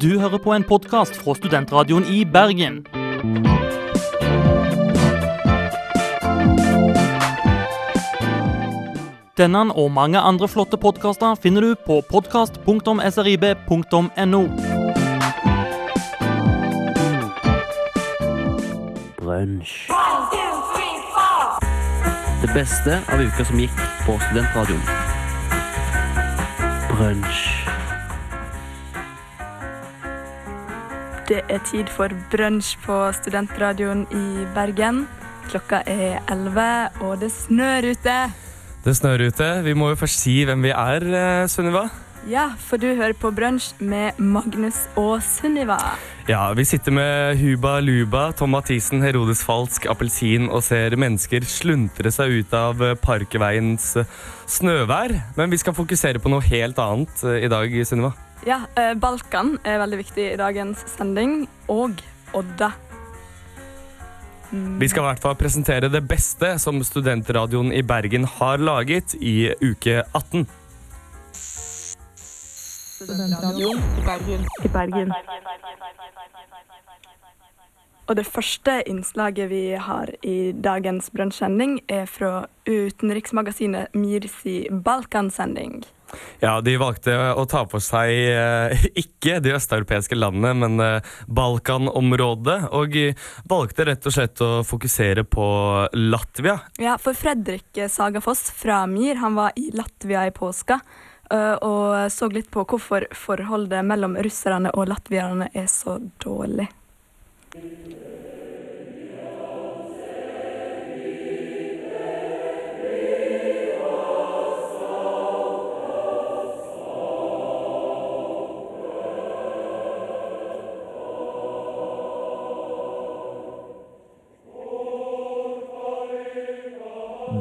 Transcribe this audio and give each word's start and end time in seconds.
Du 0.00 0.18
hører 0.20 0.38
på 0.38 0.52
en 0.52 0.64
podkast 0.64 1.16
fra 1.16 1.34
Studentradioen 1.34 2.04
i 2.12 2.24
Bergen. 2.28 2.86
Denne 9.40 9.72
og 9.72 9.90
mange 9.96 10.20
andre 10.20 10.48
flotte 10.52 10.76
podkaster 10.76 11.34
finner 11.40 11.60
du 11.60 11.74
på 11.86 12.02
podkast.srib.no. 12.10 14.42
Brunsj. 19.16 19.88
Det 22.42 22.50
beste 22.52 23.00
av 23.08 23.20
uka 23.24 23.44
som 23.48 23.56
gikk 23.64 23.78
på 24.04 24.20
studentradioen. 24.28 24.84
Brunsj. 26.92 27.55
Det 31.26 31.40
er 31.50 31.58
tid 31.66 31.88
for 31.90 32.12
brunsj 32.30 32.76
på 32.84 32.96
studentradioen 33.16 34.04
i 34.14 34.44
Bergen. 34.54 35.08
Klokka 35.50 35.80
er 35.90 36.20
11, 36.30 36.66
og 37.02 37.16
det 37.18 37.32
snør 37.34 37.88
ute. 37.90 38.14
Det 38.84 38.94
snør 38.94 39.24
ute. 39.26 39.48
Vi 39.66 39.74
må 39.74 39.88
jo 39.90 39.98
først 39.98 40.22
si 40.22 40.44
hvem 40.46 40.62
vi 40.62 40.70
er, 40.70 41.02
eh, 41.02 41.46
Sunniva. 41.50 41.88
Ja, 42.30 42.52
for 42.58 42.76
du 42.76 42.86
hører 42.94 43.14
på 43.14 43.32
brunsj 43.34 43.74
med 43.80 44.18
Magnus 44.18 44.86
og 44.96 45.18
Sunniva. 45.22 45.78
Ja, 46.28 46.52
vi 46.54 46.64
sitter 46.64 46.92
med 46.92 47.38
Huba 47.38 47.80
Luba, 47.80 48.32
Tom 48.32 48.50
Mathisen, 48.50 49.02
Herodes 49.02 49.42
Falsk, 49.42 49.86
Appelsin 49.86 50.48
og 50.48 50.62
ser 50.62 50.94
mennesker 50.94 51.42
sluntre 51.42 52.10
seg 52.10 52.38
ut 52.38 52.54
av 52.54 52.78
parkeveiens 53.02 53.02
Parkveiens 53.02 53.96
snøvær. 54.46 55.36
Men 55.36 55.50
vi 55.50 55.58
skal 55.58 55.74
fokusere 55.74 56.22
på 56.22 56.30
noe 56.30 56.42
helt 56.42 56.78
annet 56.78 57.24
eh, 57.24 57.42
i 57.46 57.50
dag, 57.50 57.82
Sunniva. 57.84 58.14
Ja, 58.44 58.60
eh, 58.76 58.94
Balkan 58.94 59.56
er 59.64 59.80
veldig 59.80 60.02
viktig 60.02 60.26
i 60.32 60.36
dagens 60.36 60.84
sending, 60.96 61.48
og 61.72 62.02
Odda. 62.36 62.72
Vi 64.50 64.88
skal 64.88 65.02
i 65.02 65.06
hvert 65.08 65.22
fall 65.22 65.34
presentere 65.38 65.88
det 65.90 66.04
beste 66.06 66.52
som 66.62 66.78
studentradioen 66.84 67.72
i 67.74 67.82
Bergen 67.82 68.24
har 68.38 68.62
laget 68.62 69.16
i 69.18 69.50
uke 69.62 70.04
18. 70.14 70.46
i 74.64 74.68
Bergen. 74.72 75.12
Og 78.06 78.16
det 78.16 78.26
første 78.26 78.82
innslaget 78.86 79.50
vi 79.50 79.74
har 79.74 80.10
i 80.22 80.52
dagens 80.52 81.10
Brønnsending, 81.10 81.80
er 81.88 82.06
fra 82.06 82.46
utenriksmagasinet 82.68 83.94
Mirsi 83.94 84.68
Balkansending. 84.70 85.82
Ja, 86.40 86.60
De 86.60 86.76
valgte 86.80 87.14
å 87.34 87.44
ta 87.48 87.64
for 87.70 87.82
seg 87.84 88.12
eh, 88.12 88.86
ikke 89.04 89.40
de 89.44 89.54
østeuropeiske 89.56 90.18
landene, 90.18 90.52
men 90.54 90.82
eh, 90.82 91.16
Balkanområdet. 91.26 92.58
Og 92.76 92.98
valgte 93.48 93.88
rett 93.88 94.06
og 94.06 94.16
slett 94.16 94.44
å 94.44 94.50
fokusere 94.66 95.26
på 95.28 95.46
Latvia. 95.96 96.58
Ja, 96.82 96.96
for 97.02 97.16
Fredrik 97.18 97.84
Sagafoss 97.90 98.48
fra 98.54 98.84
MIR 98.90 99.22
han 99.22 99.38
var 99.38 99.56
i 99.56 99.70
Latvia 99.74 100.26
i 100.26 100.34
påska. 100.34 100.80
øh, 101.32 101.54
Og 101.54 102.12
så 102.12 102.30
litt 102.32 102.50
på 102.50 102.64
hvorfor 102.64 103.08
forholdet 103.14 103.84
mellom 103.84 104.16
russerne 104.16 104.72
og 104.74 104.88
latvierne 104.92 105.50
er 105.54 105.70
så 105.70 105.98
dårlig. 106.22 106.68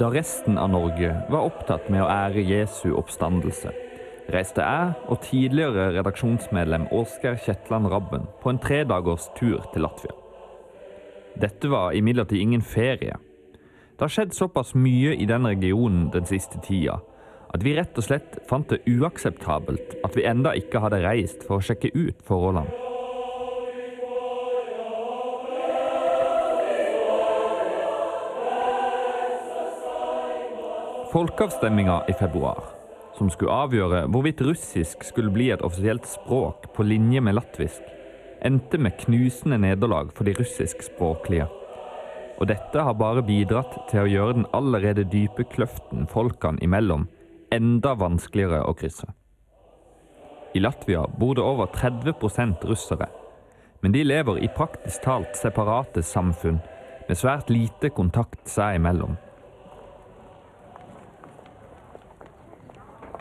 Da 0.05 0.11
resten 0.13 0.57
av 0.57 0.69
Norge 0.69 1.15
var 1.33 1.47
opptatt 1.47 1.87
med 1.89 2.03
å 2.03 2.09
ære 2.13 2.43
Jesu 2.45 2.91
oppstandelse, 2.93 3.71
reiste 4.29 4.61
jeg 4.61 4.91
og 5.09 5.23
tidligere 5.23 5.87
redaksjonsmedlem 5.95 6.85
Åsgeir 6.93 7.39
Kjetland 7.41 7.89
Rabben 7.89 8.27
på 8.43 8.51
en 8.51 8.61
tredagers 8.61 9.25
tur 9.33 9.65
til 9.73 9.81
Latvia. 9.81 10.13
Dette 11.41 11.73
var 11.73 11.97
imidlertid 11.97 12.37
ingen 12.37 12.61
ferie. 12.61 13.17
Det 13.17 14.05
har 14.05 14.13
skjedd 14.13 14.37
såpass 14.37 14.75
mye 14.77 15.17
i 15.17 15.25
den 15.25 15.49
regionen 15.49 16.11
den 16.13 16.29
siste 16.29 16.61
tida 16.61 16.99
at 17.49 17.65
vi 17.65 17.73
rett 17.73 17.97
og 17.97 18.05
slett 18.05 18.43
fant 18.45 18.69
det 18.69 18.83
uakseptabelt 18.85 20.03
at 20.05 20.13
vi 20.13 20.29
enda 20.29 20.53
ikke 20.53 20.85
hadde 20.85 21.01
reist 21.01 21.49
for 21.49 21.57
å 21.57 21.65
sjekke 21.65 21.95
ut 21.97 22.21
forholdene. 22.29 22.84
Folkeavstemminga 31.15 32.03
i 32.07 32.13
februar, 32.13 32.63
som 33.17 33.29
skulle 33.31 33.53
avgjøre 33.55 34.01
hvorvidt 34.11 34.41
russisk 34.43 35.05
skulle 35.07 35.31
bli 35.31 35.45
et 35.53 35.61
offisielt 35.63 36.03
språk 36.11 36.65
på 36.75 36.83
linje 36.83 37.21
med 37.23 37.37
latvisk, 37.37 37.85
endte 38.43 38.75
med 38.75 38.97
knusende 38.99 39.61
nederlag 39.63 40.09
for 40.11 40.27
de 40.27 40.33
russiskspråklige. 40.35 41.45
Og 42.35 42.49
dette 42.51 42.83
har 42.83 42.97
bare 42.99 43.23
bidratt 43.23 43.77
til 43.87 44.01
å 44.01 44.11
gjøre 44.11 44.35
den 44.41 44.49
allerede 44.59 45.05
dype 45.07 45.45
kløften 45.53 46.03
folkene 46.11 46.59
imellom 46.67 47.07
enda 47.55 47.93
vanskeligere 47.95 48.65
å 48.67 48.75
krysse. 48.75 49.07
I 50.51 50.59
Latvia 50.67 51.05
bor 51.15 51.39
det 51.39 51.45
over 51.47 51.71
30 51.71 52.59
russere, 52.67 53.07
men 53.79 53.95
de 53.95 54.03
lever 54.03 54.43
i 54.43 54.51
praktisk 54.51 55.07
talt 55.07 55.39
separate 55.39 56.03
samfunn 56.03 56.59
med 57.07 57.15
svært 57.15 57.47
lite 57.55 57.93
kontakt 57.95 58.51
seg 58.51 58.81
imellom. 58.81 59.15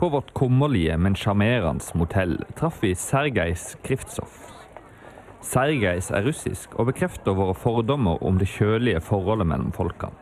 På 0.04 0.08
vårt 0.08 0.34
kummerlige, 0.34 0.98
men 0.98 1.14
sjarmerende 1.16 1.84
motell 1.96 2.34
traff 2.58 2.82
vi 2.82 2.90
Sergej 2.94 3.54
Skriftsov. 3.56 4.28
Sergej 5.40 6.02
er 6.12 6.26
russisk 6.26 6.74
og 6.76 6.90
bekrefter 6.90 7.32
våre 7.32 7.54
fordommer 7.56 8.20
om 8.20 8.36
det 8.36 8.50
kjølige 8.52 9.00
forholdet 9.00 9.48
mellom 9.48 9.70
folkene. 9.72 10.12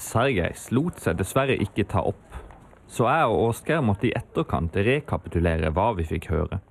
Sergej 0.00 0.56
lot 0.72 1.02
seg 1.04 1.18
dessverre 1.20 1.58
ikke 1.60 1.84
ta 1.84 2.00
opp, 2.08 2.38
så 2.88 3.10
jeg 3.10 3.28
og 3.28 3.42
Åsgeir 3.50 3.84
måtte 3.84 4.08
i 4.08 4.14
etterkant 4.16 4.80
rekapitulere 4.88 5.68
hva 5.68 5.90
vi 6.00 6.08
fikk 6.08 6.30
høre. 6.32 6.62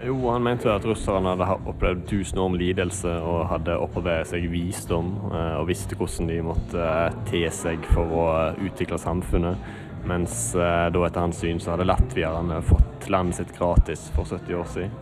Jo, 0.00 0.16
han 0.32 0.40
mente 0.40 0.72
at 0.72 0.88
russerne 0.88 1.34
hadde 1.36 1.68
opplevd 1.74 2.06
tusen 2.08 2.40
år 2.40 2.54
med 2.54 2.62
lidelse 2.62 3.18
og 3.20 3.50
hadde 3.50 3.76
opparbeidet 3.76 4.30
seg 4.32 4.48
visdom 4.48 5.12
eh, 5.28 5.60
og 5.60 5.68
visste 5.68 6.00
hvordan 6.00 6.32
de 6.32 6.40
måtte 6.46 6.88
eh, 6.88 7.20
te 7.28 7.44
seg 7.52 7.84
for 7.92 8.16
å 8.16 8.26
utvikle 8.64 8.96
samfunnet. 8.96 9.89
Mens 10.08 10.54
eh, 10.54 10.86
da 10.92 11.06
etter 11.06 11.24
hans 11.24 11.40
syn 11.42 11.60
så 11.60 11.74
hadde 11.74 11.88
latvierne 11.88 12.60
fått 12.64 13.08
landet 13.12 13.40
sitt 13.40 13.56
gratis 13.56 14.06
for 14.14 14.28
70 14.28 14.60
år 14.60 14.70
siden. 14.72 14.94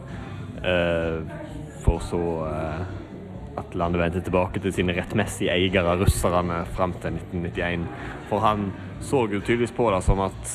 Eh, 0.66 1.20
for 1.84 2.03
så 2.03 2.22
eh, 2.48 2.82
at 3.58 3.75
landet 3.78 4.03
vendte 4.03 4.22
tilbake 4.26 4.62
til 4.62 4.75
sine 4.75 4.94
rettmessige 4.94 5.54
eiere, 5.54 5.97
russerne, 5.98 6.60
fram 6.75 6.94
til 7.03 7.16
1991. 7.19 7.87
For 8.31 8.42
han 8.44 8.69
så 9.03 9.25
jo 9.31 9.41
tydeligvis 9.41 9.75
på 9.75 9.88
det 9.94 10.03
som 10.06 10.22
at 10.22 10.53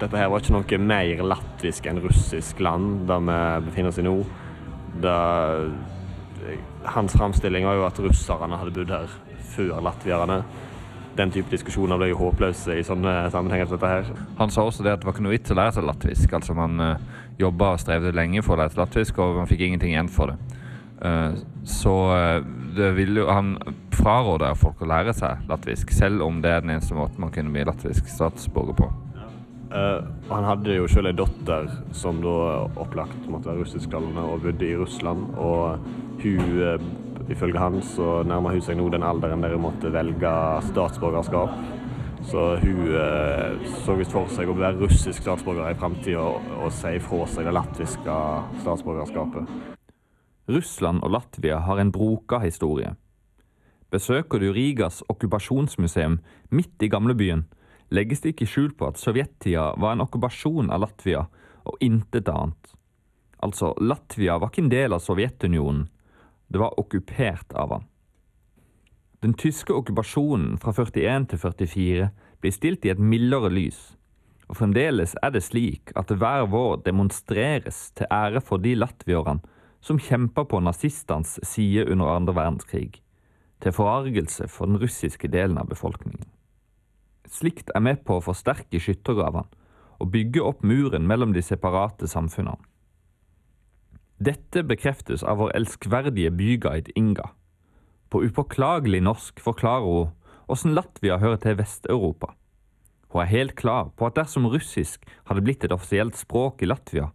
dette 0.00 0.18
her 0.18 0.30
var 0.30 0.42
ikke 0.42 0.54
noe 0.56 0.80
mer 0.82 1.22
latvisk 1.26 1.86
enn 1.86 2.02
russisk 2.02 2.62
land, 2.62 3.04
der 3.06 3.22
vi 3.22 3.38
befinner 3.68 3.94
oss 3.94 4.00
i 4.02 4.06
nå. 4.06 4.16
Da, 5.02 5.16
hans 6.96 7.14
framstilling 7.14 7.66
var 7.66 7.78
jo 7.78 7.86
at 7.86 8.02
russerne 8.02 8.58
hadde 8.58 8.74
bodd 8.80 8.94
her 8.96 9.14
før 9.54 9.78
latvierne. 9.86 10.40
Den 11.16 11.32
type 11.32 11.52
diskusjoner 11.52 12.00
ble 12.00 12.10
jo 12.10 12.18
håpløse 12.20 12.76
i 12.76 12.84
sånne 12.84 13.14
sammenhenger 13.32 13.70
som 13.70 13.78
dette 13.78 13.92
her. 13.92 14.26
Han 14.40 14.52
sa 14.52 14.66
også 14.66 14.84
det 14.84 14.92
at 14.92 15.02
det 15.02 15.08
var 15.08 15.16
ikke 15.16 15.24
noe 15.24 15.36
vits 15.36 15.54
å 15.54 15.56
lære 15.56 15.76
seg 15.78 15.86
latvisk. 15.88 16.34
Altså 16.36 16.56
Man 16.58 16.82
uh, 16.82 17.22
jobba 17.40 17.72
og 17.74 17.82
strevde 17.82 18.14
lenge 18.16 18.44
for 18.44 18.56
å 18.56 18.60
lære 18.62 18.74
seg 18.74 18.82
latvisk, 18.84 19.20
og 19.24 19.40
man 19.40 19.50
fikk 19.50 19.64
ingenting 19.66 19.94
igjen 19.94 20.12
for 20.12 20.34
det. 20.34 20.62
Uh, 20.96 21.36
så 21.66 21.92
eh, 22.14 22.44
det 22.76 22.92
vil 22.96 23.18
jo, 23.18 23.24
han 23.28 23.56
fraråder 23.92 24.54
folk 24.54 24.84
å 24.84 24.88
lære 24.88 25.12
seg 25.16 25.48
latvisk, 25.50 25.90
selv 25.92 26.22
om 26.24 26.38
det 26.44 26.52
er 26.52 26.62
den 26.62 26.76
eneste 26.76 26.94
måten 26.96 27.24
man 27.24 27.32
kunne 27.34 27.50
bli 27.52 27.64
latvisk 27.66 28.06
statsborger 28.12 28.78
på. 28.78 28.88
Uh, 29.66 30.06
han 30.30 30.46
hadde 30.46 30.76
jo 30.76 30.86
selv 30.88 31.10
en 31.10 31.18
datter 31.18 31.66
som 31.96 32.20
da 32.22 32.36
opplagt 32.78 33.26
måtte 33.26 33.50
være 33.50 33.64
russisktalende 33.64 34.22
og 34.22 34.44
bodde 34.44 34.68
i 34.68 34.76
Russland. 34.78 35.26
Og 35.42 35.82
hun, 36.22 36.44
eh, 36.62 36.86
ifølge 37.32 37.60
han, 37.60 37.80
så 37.82 38.20
nærmer 38.26 38.54
hun 38.56 38.64
seg 38.64 38.78
nå 38.78 38.88
den 38.92 39.06
alderen 39.06 39.42
der 39.44 39.56
hun 39.56 39.66
måtte 39.66 39.92
velge 39.94 40.32
statsborgerskap. 40.68 41.56
Så 42.26 42.42
hun 42.58 42.90
eh, 42.90 43.66
så 43.84 43.94
visst 43.98 44.14
for 44.14 44.30
seg 44.34 44.50
å 44.50 44.56
være 44.58 44.80
russisk 44.80 45.22
statsborger 45.22 45.70
i 45.70 45.78
framtida 45.78 46.22
og, 46.24 46.46
og 46.64 46.72
si 46.74 46.96
fra 47.02 47.26
seg 47.30 47.46
det 47.46 47.54
latviske 47.54 48.20
statsborgerskapet. 48.64 49.50
Russland 50.50 51.02
og 51.02 51.12
Latvia 51.14 51.60
har 51.66 51.82
en 51.82 51.92
broka 51.94 52.40
historie. 52.42 52.94
Besøker 53.90 54.42
du 54.42 54.50
Rigas 54.54 55.02
okkupasjonsmuseum 55.10 56.18
midt 56.54 56.82
i 56.82 56.90
gamlebyen, 56.90 57.44
legges 57.94 58.22
det 58.22 58.34
ikke 58.34 58.48
skjul 58.50 58.72
på 58.78 58.88
at 58.90 58.98
sovjettida 58.98 59.72
var 59.78 59.94
en 59.94 60.02
okkupasjon 60.06 60.72
av 60.74 60.82
Latvia 60.82 61.26
og 61.66 61.78
intet 61.82 62.30
annet. 62.30 62.72
Altså, 63.42 63.72
Latvia 63.78 64.38
var 64.40 64.50
ikke 64.50 64.64
en 64.64 64.72
del 64.72 64.96
av 64.96 65.02
Sovjetunionen, 65.04 65.86
det 66.48 66.60
var 66.62 66.78
okkupert 66.80 67.52
av 67.52 67.72
han. 67.72 67.84
Den 69.24 69.34
tyske 69.34 69.72
okkupasjonen 69.72 70.58
fra 70.60 70.74
41 70.76 71.30
til 71.32 71.40
44 71.40 72.08
blir 72.40 72.54
stilt 72.54 72.84
i 72.86 72.92
et 72.92 73.00
mildere 73.00 73.50
lys, 73.50 73.96
og 74.46 74.60
fremdeles 74.60 75.16
er 75.24 75.32
det 75.34 75.42
slik 75.42 75.90
at 75.98 76.12
hver 76.12 76.46
vår 76.52 76.84
demonstreres 76.86 77.90
til 77.98 78.06
ære 78.12 78.42
for 78.44 78.62
de 78.62 78.76
latvierne 78.78 79.42
som 79.80 79.98
kjempa 79.98 80.44
på 80.44 80.60
nazistenes 80.62 81.38
side 81.46 81.86
under 81.90 82.12
andre 82.12 82.36
verdenskrig, 82.36 83.00
til 83.62 83.74
forargelse 83.74 84.48
for 84.52 84.70
den 84.70 84.78
russiske 84.82 85.30
delen 85.32 85.58
av 85.58 85.70
befolkningen. 85.70 86.28
Slikt 87.26 87.72
er 87.74 87.82
med 87.82 88.04
på 88.06 88.18
å 88.18 88.24
forsterke 88.24 88.78
skyttergravene 88.78 89.48
og 89.96 90.10
bygge 90.12 90.44
opp 90.44 90.62
muren 90.62 91.06
mellom 91.08 91.32
de 91.34 91.42
separate 91.42 92.06
samfunnene. 92.10 92.60
Dette 94.18 94.62
bekreftes 94.64 95.22
av 95.22 95.38
vår 95.42 95.52
elskverdige 95.58 96.30
byguide 96.32 96.92
Inga. 96.96 97.30
På 98.08 98.22
upåklagelig 98.24 99.02
norsk 99.02 99.40
forklarer 99.40 99.84
hun 99.84 100.14
hvordan 100.46 100.76
Latvia 100.76 101.18
hører 101.18 101.40
til 101.42 101.58
Vest-Europa. 101.58 102.32
Hun 103.12 103.22
er 103.22 103.32
helt 103.32 103.56
klar 103.58 103.90
på 103.96 104.06
at 104.06 104.16
dersom 104.16 104.46
russisk 104.46 105.04
hadde 105.26 105.42
blitt 105.44 105.64
et 105.64 105.74
offisielt 105.74 106.16
språk 106.16 106.62
i 106.62 106.70
Latvia, 106.70 107.10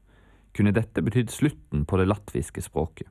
kunne 0.54 0.74
dette 0.76 1.02
betydd 1.02 1.32
slutten 1.32 1.86
på 1.88 1.98
det 1.98 2.10
latviske 2.12 2.62
språket. 2.62 3.08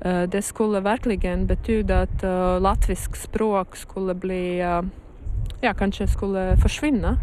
Eh, 0.00 0.26
Det 0.26 0.42
skulle 0.44 0.80
virkelig 0.80 1.46
betydd 1.46 1.90
at 1.90 2.24
eh, 2.24 2.60
latvisk 2.60 3.16
språk 3.16 3.76
skulle 3.76 4.14
bli 4.14 4.60
eh, 4.60 4.82
Ja, 5.62 5.72
kanskje 5.72 6.06
skulle 6.06 6.56
forsvinne. 6.60 7.16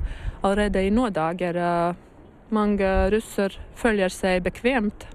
Allerede 0.44 0.82
i 0.84 0.90
nå 0.90 1.10
dager 1.10 1.96
mange 2.50 3.10
russer 3.14 3.54
føler 3.76 4.10
seg 4.10 4.44
bekvemt. 4.44 5.06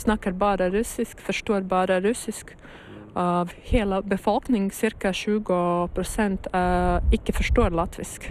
Snakker 0.00 0.32
bare 0.32 0.70
russisk, 0.70 1.20
forstår 1.20 1.60
bare 1.68 2.00
russisk. 2.00 2.54
Av 3.14 3.50
hele 3.68 4.02
befolkningen, 4.02 4.70
ca. 4.70 5.12
20% 5.12 6.46
eh, 6.54 7.12
ikke 7.12 7.34
forstår 7.36 7.74
latvisk. 7.74 8.30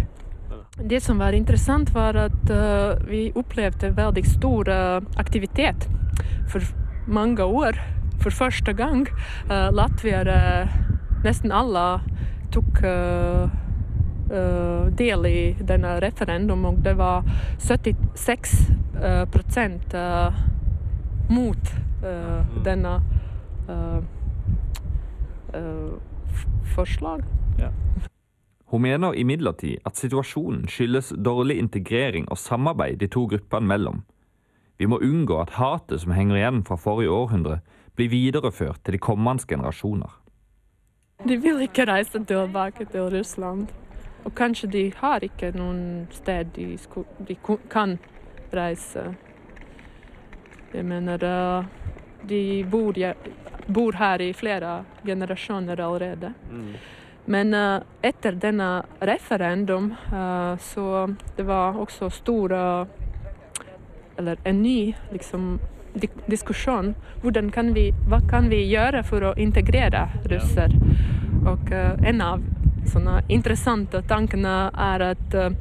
Det 0.80 1.02
som 1.04 1.20
var 1.20 1.36
interessant, 1.36 1.92
var 1.94 2.16
at 2.16 2.50
eh, 2.50 3.06
vi 3.06 3.22
opplevde 3.36 3.92
veldig 3.98 4.26
stor 4.26 4.72
eh, 4.72 4.98
aktivitet 5.22 5.86
for 6.50 6.66
mange 7.08 7.44
år. 7.44 7.78
For 8.20 8.36
første 8.36 8.74
gang. 8.76 9.06
Uh, 9.48 9.70
latviere, 9.72 10.68
nesten 11.24 11.54
alle, 11.56 12.02
tok 12.52 12.82
del 15.00 15.26
i 15.26 15.40
denne 15.64 15.94
referendum, 16.04 16.66
og 16.68 16.82
det 16.84 16.98
var 17.00 17.24
76 17.64 18.58
eh, 19.04 19.26
prosent 19.32 19.94
eh, 19.94 20.34
mot 21.30 21.74
eh, 22.04 22.64
denne 22.66 23.02
eh, 23.70 24.00
eh, 25.54 25.94
forslag. 26.76 27.24
Hun 28.70 28.82
mener 28.82 29.16
imidlertid 29.18 29.82
at 29.86 29.98
situasjonen 29.98 30.68
skyldes 30.70 31.10
dårlig 31.26 31.58
integrering 31.58 32.28
og 32.30 32.38
samarbeid 32.38 33.00
de 33.02 33.08
to 33.10 33.26
gruppene 33.26 33.66
mellom. 33.66 34.04
Vi 34.78 34.86
må 34.86 35.00
unngå 35.02 35.40
at 35.42 35.58
hatet 35.58 36.04
som 36.04 36.14
henger 36.14 36.38
igjen 36.38 36.62
fra 36.68 36.78
forrige 36.78 37.12
århundre, 37.12 37.60
blir 37.98 38.14
videreført 38.14 38.84
til 38.86 38.96
de 38.96 39.02
kommende 39.02 39.44
generasjoner. 39.48 40.14
De 41.28 41.36
vil 41.42 41.66
ikke 41.66 41.88
reise 41.90 42.22
tilbake 42.24 42.86
til 42.86 43.10
Russland. 43.18 43.68
Og 44.24 44.36
kanskje 44.36 44.68
de 44.72 44.84
har 44.96 45.24
ikke 45.24 45.52
noen 45.56 46.08
sted 46.12 46.52
de, 46.56 46.78
de 47.28 47.36
kan 47.72 47.98
reise. 48.54 49.16
Jeg 50.74 50.86
mener 50.86 51.24
eh, 51.24 51.66
De 52.30 52.64
bor, 52.70 52.98
bor 53.68 53.96
her 53.96 54.22
i 54.22 54.34
flere 54.34 54.84
generasjoner 55.06 55.80
allerede. 55.82 56.34
Men 57.30 57.54
uh, 57.54 57.82
etter 58.02 58.34
denne 58.42 58.84
referendum 59.06 59.92
uh, 60.14 60.58
så 60.58 61.14
det 61.38 61.44
var 61.46 61.78
også 61.78 62.10
stor 62.10 62.52
eh, 62.52 62.86
Eller 64.18 64.38
en 64.44 64.62
ny 64.64 64.96
liksom, 65.12 65.60
di 65.94 66.10
diskusjon. 66.26 66.96
Kan 67.54 67.74
vi, 67.74 67.92
hva 68.08 68.20
kan 68.30 68.50
vi 68.50 68.64
gjøre 68.72 69.04
for 69.04 69.24
å 69.30 69.36
integrere 69.38 70.08
russer? 70.26 70.74
Og 71.46 71.72
uh, 71.72 71.94
en 72.04 72.22
av 72.22 72.42
sånne 72.90 73.20
interessante 73.32 74.02
tankene 74.10 74.56
er 74.74 75.06
at 75.12 75.38
uh, 75.38 75.52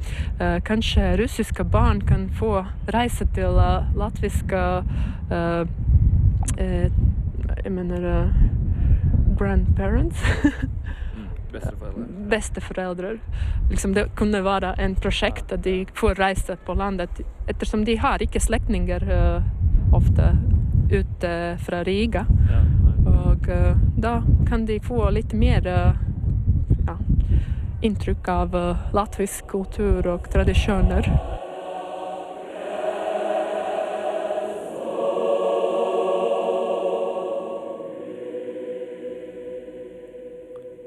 kanskje 0.67 1.13
russiske 1.21 1.63
barn 1.63 2.01
kan 2.05 2.27
få 2.39 2.63
reise 2.93 3.27
til 3.35 3.59
uh, 3.59 3.87
latviske 3.97 4.63
uh, 5.31 5.63
eh, 6.57 6.91
Jeg 7.63 7.71
mener 7.71 8.05
eh, 8.05 8.27
grandparents. 9.37 10.21
Besteforeldre. 12.29 13.17
Liksom 13.69 13.93
det 13.93 14.09
kunne 14.15 14.43
være 14.45 14.75
en 14.77 14.95
prosjekt 14.95 15.51
at 15.51 15.63
de 15.63 15.85
får 15.97 16.19
reise 16.19 16.55
på 16.65 16.73
landet, 16.77 17.21
ettersom 17.47 17.85
de 17.85 17.97
har 17.97 18.21
ikke 18.21 18.39
slektninger 18.39 19.05
eh, 19.09 19.41
ofte 19.93 20.35
ute 20.91 21.33
fra 21.65 21.83
Riga. 21.83 22.25
Og 23.09 23.49
eh, 23.49 23.75
da 23.97 24.19
kan 24.49 24.65
de 24.65 24.79
få 24.79 25.09
litt 25.09 25.33
mer 25.33 25.67
eh, 25.67 25.73
ja, 25.73 25.93
inntrykk 27.81 28.27
av 28.27 28.55
eh, 28.55 28.81
latvisk 28.95 29.47
kultur 29.51 30.07
og 30.11 30.27
tradisjoner. 30.33 31.07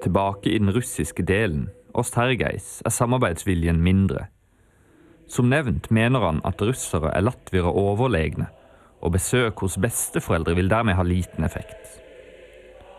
Tilbake 0.03 0.51
i 0.51 0.59
den 0.59 0.73
russiske 0.75 1.23
delen, 1.23 1.69
Ostergeis, 1.95 2.81
er 2.85 2.91
samarbeidsviljen 2.91 3.79
mindre. 3.81 4.27
Som 5.31 5.49
nevnt 5.53 5.91
mener 5.95 6.25
han 6.27 6.41
at 6.45 6.61
russere 6.61 7.13
er 7.15 7.25
latviere 7.25 7.71
overlegne, 7.71 8.49
og 9.01 9.15
besøk 9.15 9.63
hos 9.65 9.79
besteforeldre 9.81 10.57
vil 10.59 10.71
dermed 10.71 10.99
ha 10.99 11.07
liten 11.07 11.47
effekt. 11.47 12.01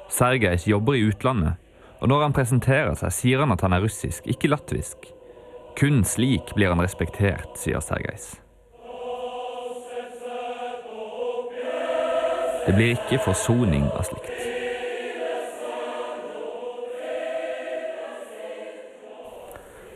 Sergeis 0.09 0.67
jobber 0.67 0.95
i 0.97 1.03
utlandet, 1.09 1.59
og 2.03 2.09
når 2.11 2.25
han 2.25 2.33
presenterer 2.35 2.97
seg, 2.99 3.13
sier 3.15 3.39
han 3.39 3.53
at 3.55 3.61
han 3.63 3.71
er 3.77 3.83
russisk, 3.85 4.25
ikke 4.27 4.49
latvisk. 4.51 5.07
Kun 5.79 6.01
slik 6.03 6.51
blir 6.57 6.73
han 6.73 6.83
respektert, 6.83 7.55
sier 7.55 7.79
Sergejs. 7.79 8.33
Det 12.67 12.75
blir 12.75 12.97
ikke 12.97 13.23
forsoning 13.23 13.87
av 13.95 14.03
slikt. 14.09 14.62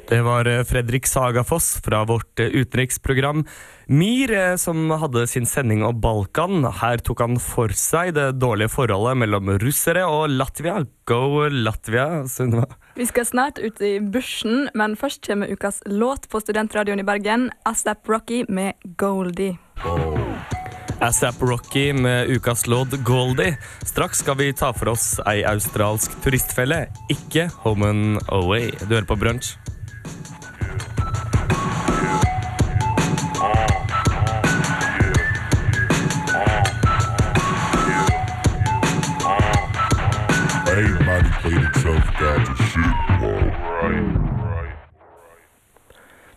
Det 0.10 0.22
var 0.22 0.48
eh, 0.48 0.64
Fredrik 0.64 1.08
Sagafoss 1.08 1.82
fra 1.86 2.06
vårt 2.06 2.40
eh, 2.40 2.46
utenriksprogram 2.46 3.46
MIR 3.88 4.32
eh, 4.32 4.56
som 4.56 4.92
hadde 4.92 5.28
sin 5.28 5.46
sending 5.46 5.84
om 5.84 6.00
Balkan. 6.02 6.64
Her 6.64 7.04
tok 7.04 7.26
han 7.26 7.36
for 7.44 7.76
seg 7.76 8.14
det 8.16 8.30
dårlige 8.40 8.72
forholdet 8.72 9.20
mellom 9.20 9.52
russere 9.60 10.06
og 10.08 10.32
Latvia. 10.32 10.80
Go 11.12 11.50
Latvia, 11.52 12.24
Sunniva. 12.32 12.70
Vi 12.96 13.10
skal 13.10 13.28
snart 13.28 13.60
ut 13.60 13.84
i 13.84 13.98
bushen, 14.00 14.70
men 14.74 14.96
først 14.96 15.28
kommer 15.28 15.52
ukas 15.52 15.84
låt 15.86 16.32
på 16.32 16.40
Studentradioen 16.40 17.04
i 17.04 17.08
Bergen, 17.08 17.50
ASAP 17.68 18.08
Rocky 18.08 18.46
med 18.48 18.80
Goldie. 18.96 19.60
ASAP 21.04 21.42
Rocky 21.44 21.92
med 21.94 22.32
ukas 22.32 22.64
låt 22.68 22.96
Goldie. 23.04 23.58
Straks 23.84 24.24
skal 24.24 24.40
vi 24.40 24.54
ta 24.56 24.72
for 24.74 24.96
oss 24.96 25.18
ei 25.28 25.44
australsk 25.44 26.16
turistfelle, 26.24 26.86
ikke 27.12 27.52
Home 27.68 27.92
and 27.92 28.30
Away. 28.32 28.72
Du 28.88 28.96
hører 28.96 29.12
på 29.12 29.20
Brunsj. 29.20 29.58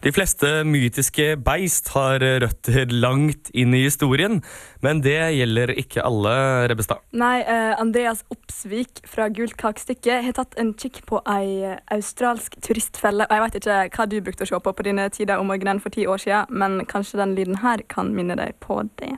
De 0.01 0.11
fleste 0.13 0.49
mytiske 0.69 1.39
beist 1.41 1.89
har 1.95 2.21
røtter 2.21 2.93
langt 2.93 3.49
inn 3.57 3.73
i 3.73 3.87
historien, 3.87 4.43
men 4.85 5.01
det 5.01 5.17
gjelder 5.39 5.73
ikke 5.81 6.05
alle, 6.05 6.35
Rebbestad. 6.69 7.01
Nei, 7.17 7.41
uh, 7.49 7.81
Andreas 7.81 8.21
Opsvik 8.29 9.01
fra 9.09 9.31
Gult 9.33 9.57
kakestykke 9.61 10.21
har 10.27 10.37
tatt 10.37 10.59
en 10.61 10.75
kikk 10.77 11.01
på 11.09 11.23
ei 11.25 11.73
australsk 11.97 12.61
turistfelle. 12.61 13.25
Og 13.25 13.33
jeg 13.39 13.47
vet 13.47 13.59
ikke 13.63 13.81
hva 13.97 14.09
du 14.13 14.19
brukte 14.25 14.45
å 14.45 14.53
se 14.53 14.61
på 14.61 14.77
på 14.77 14.89
dine 14.91 15.09
tider 15.17 15.41
om 15.41 15.49
morgenen 15.49 15.81
for 15.81 15.97
ti 15.97 16.05
år 16.05 16.21
siden, 16.21 16.53
men 16.53 16.85
kanskje 16.93 17.25
den 17.25 17.37
lyden 17.41 17.63
her 17.65 17.81
kan 17.89 18.13
minne 18.13 18.37
deg 18.37 18.61
på 18.61 18.83
det. 19.01 19.17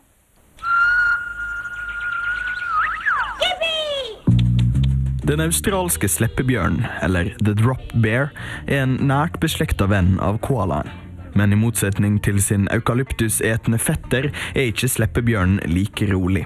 Den 5.23 5.41
australske 5.41 6.09
sleppebjørnen, 6.11 6.83
eller 7.03 7.31
the 7.45 7.55
drop 7.55 7.93
bear, 8.03 8.33
er 8.67 8.83
en 8.83 8.97
nært 9.07 9.39
beslekta 9.43 9.87
venn 9.87 10.17
av 10.19 10.41
koalaen. 10.43 10.91
Men 11.39 11.55
i 11.55 11.57
motsetning 11.57 12.19
til 12.27 12.41
sin 12.43 12.67
eukalyptusetende 12.75 13.79
fetter 13.79 14.33
er 14.53 14.67
ikke 14.73 14.91
sleppebjørnen 14.91 15.63
like 15.71 16.11
rolig. 16.11 16.45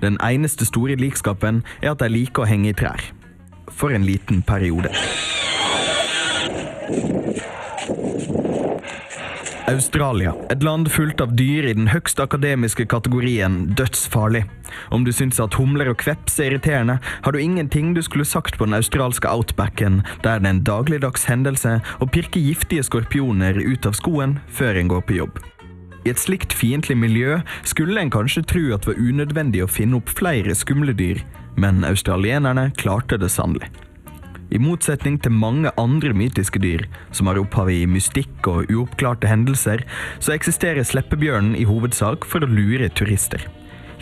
Den 0.00 0.20
eneste 0.22 0.68
store 0.68 0.94
likskapen 1.00 1.64
er 1.82 1.96
at 1.96 2.04
de 2.04 2.12
liker 2.12 2.44
å 2.44 2.48
henge 2.48 2.70
i 2.70 2.78
trær. 2.78 3.02
For 3.74 3.90
en 3.90 4.06
liten 4.06 4.44
periode. 4.46 4.94
Australia, 9.66 10.30
et 10.50 10.62
land 10.62 10.86
fullt 10.94 11.18
av 11.18 11.32
dyr 11.34 11.66
i 11.66 11.72
den 11.74 11.88
høgst 11.90 12.20
akademiske 12.22 12.84
kategorien 12.86 13.64
dødsfarlig. 13.74 14.44
Om 14.94 15.02
du 15.02 15.10
syns 15.10 15.40
at 15.42 15.56
humler 15.58 15.90
og 15.90 15.98
kveps 16.04 16.38
er 16.38 16.52
irriterende, 16.52 17.00
har 17.02 17.34
du 17.34 17.40
ingenting 17.42 17.90
du 17.96 17.98
skulle 18.06 18.28
sagt 18.28 18.60
på 18.60 18.68
den 18.68 18.76
australske 18.78 19.26
outbacken, 19.26 20.04
der 20.22 20.38
det 20.38 20.46
er 20.46 20.54
en 20.54 20.62
dagligdags 20.68 21.26
hendelse 21.26 21.80
å 21.98 22.06
pirke 22.06 22.38
giftige 22.44 22.86
skorpioner 22.86 23.58
ut 23.58 23.90
av 23.90 23.98
skoen 23.98 24.38
før 24.46 24.78
en 24.78 24.92
går 24.92 25.02
på 25.08 25.18
jobb. 25.18 25.42
I 26.06 26.12
et 26.14 26.22
slikt 26.22 26.54
fiendtlig 26.54 26.94
miljø 27.02 27.40
skulle 27.66 27.98
en 27.98 28.14
kanskje 28.14 28.44
tro 28.46 28.68
at 28.76 28.86
det 28.86 28.92
var 28.92 29.02
unødvendig 29.02 29.64
å 29.66 29.70
finne 29.70 29.98
opp 29.98 30.14
flere 30.14 30.54
skumle 30.54 30.94
dyr, 30.94 31.24
men 31.58 31.82
australienerne 31.88 32.68
klarte 32.78 33.18
det 33.18 33.32
sannelig. 33.34 33.72
I 34.50 34.60
motsetning 34.62 35.18
til 35.22 35.34
mange 35.34 35.72
andre 35.80 36.12
mytiske 36.14 36.60
dyr, 36.62 36.86
som 37.10 37.26
har 37.26 37.40
opphav 37.40 37.70
i 37.72 37.82
mystikk 37.90 38.46
og 38.50 38.70
uoppklarte 38.70 39.28
hendelser, 39.30 39.82
så 40.22 40.36
eksisterer 40.36 40.86
sleppebjørnen 40.86 41.56
i 41.58 41.66
hovedsak 41.66 42.26
for 42.28 42.44
å 42.44 42.50
lure 42.50 42.88
turister. 42.94 43.42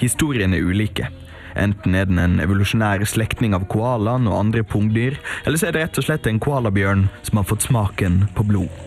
Historiene 0.01 0.59
er 0.59 0.69
ulike. 0.69 1.09
Enten 1.57 1.95
er 1.95 2.09
den 2.11 2.19
en 2.19 2.41
evolusjonær 2.43 3.05
slektning 3.07 3.55
av 3.55 3.69
koalaen 3.71 4.27
og 4.29 4.41
andre 4.41 4.65
pungdyr, 4.67 5.21
eller 5.47 5.61
så 5.61 5.71
er 5.71 5.77
det 5.77 5.85
rett 5.85 6.03
og 6.03 6.09
slett 6.09 6.27
en 6.29 6.43
koalabjørn 6.43 7.07
som 7.23 7.41
har 7.41 7.49
fått 7.49 7.69
smaken 7.69 8.25
på 8.35 8.47
blod. 8.51 8.83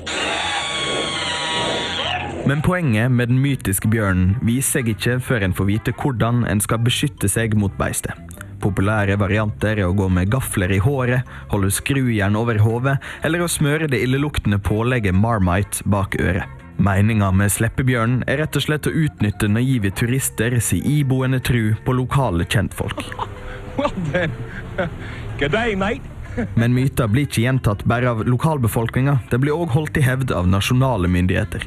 Men 2.47 2.61
poenget 2.63 3.11
med 3.11 3.27
den 3.31 3.41
mytiske 3.43 3.89
bjørnen 3.91 4.37
viser 4.45 4.79
seg 4.79 4.93
ikke 4.93 5.17
før 5.23 5.43
en 5.47 5.55
får 5.55 5.67
vite 5.67 5.95
hvordan 5.99 6.45
en 6.47 6.61
skal 6.63 6.79
beskytte 6.79 7.27
seg 7.31 7.57
mot 7.59 7.73
beistet. 7.79 8.26
Populære 8.67 9.15
varianter 9.15 9.79
er 9.79 9.87
å 9.87 9.93
gå 9.95 10.09
med 10.11 10.27
gafler 10.33 10.73
i 10.75 10.81
håret, 10.83 11.23
holde 11.53 11.69
skrujern 11.71 12.35
over 12.35 12.57
hodet, 12.59 12.97
eller 13.23 13.45
å 13.45 13.47
smøre 13.47 13.87
det 13.87 14.01
illeluktende 14.03 14.59
pålegget 14.59 15.15
Marmite 15.15 15.85
bak 15.87 16.17
øret. 16.19 16.43
Meninga 16.83 17.31
med 17.33 17.53
sleppebjørnen 17.55 18.25
er 18.27 18.41
rett 18.43 18.59
og 18.59 18.65
slett 18.65 18.89
å 18.89 18.93
utnytte 18.93 19.47
naive 19.49 19.93
turister 19.95 20.59
si 20.61 20.81
iboende 20.83 21.39
tru 21.39 21.77
på 21.85 21.95
lokale 21.95 22.45
kjentfolk. 22.45 23.05
Men 26.59 26.75
myter 26.75 27.07
blir 27.09 27.25
ikke 27.25 27.47
gjentatt 27.47 27.85
bare 27.87 28.11
av 28.11 28.27
lokalbefolkninga, 28.27 29.21
det 29.31 29.39
blir 29.41 29.55
òg 29.55 29.71
holdt 29.77 29.97
i 29.97 30.05
hevd 30.05 30.35
av 30.35 30.51
nasjonale 30.51 31.09
myndigheter. 31.09 31.63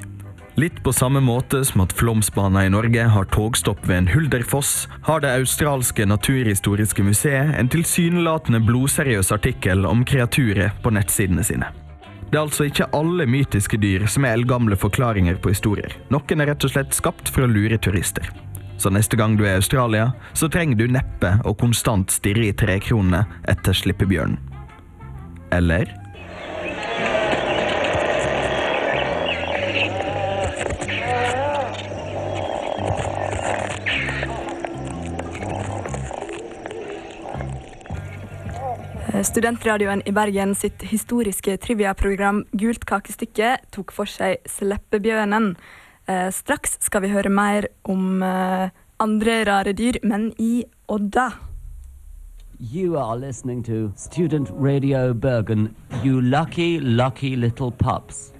Litt 0.58 0.82
på 0.82 0.92
samme 0.92 1.20
måte 1.20 1.64
som 1.64 1.84
at 1.84 1.92
Flåmsbana 1.92 2.64
i 2.66 2.70
Norge 2.72 3.04
har 3.14 3.28
togstopp 3.30 3.84
ved 3.86 3.96
en 3.96 4.08
Hulderfoss, 4.08 4.88
har 5.06 5.22
det 5.22 5.30
australske 5.38 6.06
naturhistoriske 6.06 7.04
museet 7.06 7.54
en 7.56 7.70
tilsynelatende 7.70 8.60
blodseriøs 8.66 9.30
artikkel 9.32 9.86
om 9.86 10.02
kreaturet 10.04 10.82
på 10.82 10.92
nettsidene 10.92 11.46
sine. 11.46 11.70
Det 12.30 12.38
er 12.38 12.44
altså 12.44 12.66
ikke 12.66 12.90
alle 12.94 13.26
mytiske 13.30 13.78
dyr 13.82 14.04
som 14.10 14.26
er 14.26 14.36
eldgamle 14.36 14.76
forklaringer 14.78 15.38
på 15.42 15.54
historier. 15.54 15.94
Noen 16.14 16.42
er 16.42 16.52
rett 16.52 16.66
og 16.66 16.74
slett 16.74 16.94
skapt 16.94 17.30
for 17.30 17.46
å 17.46 17.50
lure 17.50 17.78
turister. 17.78 18.26
Så 18.78 18.90
neste 18.90 19.18
gang 19.18 19.34
du 19.36 19.44
er 19.44 19.56
i 19.56 19.60
Australia, 19.62 20.12
så 20.32 20.48
trenger 20.48 20.78
du 20.78 20.86
neppe 20.90 21.34
å 21.44 21.54
konstant 21.58 22.10
stirre 22.14 22.48
i 22.48 22.54
trekronene 22.56 23.26
etter 23.50 23.76
slippebjørnen. 23.76 24.38
Eller? 25.52 25.99
Studentradioen 39.10 40.02
i 40.06 40.12
Bergen 40.14 40.52
sitt 40.54 40.84
historiske 40.86 41.56
triviaprogram 41.58 42.44
Gult 42.54 42.84
kakestykke 42.86 43.56
tok 43.74 43.90
for 43.94 44.06
seg 44.06 44.38
Sleppebjørnen. 44.46 45.56
Eh, 46.06 46.28
straks 46.30 46.76
skal 46.84 47.02
vi 47.04 47.10
høre 47.10 47.32
mer 47.32 47.66
om 47.90 48.22
eh, 48.22 48.70
andre 49.02 49.36
rare 49.48 49.74
dyr, 49.74 49.98
men 50.06 50.30
i 50.38 50.64
Odda. 50.88 51.30
You 52.60 52.98
are 52.98 53.16
listening 53.16 53.64
to 53.64 53.92
Student 53.96 54.50
Radio 54.52 55.12
Bergen, 55.12 55.74
you 56.04 56.20
lucky, 56.20 56.78
lucky 56.78 57.34
little 57.36 57.70
pups. 57.70 58.32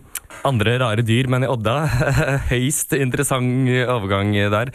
Andre 0.46 0.76
rare 0.80 1.04
dyr, 1.04 1.28
men 1.30 1.44
i 1.44 1.50
Odda. 1.50 1.76
Høyst 2.50 2.94
interessant 2.96 3.68
overgang 3.92 4.32
der. 4.52 4.72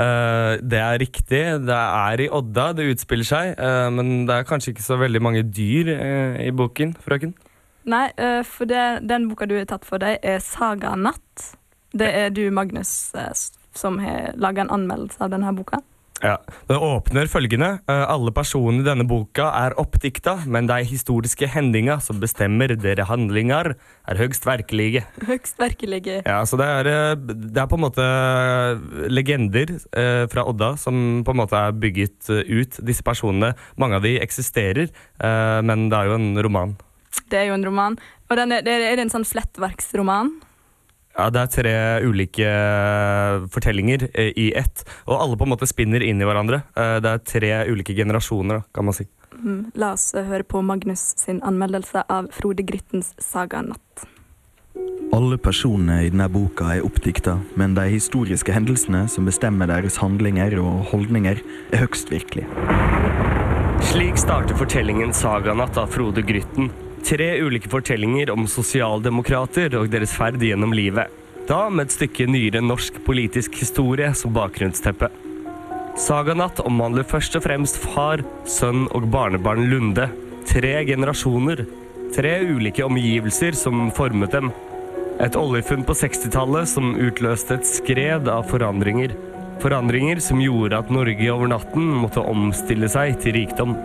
Eh, 0.00 0.54
det 0.62 0.80
er 0.80 1.00
riktig. 1.02 1.42
Det 1.66 1.78
er 1.78 2.24
i 2.24 2.30
Odda 2.32 2.70
det 2.78 2.88
utspiller 2.94 3.28
seg, 3.28 3.54
eh, 3.58 3.88
men 3.92 4.24
det 4.28 4.38
er 4.38 4.48
kanskje 4.48 4.72
ikke 4.72 4.86
så 4.86 4.98
veldig 5.00 5.22
mange 5.24 5.44
dyr 5.44 5.92
eh, 5.96 6.40
i 6.46 6.52
boken, 6.56 6.96
frøken? 7.04 7.34
Nei, 7.82 8.06
for 8.46 8.70
det, 8.70 9.02
den 9.10 9.26
boka 9.26 9.48
du 9.50 9.56
har 9.58 9.66
tatt 9.66 9.86
for 9.88 9.98
deg, 9.98 10.20
er 10.22 10.38
Saga 10.38 10.94
Natt. 10.94 11.48
Det 11.90 12.06
er 12.06 12.30
du, 12.30 12.44
Magnus, 12.54 13.10
som 13.74 13.98
har 13.98 14.36
laga 14.38 14.62
en 14.62 14.70
anmeldelse 14.78 15.18
av 15.18 15.32
denne 15.34 15.50
boka. 15.56 15.82
Ja. 16.22 16.36
Det 16.68 16.76
åpner 16.78 17.26
følgende. 17.26 17.68
Eh, 17.90 18.04
Alle 18.06 18.30
personene 18.34 18.82
i 18.82 18.86
denne 18.86 19.06
boka 19.08 19.48
er 19.58 19.74
oppdikta, 19.80 20.36
men 20.46 20.68
de 20.70 20.78
historiske 20.86 21.48
hendinga 21.50 21.98
som 22.04 22.20
bestemmer 22.22 22.76
dere 22.78 23.06
handlinger, 23.08 23.72
er 24.06 24.20
høgst 24.20 24.46
virkelige. 24.46 25.02
Høgst 25.26 25.58
virkelige. 25.58 26.20
Ja, 26.22 26.40
så 26.46 26.58
det 26.60 26.68
er, 26.68 26.90
eh, 26.92 27.16
det 27.16 27.58
er 27.58 27.66
på 27.66 27.78
en 27.78 27.86
måte 27.86 28.06
legender 29.10 29.74
eh, 29.92 30.26
fra 30.30 30.46
Odda 30.46 30.76
som 30.78 31.22
på 31.26 31.34
en 31.34 31.42
måte 31.42 31.58
er 31.58 31.74
bygget 31.74 32.30
ut. 32.30 32.78
Disse 32.86 33.02
personene, 33.02 33.54
mange 33.76 33.98
av 33.98 34.06
de 34.06 34.18
eksisterer, 34.22 34.88
men 35.62 35.88
det 35.90 35.98
er 35.98 36.08
jo 36.10 36.14
en 36.16 36.38
roman. 36.42 36.76
Det 37.30 37.38
er 37.38 37.50
jo 37.50 37.54
en 37.58 37.66
roman. 37.66 37.98
Og 38.30 38.38
den 38.38 38.52
er, 38.52 38.62
det 38.64 38.72
er 38.72 38.96
det 38.96 39.06
en 39.06 39.12
sånn 39.12 39.28
flettverksroman? 39.28 40.32
Ja, 41.12 41.28
det 41.28 41.40
er 41.42 41.50
tre 41.52 41.74
ulike 42.08 42.46
eh, 42.48 43.42
fortellinger 43.52 44.06
eh, 44.14 44.30
i 44.38 44.46
ett, 44.56 44.84
og 45.04 45.18
alle 45.18 45.36
på 45.36 45.44
en 45.44 45.52
måte 45.52 45.68
spinner 45.68 46.04
inn 46.04 46.22
i 46.22 46.28
hverandre. 46.28 46.62
Eh, 46.72 46.96
det 47.04 47.10
er 47.10 47.26
tre 47.28 47.52
ulike 47.68 47.96
generasjoner, 47.96 48.64
kan 48.72 48.88
man 48.88 48.96
si. 48.96 49.06
Mm, 49.36 49.72
La 49.76 49.92
oss 49.96 50.12
høre 50.16 50.44
på 50.44 50.62
Magnus 50.64 51.12
sin 51.20 51.42
anmeldelse 51.44 52.06
av 52.08 52.30
Frode 52.32 52.64
Gryttens 52.64 53.12
Saga 53.20 53.60
Natt. 53.66 54.06
Alle 55.12 55.36
personene 55.36 55.98
i 56.06 56.08
denne 56.08 56.30
boka 56.32 56.70
er 56.72 56.86
oppdikta, 56.86 57.36
men 57.60 57.74
de 57.76 57.84
historiske 57.92 58.54
hendelsene 58.54 59.04
som 59.12 59.28
bestemmer 59.28 59.68
deres 59.68 59.98
handlinger 60.00 60.56
og 60.62 60.86
holdninger, 60.94 61.42
er 61.72 61.82
høgst 61.84 62.08
virkelige. 62.12 62.48
Slik 63.90 64.16
starter 64.16 64.56
fortellingen 64.56 65.12
Saganatt 65.12 65.76
av 65.76 65.92
Frode 65.92 66.24
Grytten. 66.24 66.70
Tre 67.02 67.40
ulike 67.42 67.70
fortellinger 67.70 68.30
om 68.30 68.46
sosialdemokrater 68.46 69.74
og 69.78 69.90
deres 69.90 70.14
ferd 70.14 70.42
gjennom 70.42 70.74
livet. 70.76 71.10
Da 71.48 71.66
med 71.70 71.88
et 71.88 71.96
stykke 71.96 72.28
nyere 72.30 72.62
norsk 72.62 73.00
politisk 73.06 73.56
historie 73.58 74.12
som 74.14 74.34
bakgrunnsteppe. 74.36 75.10
Saganatt 75.98 76.62
omhandler 76.62 77.04
først 77.04 77.34
og 77.36 77.44
fremst 77.44 77.80
far, 77.82 78.22
sønn 78.48 78.86
og 78.94 79.08
barnebarn 79.12 79.66
Lunde. 79.68 80.06
Tre 80.48 80.76
generasjoner. 80.88 81.64
Tre 82.14 82.32
ulike 82.46 82.84
omgivelser 82.86 83.58
som 83.58 83.90
formet 83.96 84.32
dem. 84.36 84.52
Et 85.22 85.36
oljefunn 85.36 85.84
på 85.86 85.96
60-tallet 85.98 86.70
som 86.70 86.94
utløste 86.94 87.58
et 87.58 87.68
skred 87.68 88.30
av 88.30 88.46
forandringer. 88.50 89.16
Forandringer 89.62 90.22
som 90.22 90.40
gjorde 90.42 90.78
at 90.78 90.90
Norge 90.94 91.28
over 91.34 91.50
natten 91.50 91.90
måtte 92.04 92.22
omstille 92.22 92.88
seg 92.90 93.18
til 93.22 93.36
rikdom. 93.36 93.76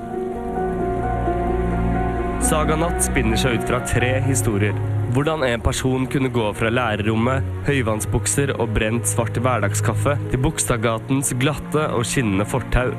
Saganatt 2.48 3.02
spinner 3.04 3.36
seg 3.36 3.58
ut 3.58 3.66
fra 3.68 3.82
tre 3.84 4.22
historier. 4.24 4.76
Hvordan 5.12 5.42
en 5.44 5.60
person 5.60 6.06
kunne 6.08 6.30
gå 6.32 6.46
fra 6.56 6.70
lærerrommet, 6.72 7.44
høyvannsbukser 7.68 8.54
og 8.56 8.72
brent 8.78 9.10
svart 9.10 9.36
hverdagskaffe 9.44 10.14
til 10.32 10.40
Bogstadgatens 10.46 11.34
glatte 11.42 11.84
og 11.92 12.08
skinnende 12.08 12.48
fortau. 12.48 12.94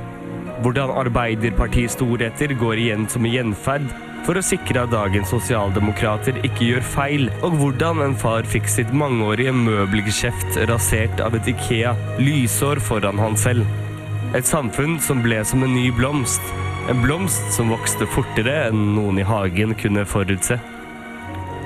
Hvordan 0.61 0.93
Arbeiderpartistorheter 1.01 2.53
går 2.61 2.83
igjen 2.83 3.09
som 3.09 3.25
gjenferd 3.25 3.89
for 4.27 4.37
å 4.37 4.45
sikre 4.45 4.85
at 4.85 4.93
dagens 4.93 5.33
sosialdemokrater 5.33 6.43
ikke 6.45 6.69
gjør 6.75 6.89
feil, 6.93 7.29
og 7.41 7.57
hvordan 7.57 8.05
en 8.05 8.21
far 8.21 8.45
fikk 8.45 8.69
sitt 8.69 8.93
mangeårige 8.93 9.57
møbelgeskjeft 9.57 10.61
rasert 10.69 11.25
av 11.25 11.41
et 11.41 11.49
Ikea 11.55 11.97
lysår 12.21 12.85
foran 12.85 13.25
han 13.25 13.41
selv. 13.41 13.65
Et 14.37 14.45
samfunn 14.45 14.99
som 15.01 15.25
ble 15.25 15.41
som 15.49 15.65
en 15.65 15.73
ny 15.73 15.89
blomst. 15.97 16.45
En 16.89 17.03
blomst 17.03 17.53
som 17.53 17.69
vokste 17.69 18.07
fortere 18.09 18.53
enn 18.71 18.95
noen 18.97 19.19
i 19.21 19.25
hagen 19.29 19.75
kunne 19.77 20.07
forutse. 20.09 20.57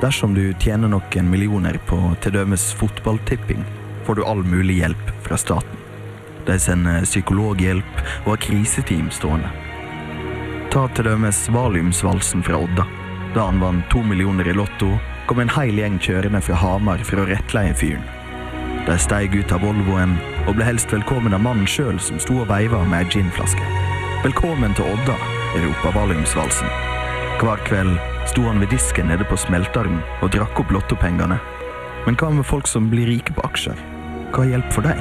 Dersom 0.03 0.33
du 0.35 0.49
tjener 0.59 0.91
noen 0.91 1.29
millioner 1.31 1.79
på 1.87 1.99
t.d. 2.25 2.41
fotballtipping, 2.81 3.63
får 4.03 4.19
du 4.19 4.25
all 4.27 4.43
mulig 4.43 4.81
hjelp 4.81 5.13
fra 5.23 5.39
staten. 5.39 5.79
De 6.47 6.57
sender 6.59 7.07
psykologhjelp 7.07 8.01
og 8.25 8.33
har 8.33 8.43
kriseteam 8.49 9.13
stående. 9.15 9.53
Ta 10.75 10.89
t.d. 10.91 11.15
valiumsvalsen 11.55 12.43
fra 12.43 12.59
Odda. 12.67 12.89
Da 13.37 13.47
han 13.47 13.63
vant 13.63 13.87
to 13.95 14.03
millioner 14.03 14.51
i 14.51 14.57
Lotto, 14.59 14.91
kom 15.31 15.39
en 15.39 15.55
hel 15.55 15.79
gjeng 15.79 16.03
kjørende 16.03 16.43
fra 16.43 16.59
Hamar 16.65 17.07
for 17.07 17.23
å 17.23 17.31
rettleie 17.31 17.79
fyren. 17.79 18.03
De 18.91 18.99
steig 18.99 19.39
ut 19.39 19.55
av 19.55 19.63
Volvoen 19.63 20.19
og 20.49 20.57
ble 20.59 20.67
helst 20.67 20.91
velkommen 20.91 21.39
av 21.39 21.47
mannen 21.47 21.71
sjøl 21.71 22.03
som 22.03 22.19
sto 22.19 22.43
og 22.43 22.51
veiva 22.51 22.83
med 22.91 23.05
ei 23.05 23.21
ginflaske. 23.21 23.92
Velkommen 24.23 24.71
til 24.79 24.87
Odda, 24.87 25.17
ropa 25.59 25.91
Valiumsvalsen. 25.97 26.69
Hver 27.41 27.59
kveld 27.67 27.97
sto 28.31 28.45
han 28.47 28.61
ved 28.63 28.69
disken 28.71 29.09
nede 29.11 29.25
på 29.27 29.35
smelteren 29.35 29.97
og 30.23 30.29
drakk 30.31 30.61
opp 30.63 30.71
lottopengene. 30.71 31.41
Men 32.05 32.19
hva 32.21 32.29
med 32.31 32.47
folk 32.47 32.71
som 32.71 32.87
blir 32.93 33.11
rike 33.11 33.35
på 33.35 33.43
aksjer? 33.49 33.81
Hva 34.31 34.45
er 34.45 34.53
hjelp 34.53 34.69
for 34.77 34.87
deg? 34.87 35.01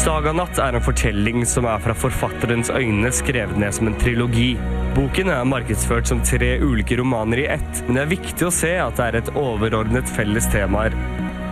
Saganatt 0.00 0.62
er 0.64 0.78
en 0.78 0.86
fortelling 0.86 1.44
som 1.44 1.68
er 1.68 1.84
fra 1.84 1.92
forfatterens 2.06 2.72
øyne 2.72 3.12
skrevet 3.12 3.60
ned 3.60 3.76
som 3.76 3.92
en 3.92 4.00
trilogi. 4.00 4.54
Boken 4.96 5.28
er 5.34 5.44
markedsført 5.44 6.08
som 6.08 6.24
tre 6.24 6.54
ulike 6.64 6.96
romaner 7.02 7.44
i 7.44 7.46
ett, 7.58 7.84
men 7.84 8.00
det 8.00 8.06
er 8.06 8.14
viktig 8.14 8.48
å 8.48 8.54
se 8.62 8.72
at 8.80 8.96
det 8.96 9.10
er 9.10 9.20
et 9.20 9.30
overordnet 9.36 10.08
felles 10.16 10.48
temaer. 10.56 10.96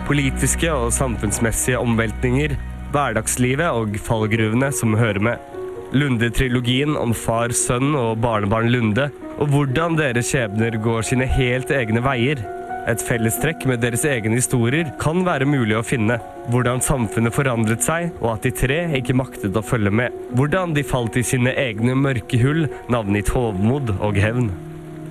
Politiske 0.09 0.73
og 0.73 0.97
samfunnsmessige 0.97 1.85
omveltninger, 1.85 2.57
hverdagslivet 2.97 3.69
og 3.69 4.01
fallgruvene 4.09 4.73
som 4.73 4.97
hører 4.97 5.29
med. 5.29 5.58
Lunde-trilogien 5.97 6.97
om 7.01 7.15
far, 7.17 7.55
sønn 7.57 7.95
og 7.97 8.19
barnebarn 8.21 8.69
Lunde, 8.73 9.09
og 9.39 9.49
hvordan 9.53 9.97
deres 9.97 10.29
skjebner 10.33 10.77
går 10.85 11.07
sine 11.09 11.29
helt 11.31 11.73
egne 11.73 12.03
veier. 12.05 12.43
Et 12.89 13.03
fellestrekk 13.05 13.67
med 13.69 13.83
deres 13.85 14.05
egne 14.09 14.37
historier 14.37 14.89
kan 15.01 15.21
være 15.27 15.49
mulig 15.49 15.77
å 15.77 15.85
finne. 15.85 16.19
Hvordan 16.53 16.81
samfunnet 16.85 17.37
forandret 17.37 17.85
seg, 17.85 18.13
og 18.21 18.35
at 18.35 18.47
de 18.47 18.53
tre 18.57 18.79
ikke 19.01 19.17
maktet 19.17 19.57
å 19.57 19.65
følge 19.65 19.93
med. 19.93 20.15
Hvordan 20.37 20.73
de 20.77 20.85
falt 20.87 21.19
i 21.21 21.25
sine 21.27 21.53
egne 21.57 21.97
mørke 21.97 22.41
hull, 22.41 22.65
navngitt 22.93 23.33
hovmod 23.35 23.93
og 23.99 24.21
hevn. 24.21 24.53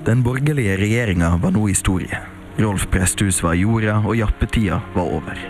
Den 0.07 0.24
borgerlige 0.25 0.77
regjeringa 0.79 1.36
var 1.41 1.53
nå 1.53 1.67
historie. 1.67 2.22
Rolf 2.57 2.88
Presthus 2.93 3.43
var 3.46 3.57
jorda, 3.57 4.00
og 4.05 4.17
jappetida 4.17 4.81
var 4.96 5.13
over. 5.19 5.41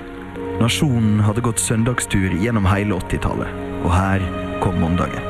Nasjonen 0.57 1.22
hadde 1.22 1.43
gått 1.46 1.62
søndagstur 1.62 2.34
gjennom 2.41 2.65
hele 2.67 2.98
80-tallet, 2.98 3.67
og 3.84 3.91
her 3.93 4.24
kom 4.63 4.79
mandagen. 4.81 5.24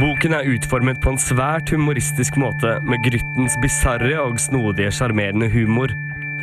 Boken 0.00 0.32
er 0.32 0.46
utformet 0.48 1.00
på 1.04 1.12
en 1.12 1.20
svært 1.20 1.72
humoristisk 1.74 2.38
måte, 2.40 2.78
med 2.84 3.02
Gryttens 3.04 3.58
bisarre 3.60 4.16
og 4.22 4.40
snodige, 4.40 4.92
sjarmerende 4.96 5.50
humor. 5.52 5.92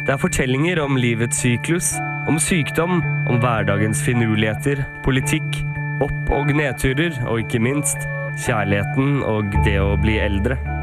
Det 0.05 0.13
er 0.13 0.21
fortellinger 0.21 0.81
om 0.83 0.99
livets 0.99 1.41
syklus, 1.41 1.95
om 2.29 2.37
sykdom, 2.41 3.01
om 3.25 3.41
hverdagens 3.41 4.03
finurligheter, 4.05 4.85
politikk, 5.05 5.61
opp- 6.05 6.33
og 6.37 6.53
nedturer, 6.53 7.17
og 7.25 7.41
ikke 7.45 7.63
minst 7.65 8.05
kjærligheten 8.45 9.21
og 9.25 9.53
det 9.65 9.79
å 9.81 9.95
bli 10.01 10.19
eldre. 10.21 10.76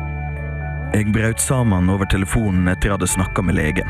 Jeg 0.95 1.09
brøt 1.11 1.41
sammen 1.43 1.89
over 1.91 2.07
telefonen 2.07 2.69
etter 2.71 2.87
jeg 2.87 2.95
hadde 2.95 3.09
snakka 3.11 3.43
med 3.43 3.57
legen. 3.59 3.89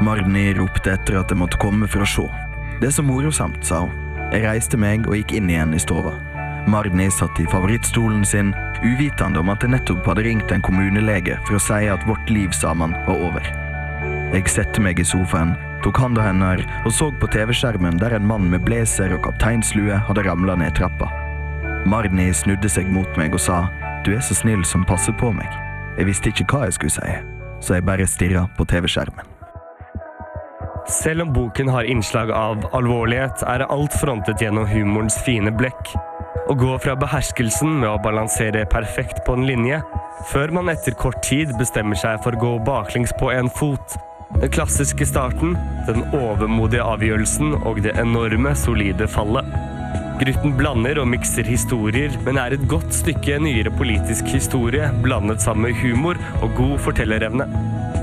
Marni 0.00 0.54
ropte 0.56 0.94
etter 0.94 1.18
at 1.20 1.28
jeg 1.28 1.36
måtte 1.36 1.58
komme 1.60 1.84
for 1.84 2.00
å 2.00 2.06
se. 2.08 2.24
Det 2.80 2.88
er 2.88 2.94
så 2.96 3.02
morosamt, 3.04 3.58
sa 3.60 3.82
hun. 3.82 3.92
Jeg 4.32 4.40
reiste 4.46 4.78
meg 4.80 5.04
og 5.04 5.18
gikk 5.18 5.34
inn 5.36 5.50
igjen 5.52 5.74
i 5.76 5.80
stova. 5.82 6.14
Marni 6.72 7.10
satt 7.12 7.36
i 7.42 7.44
favorittstolen 7.52 8.24
sin, 8.24 8.54
uvitende 8.80 9.42
om 9.42 9.52
at 9.52 9.66
jeg 9.66 9.74
nettopp 9.74 10.08
hadde 10.08 10.24
ringt 10.24 10.54
en 10.56 10.64
kommunelege 10.64 11.36
for 11.44 11.58
å 11.58 11.60
si 11.60 11.90
at 11.92 12.08
vårt 12.08 12.32
liv 12.32 12.56
sammen 12.56 12.96
var 13.04 13.20
over. 13.28 13.52
Jeg 14.32 14.48
satte 14.48 14.80
meg 14.80 14.96
i 14.96 15.04
sofaen, 15.04 15.52
tok 15.84 16.00
handa 16.00 16.24
hennes 16.24 16.64
og 16.88 16.96
så 16.96 17.10
på 17.20 17.28
TV-skjermen 17.36 18.00
der 18.00 18.16
en 18.16 18.32
mann 18.32 18.48
med 18.48 18.64
blazer 18.64 19.12
og 19.18 19.26
kapteinslue 19.28 20.00
hadde 20.08 20.24
ramla 20.24 20.56
ned 20.56 20.72
trappa. 20.80 21.12
Marni 21.84 22.32
snudde 22.32 22.72
seg 22.72 22.88
mot 22.88 23.20
meg 23.20 23.36
og 23.36 23.44
sa 23.44 23.66
du 24.08 24.14
er 24.16 24.24
så 24.24 24.40
snill 24.40 24.64
som 24.64 24.88
passer 24.88 25.12
på 25.20 25.36
meg. 25.36 25.52
Jeg 25.96 26.10
visste 26.10 26.28
ikke 26.28 26.44
hva 26.50 26.66
jeg 26.66 26.76
skulle 26.76 26.92
si, 26.92 27.12
så 27.64 27.78
jeg 27.78 27.86
bare 27.88 28.06
stirra 28.10 28.44
på 28.58 28.66
TV-skjermen. 28.68 29.32
Selv 30.92 31.24
om 31.24 31.32
boken 31.34 31.70
har 31.72 31.88
innslag 31.88 32.30
av 32.30 32.66
alvorlighet, 32.76 33.42
er 33.48 33.64
alt 33.66 33.94
frontet 33.98 34.42
gjennom 34.44 34.68
humorens 34.70 35.16
fine 35.26 35.50
blekk. 35.50 35.94
Å 36.46 36.54
gå 36.54 36.76
fra 36.84 36.94
beherskelsen 37.00 37.80
med 37.80 37.88
å 37.90 38.02
balansere 38.04 38.66
perfekt 38.70 39.24
på 39.26 39.34
en 39.34 39.48
linje, 39.48 39.80
før 40.30 40.52
man 40.54 40.70
etter 40.70 40.94
kort 41.00 41.18
tid 41.26 41.50
bestemmer 41.58 41.98
seg 41.98 42.20
for 42.22 42.36
å 42.36 42.42
gå 42.44 42.52
baklengs 42.68 43.14
på 43.18 43.32
en 43.34 43.50
fot. 43.50 43.96
Den 44.36 44.52
klassiske 44.52 45.08
starten, 45.08 45.56
den 45.88 46.04
overmodige 46.14 46.84
avgjørelsen 46.84 47.56
og 47.64 47.80
det 47.82 47.96
enorme, 47.98 48.54
solide 48.58 49.08
fallet. 49.10 49.48
Grytten 50.16 50.54
blander 50.56 50.96
og 51.02 51.10
mikser 51.12 51.44
historier, 51.44 52.14
men 52.24 52.38
er 52.40 52.54
et 52.56 52.62
godt 52.70 52.94
stykke 52.96 53.36
nyere 53.44 53.72
politisk 53.76 54.30
historie 54.32 54.88
blandet 55.04 55.42
sammen 55.44 55.68
med 55.68 55.80
humor 55.82 56.16
og 56.40 56.54
god 56.56 56.78
fortellerevne. 56.86 57.44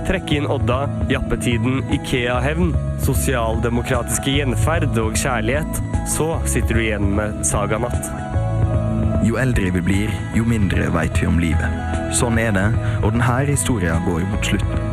Trekke 0.05 0.37
inn 0.37 0.45
Odda, 0.51 0.83
jappetiden, 1.09 1.81
Ikea-hevn, 1.95 2.75
sosialdemokratiske 3.01 4.35
gjenferd 4.35 4.93
og 5.01 5.17
kjærlighet. 5.17 5.81
Så 6.13 6.29
sitter 6.45 6.77
du 6.77 6.83
igjen 6.83 7.09
med 7.17 7.41
Saganatt. 7.49 8.11
Jo 9.25 9.39
eldre 9.41 9.71
vi 9.73 9.81
blir, 9.81 10.15
jo 10.37 10.45
mindre 10.45 10.91
veit 10.93 11.17
vi 11.17 11.29
om 11.31 11.41
livet. 11.41 11.83
Sånn 12.13 12.37
er 12.37 12.53
det, 12.53 12.69
og 13.01 13.15
denne 13.15 13.41
historien 13.49 14.05
går 14.05 14.27
mot 14.29 14.53
slutten. 14.53 14.89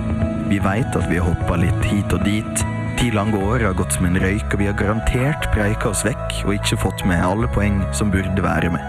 Vi 0.49 0.63
veit 0.65 0.97
at 0.97 1.11
vi 1.11 1.21
har 1.21 1.35
hoppa 1.35 1.61
litt 1.61 1.91
hit 1.91 2.17
og 2.17 2.25
dit. 2.25 2.69
Ti 3.01 3.11
lange 3.11 3.39
år 3.41 3.63
har 3.65 3.73
gått 3.73 3.95
som 3.97 4.05
en 4.05 4.19
røyk, 4.21 4.53
og 4.53 4.61
vi 4.61 4.67
har 4.69 4.75
garantert 4.77 5.47
preika 5.55 5.89
oss 5.89 6.03
vekk 6.05 6.43
og 6.45 6.53
ikke 6.59 6.77
fått 6.83 7.07
med 7.09 7.25
alle 7.25 7.49
poeng 7.49 7.81
som 7.97 8.13
burde 8.13 8.45
være 8.45 8.69
med. 8.75 8.85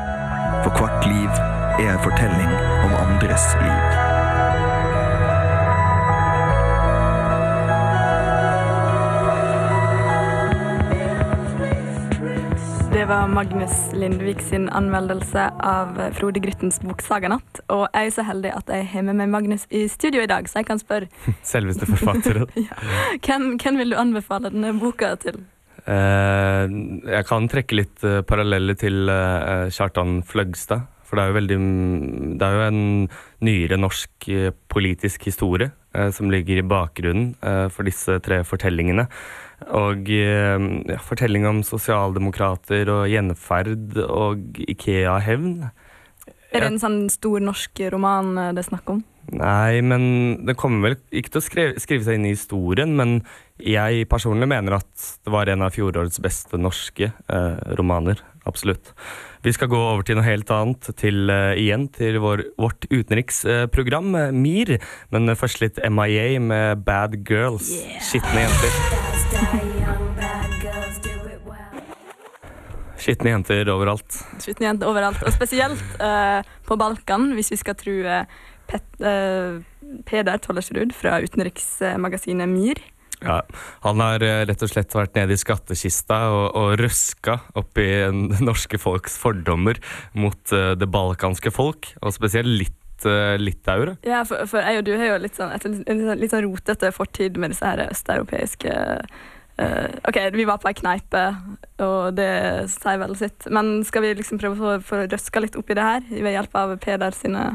For 0.65 0.75
hvert 0.75 1.07
liv 1.07 1.31
er 1.79 1.93
en 1.93 2.03
fortelling 2.03 2.55
om 2.83 2.97
andres 3.05 3.53
liv. 3.63 4.10
Det 13.01 13.07
var 13.09 13.27
Magnus 13.27 13.71
Lindvik 13.97 14.41
sin 14.45 14.67
anmeldelse 14.69 15.47
av 15.65 15.95
Frode 16.13 16.37
Gryttens 16.39 16.75
bok 16.83 16.99
'Saganatt'. 17.01 17.63
Og 17.73 17.87
jeg 17.95 18.11
er 18.11 18.13
så 18.13 18.25
heldig 18.27 18.51
at 18.53 18.69
jeg 18.69 18.85
har 18.91 19.01
med 19.07 19.17
meg 19.17 19.31
Magnus 19.33 19.65
i 19.73 19.87
studio 19.89 20.21
i 20.21 20.29
dag, 20.29 20.45
så 20.45 20.61
jeg 20.61 20.67
kan 20.67 20.77
spørre 20.77 21.09
Selveste 21.53 21.87
forfatteren. 21.89 22.45
hvem, 23.25 23.57
hvem 23.57 23.81
vil 23.81 23.95
du 23.95 23.97
anbefale 23.97 24.53
denne 24.53 24.75
boka 24.77 25.15
til? 25.17 25.41
Eh, 25.89 26.77
jeg 27.09 27.25
kan 27.25 27.49
trekke 27.49 27.79
litt 27.81 28.05
eh, 28.05 28.21
paralleller 28.21 28.77
til 28.77 29.09
eh, 29.09 29.73
Kjartan 29.73 30.21
Fløgstad. 30.21 30.85
For 31.01 31.17
det 31.17 31.23
er 31.23 31.31
jo 31.31 31.39
veldig 31.39 31.59
Det 32.37 32.45
er 32.45 32.53
jo 32.53 32.67
en 32.69 33.09
nyere 33.41 33.81
norsk 33.81 34.29
eh, 34.29 34.51
politisk 34.69 35.25
historie 35.25 35.73
som 35.91 36.29
ligger 36.31 36.55
i 36.55 36.63
bakgrunnen 36.63 37.33
for 37.67 37.83
disse 37.83 38.13
tre 38.23 38.45
fortellingene. 38.47 39.09
Og 39.69 40.09
eh, 40.09 40.65
ja, 40.89 40.97
fortelling 41.05 41.45
om 41.49 41.61
sosialdemokrater 41.65 42.89
og 42.89 43.05
gjenferd 43.11 43.99
og 44.07 44.61
Ikea-hevn. 44.65 45.69
Er 46.51 46.65
det 46.65 46.67
en 46.73 46.81
sånn 46.81 47.01
stor 47.13 47.43
norsk 47.43 47.83
roman 47.93 48.33
eh, 48.37 48.51
det 48.57 48.65
er 48.65 48.69
snakk 48.71 48.89
om? 48.91 49.03
Nei, 49.31 49.79
men 49.85 50.03
det 50.47 50.57
kommer 50.59 50.89
vel 50.89 50.97
ikke 51.15 51.35
til 51.35 51.39
å 51.39 51.45
skrive, 51.45 51.79
skrive 51.79 52.03
seg 52.03 52.17
inn 52.17 52.27
i 52.27 52.33
historien, 52.33 52.95
men 52.97 53.21
jeg 53.61 54.07
personlig 54.11 54.49
mener 54.49 54.79
at 54.81 55.05
det 55.21 55.31
var 55.31 55.47
en 55.47 55.63
av 55.63 55.75
fjorårets 55.75 56.19
beste 56.23 56.59
norske 56.59 57.11
eh, 57.13 57.75
romaner. 57.79 58.19
Absolutt. 58.49 58.91
Vi 59.41 59.53
skal 59.55 59.71
gå 59.71 59.77
over 59.77 60.05
til 60.05 60.19
noe 60.19 60.25
helt 60.27 60.51
annet, 60.53 60.91
til, 61.01 61.25
uh, 61.31 61.57
igjen 61.57 61.87
til 61.95 62.19
vår, 62.21 62.45
vårt 62.61 62.85
utenriksprogram, 62.91 64.13
uh, 64.15 64.29
MIR. 64.35 64.77
Men 65.13 65.35
først 65.35 65.63
litt 65.63 65.81
MIA 65.81 66.39
med 66.39 66.85
Bad 66.85 67.21
Girls. 67.25 67.71
Skitne 68.05 68.45
jenter. 68.45 69.89
Skitne 73.01 73.33
jenter 73.33 73.69
overalt. 73.73 74.21
Skitne 74.43 74.67
jenter 74.69 74.89
overalt. 74.91 75.21
Og 75.25 75.33
spesielt 75.33 75.81
uh, 75.97 76.45
på 76.67 76.77
Balkan, 76.77 77.31
hvis 77.37 77.49
vi 77.53 77.57
skal 77.61 77.77
tro 77.79 77.95
eh, 78.05 78.25
Pet, 78.69 78.85
eh, 79.03 79.57
Peder 80.07 80.37
Tollersrud 80.39 80.93
fra 80.95 81.17
utenriksmagasinet 81.23 82.49
MIR. 82.49 82.79
Ja, 83.21 83.41
Han 83.85 84.01
har 84.01 84.23
eh, 84.25 84.43
rett 84.49 84.63
og 84.65 84.71
slett 84.71 84.93
vært 84.95 85.15
nede 85.17 85.35
i 85.35 85.39
skattkista 85.39 86.19
og, 86.33 86.45
og 86.57 86.75
røska 86.81 87.37
opp 87.57 87.81
i 87.81 87.89
det 88.09 88.41
norske 88.49 88.79
folks 88.81 89.17
fordommer 89.21 89.79
mot 90.17 90.55
eh, 90.55 90.73
det 90.79 90.89
balkanske 90.91 91.53
folk, 91.53 91.93
og 92.01 92.15
spesielt 92.15 92.49
litt 92.49 93.05
uh, 93.05 93.37
litauere. 93.41 93.95
Ja, 94.05 94.23
for, 94.27 94.45
for 94.49 94.65
jeg 94.65 94.81
og 94.81 94.87
du 94.89 94.95
har 94.97 95.13
jo 95.13 95.19
litt 95.23 95.37
sånn, 95.37 95.53
et, 95.55 95.65
en 95.65 96.03
litt 96.17 96.33
sånn 96.33 96.45
rotete 96.47 96.91
fortid 96.95 97.37
med 97.41 97.53
disse 97.53 97.65
her 97.65 97.85
østeuropeiske 97.87 98.75
uh, 99.61 99.87
OK, 100.09 100.19
vi 100.35 100.45
var 100.49 100.61
på 100.61 100.71
ei 100.71 100.77
kneipe, 100.77 101.23
og 101.85 102.13
det 102.17 102.31
sier 102.73 103.01
vel 103.01 103.17
sitt. 103.19 103.49
Men 103.53 103.81
skal 103.87 104.05
vi 104.05 104.15
liksom 104.17 104.41
prøve 104.41 104.77
å 104.77 104.79
få 104.85 105.03
røska 105.05 105.43
litt 105.43 105.57
opp 105.59 105.69
i 105.69 105.77
det 105.77 105.87
her 105.87 106.07
ved 106.11 106.33
hjelp 106.37 106.57
av 106.63 106.77
Peder 106.81 107.17
sine 107.17 107.49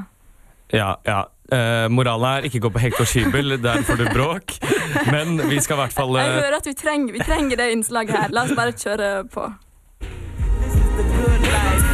Ja, 0.74 0.96
ja. 1.06 1.24
Eh, 1.52 1.86
moralen 1.94 2.40
er 2.40 2.48
ikke 2.48 2.58
gå 2.64 2.70
på 2.74 2.80
Hector 2.82 3.04
og 3.04 3.10
skybel, 3.10 3.54
der 3.62 3.84
får 3.86 4.00
du 4.00 4.08
bråk. 4.10 4.56
Men 5.14 5.38
vi 5.46 5.60
skal 5.62 5.78
i 5.78 5.80
hvert 5.84 5.94
fall 5.94 6.16
Jeg 6.18 6.32
eh, 6.32 6.40
hører 6.40 6.58
at 6.58 6.66
vi 6.66 6.74
trenger, 6.74 7.12
vi 7.14 7.22
trenger 7.22 7.62
det 7.62 7.70
innslaget 7.76 8.18
her. 8.18 8.34
La 8.34 8.46
oss 8.48 8.56
bare 8.56 8.74
kjøre 8.74 9.28
på. 9.30 9.46
good 10.96 11.42
life. 11.42 11.84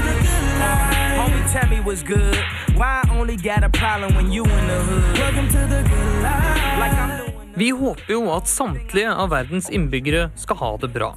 Uh, 0.63 1.21
homie, 1.21 1.45
tell 1.53 1.69
me 1.69 1.81
what's 1.85 2.03
good. 2.03 2.39
Why 2.79 3.03
I 3.03 3.19
only 3.19 3.37
got 3.37 3.65
a 3.65 3.69
problem 3.69 4.15
when 4.15 4.33
you 4.33 4.45
in 4.45 4.67
the 4.67 4.81
hood? 4.89 5.19
Welcome 5.19 5.49
to 5.49 5.61
the 5.75 5.83
good 5.91 6.23
life. 6.23 6.79
Like 6.79 6.97
I'm 6.97 7.19
doing. 7.19 7.33
Vi 7.55 7.71
håper 7.71 8.13
jo 8.13 8.31
at 8.33 8.49
samtlige 8.49 9.13
av 9.13 9.31
verdens 9.31 9.69
innbyggere 9.71 10.31
skal 10.41 10.57
ha 10.57 10.77
det 10.81 10.89
bra. 10.95 11.13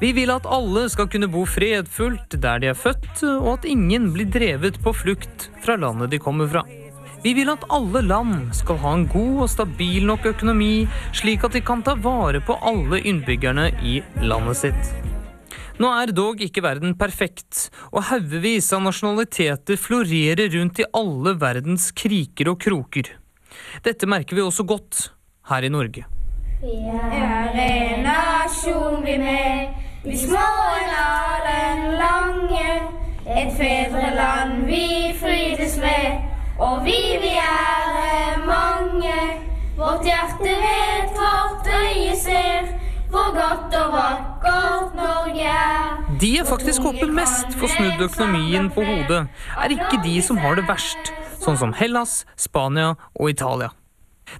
Vi 0.00 0.12
vil 0.16 0.32
at 0.32 0.46
alle 0.48 0.86
skal 0.90 1.10
kunne 1.12 1.28
bo 1.28 1.44
fredfullt 1.44 2.40
der 2.40 2.62
de 2.62 2.70
er 2.72 2.78
født, 2.78 3.20
og 3.36 3.58
at 3.58 3.68
ingen 3.68 4.08
blir 4.14 4.30
drevet 4.32 4.80
på 4.82 4.94
flukt 4.96 5.50
fra 5.62 5.76
landet 5.76 6.14
de 6.14 6.22
kommer 6.22 6.48
fra. 6.48 6.64
Vi 7.22 7.36
vil 7.38 7.52
at 7.52 7.62
alle 7.70 8.00
land 8.02 8.50
skal 8.58 8.80
ha 8.82 8.92
en 8.96 9.04
god 9.06 9.44
og 9.44 9.50
stabil 9.52 10.02
nok 10.08 10.24
økonomi, 10.32 10.88
slik 11.14 11.44
at 11.46 11.54
de 11.54 11.62
kan 11.62 11.84
ta 11.86 11.94
vare 11.94 12.40
på 12.42 12.56
alle 12.66 12.98
innbyggerne 12.98 13.68
i 13.86 14.00
landet 14.26 14.58
sitt. 14.58 14.90
Nå 15.78 15.88
er 16.02 16.10
dog 16.14 16.42
ikke 16.42 16.64
verden 16.64 16.96
perfekt, 16.98 17.68
og 17.94 18.08
haugevis 18.10 18.72
av 18.74 18.82
nasjonaliteter 18.84 19.78
florerer 19.78 20.50
rundt 20.56 20.82
i 20.82 20.88
alle 20.98 21.36
verdens 21.38 21.92
kriker 21.94 22.50
og 22.52 22.58
kroker. 22.66 23.14
Dette 23.86 24.08
merker 24.10 24.36
vi 24.36 24.42
også 24.42 24.66
godt 24.66 25.06
her 25.50 25.62
i 25.62 25.70
Norge. 25.70 26.04
Vi 26.62 26.74
er 26.90 27.54
en 27.58 28.04
nasjon, 28.06 28.98
vi 29.06 29.16
med. 29.22 29.78
Vi 30.02 30.18
små 30.26 30.50
en 30.74 30.92
den 31.46 31.86
lange. 32.02 32.68
Et 33.22 33.54
fedreland 33.54 34.66
vi 34.66 35.14
frydes. 35.22 35.71
Og 36.62 36.84
vi, 36.86 36.98
vi 37.18 37.32
er 37.42 38.36
mange. 38.46 39.16
Vårt 39.74 40.06
hjerte 40.06 40.52
vet, 40.62 41.16
vårt 41.16 41.66
øye 41.66 42.14
ser. 42.20 42.70
Hvor 43.10 43.34
godt 43.34 43.74
og 43.80 43.90
vakkert 43.96 44.94
Norge 44.96 45.48
er. 45.50 45.98
De 46.20 46.30
jeg 46.36 46.46
faktisk 46.46 46.86
håper 46.86 47.10
mest 47.10 47.58
får 47.58 47.74
snudd 47.74 48.06
økonomien 48.06 48.70
på 48.72 48.86
hodet, 48.86 49.24
er 49.58 49.74
ikke 49.74 49.98
de 50.04 50.14
som 50.22 50.38
har 50.38 50.56
det 50.56 50.68
verst, 50.70 51.10
sånn 51.42 51.58
som 51.58 51.74
Hellas, 51.76 52.22
Spania 52.38 52.94
og 53.18 53.34
Italia. 53.34 53.72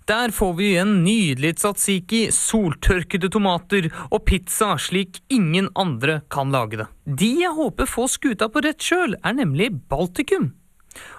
Der 0.09 0.33
får 0.33 0.55
vi 0.57 0.71
igjen 0.71 0.95
nydelig 1.03 1.57
tzatziki, 1.59 2.23
soltørkede 2.33 3.29
tomater 3.35 3.91
og 4.09 4.23
pizza 4.31 4.77
slik 4.81 5.21
ingen 5.29 5.69
andre 5.75 6.21
kan 6.33 6.55
lage 6.55 6.85
det. 6.85 6.89
De 7.05 7.35
jeg 7.43 7.53
håper 7.59 7.91
får 7.91 8.15
skuta 8.15 8.49
på 8.49 8.63
rett 8.65 8.81
kjøl, 8.81 9.19
er 9.21 9.41
nemlig 9.43 9.73
Baltikum. 9.91 10.53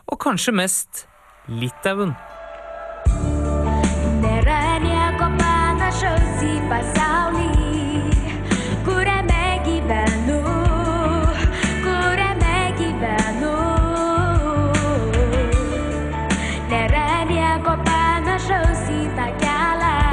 Og 0.07 0.19
kanskje 0.19 0.55
mest 0.55 1.07
Litauen. 1.47 2.15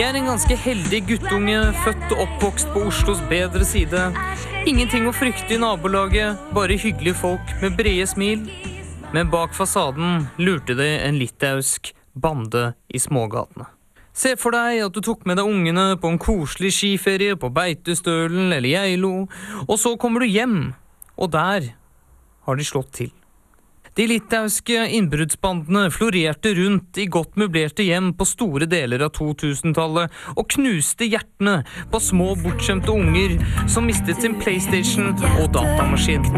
Jeg 0.01 0.09
er 0.09 0.17
en 0.17 0.31
ganske 0.31 0.57
heldig 0.57 0.99
guttunge, 1.07 1.59
født 1.85 2.13
og 2.15 2.23
oppvokst 2.25 2.71
på 2.73 2.87
Oslos 2.89 3.21
bedre 3.29 3.67
side. 3.69 4.07
Ingenting 4.65 5.05
å 5.05 5.13
frykte 5.13 5.55
i 5.55 5.61
nabolaget, 5.61 6.41
bare 6.57 6.79
hyggelige 6.81 7.19
folk 7.21 7.53
med 7.61 7.77
brede 7.77 8.07
smil. 8.09 8.47
Men 9.13 9.31
bak 9.31 9.55
fasaden 9.55 10.27
lurte 10.39 10.77
det 10.79 10.91
en 11.03 11.19
litauisk 11.19 11.93
bande 12.13 12.73
i 12.89 12.99
smågatene. 13.03 13.67
Se 14.15 14.35
for 14.39 14.55
deg 14.55 14.85
at 14.85 14.95
du 14.95 15.01
tok 15.03 15.25
med 15.27 15.39
deg 15.39 15.51
ungene 15.51 15.95
på 15.99 16.11
en 16.11 16.19
koselig 16.21 16.73
skiferie 16.77 17.39
på 17.39 17.51
Beitostølen 17.55 18.53
eller 18.53 18.69
Geilo, 18.71 19.15
og 19.67 19.79
så 19.79 19.97
kommer 19.99 20.23
du 20.23 20.31
hjem, 20.31 20.59
og 21.19 21.33
der 21.35 21.73
har 22.47 22.59
de 22.59 22.67
slått 22.67 22.93
til. 22.99 23.11
De 23.99 24.07
litauiske 24.07 24.85
innbruddsbandene 24.97 25.89
florerte 25.91 26.53
rundt 26.55 27.01
i 27.03 27.09
godt 27.11 27.35
møblerte 27.41 27.83
hjem 27.83 28.13
på 28.15 28.27
store 28.29 28.69
deler 28.71 29.03
av 29.03 29.11
2000-tallet 29.19 30.15
og 30.37 30.47
knuste 30.55 31.09
hjertene 31.11 31.57
på 31.91 32.03
små, 32.03 32.31
bortskjemte 32.45 32.95
unger 32.95 33.35
som 33.67 33.91
mistet 33.91 34.23
sin 34.23 34.39
PlayStation 34.39 35.11
og 35.11 35.51
datamaskin. 35.57 36.31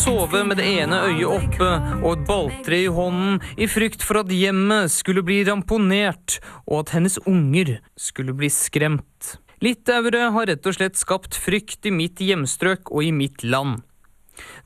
Sove 0.00 0.40
med 0.48 0.56
det 0.56 0.64
ene 0.80 0.96
øyet 1.10 1.28
oppe 1.28 1.68
og 2.00 2.14
et 2.14 2.22
balltre 2.28 2.76
i 2.78 2.88
hånden 2.88 3.40
i 3.60 3.66
frykt 3.68 4.04
for 4.06 4.22
at 4.22 4.32
hjemmet 4.32 4.88
skulle 4.92 5.24
bli 5.26 5.42
ramponert 5.44 6.38
og 6.64 6.86
at 6.86 6.94
hennes 6.96 7.18
unger 7.28 7.76
skulle 8.00 8.32
bli 8.36 8.48
skremt. 8.52 9.34
Litauere 9.60 10.30
har 10.32 10.48
rett 10.48 10.64
og 10.64 10.78
slett 10.78 10.96
skapt 10.96 11.36
frykt 11.36 11.84
i 11.84 11.92
mitt 11.92 12.22
hjemstrøk 12.24 12.88
og 12.88 13.04
i 13.04 13.12
mitt 13.12 13.44
land. 13.44 13.82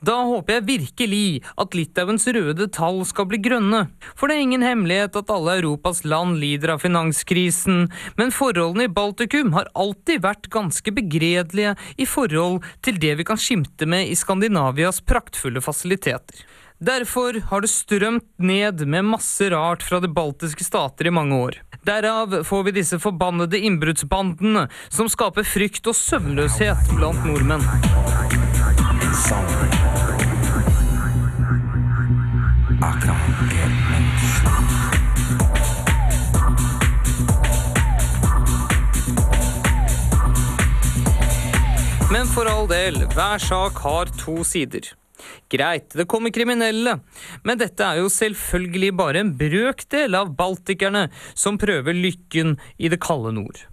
Da 0.04 0.16
håper 0.26 0.58
jeg 0.58 0.66
virkelig 0.68 1.26
at 1.60 1.74
Litauens 1.76 2.26
røde 2.36 2.66
tall 2.74 2.98
skal 3.08 3.28
bli 3.30 3.38
grønne, 3.40 3.86
for 4.18 4.28
det 4.28 4.36
er 4.36 4.44
ingen 4.44 4.64
hemmelighet 4.66 5.16
at 5.16 5.30
alle 5.32 5.54
Europas 5.62 6.02
land 6.04 6.36
lider 6.42 6.74
av 6.74 6.82
finanskrisen, 6.82 7.86
men 8.18 8.34
forholdene 8.34 8.88
i 8.88 8.92
Baltikum 8.92 9.54
har 9.56 9.70
alltid 9.72 10.24
vært 10.26 10.50
ganske 10.52 10.92
begredelige 10.92 11.76
i 11.96 12.08
forhold 12.10 12.66
til 12.84 12.98
det 13.00 13.14
vi 13.20 13.28
kan 13.28 13.40
skimte 13.40 13.88
med 13.88 14.10
i 14.10 14.18
Skandinavias 14.18 15.00
praktfulle 15.08 15.62
fasiliteter. 15.64 16.44
Derfor 16.84 17.38
har 17.48 17.62
det 17.62 17.70
strømt 17.70 18.26
ned 18.36 18.82
med 18.90 19.06
masse 19.08 19.46
rart 19.54 19.84
fra 19.86 20.02
de 20.02 20.10
baltiske 20.10 20.66
stater 20.66 21.08
i 21.08 21.14
mange 21.14 21.38
år. 21.38 21.60
Derav 21.86 22.42
får 22.44 22.66
vi 22.66 22.76
disse 22.80 22.98
forbannede 23.00 23.62
innbruddsbandene 23.62 24.66
som 24.88 25.08
skaper 25.08 25.46
frykt 25.48 25.86
og 25.88 25.96
søvnløshet 25.96 26.92
blant 26.98 27.24
nordmenn. 27.24 27.64
Men 32.84 32.92
for 42.28 42.44
all 42.44 42.68
del, 42.68 43.08
hver 43.16 43.40
sak 43.40 43.80
har 43.86 44.12
to 44.20 44.44
sider. 44.44 44.84
Greit, 45.48 45.96
det 45.96 46.04
kommer 46.12 46.28
kriminelle, 46.34 46.98
men 47.40 47.62
dette 47.62 47.86
er 47.88 48.02
jo 48.02 48.12
selvfølgelig 48.12 48.92
bare 49.00 49.24
en 49.24 49.32
brøkdel 49.40 50.20
av 50.20 50.36
baltikerne 50.36 51.08
som 51.32 51.56
prøver 51.56 51.96
lykken 51.96 52.58
i 52.76 52.92
det 52.92 53.00
kalde 53.00 53.32
nord. 53.38 53.64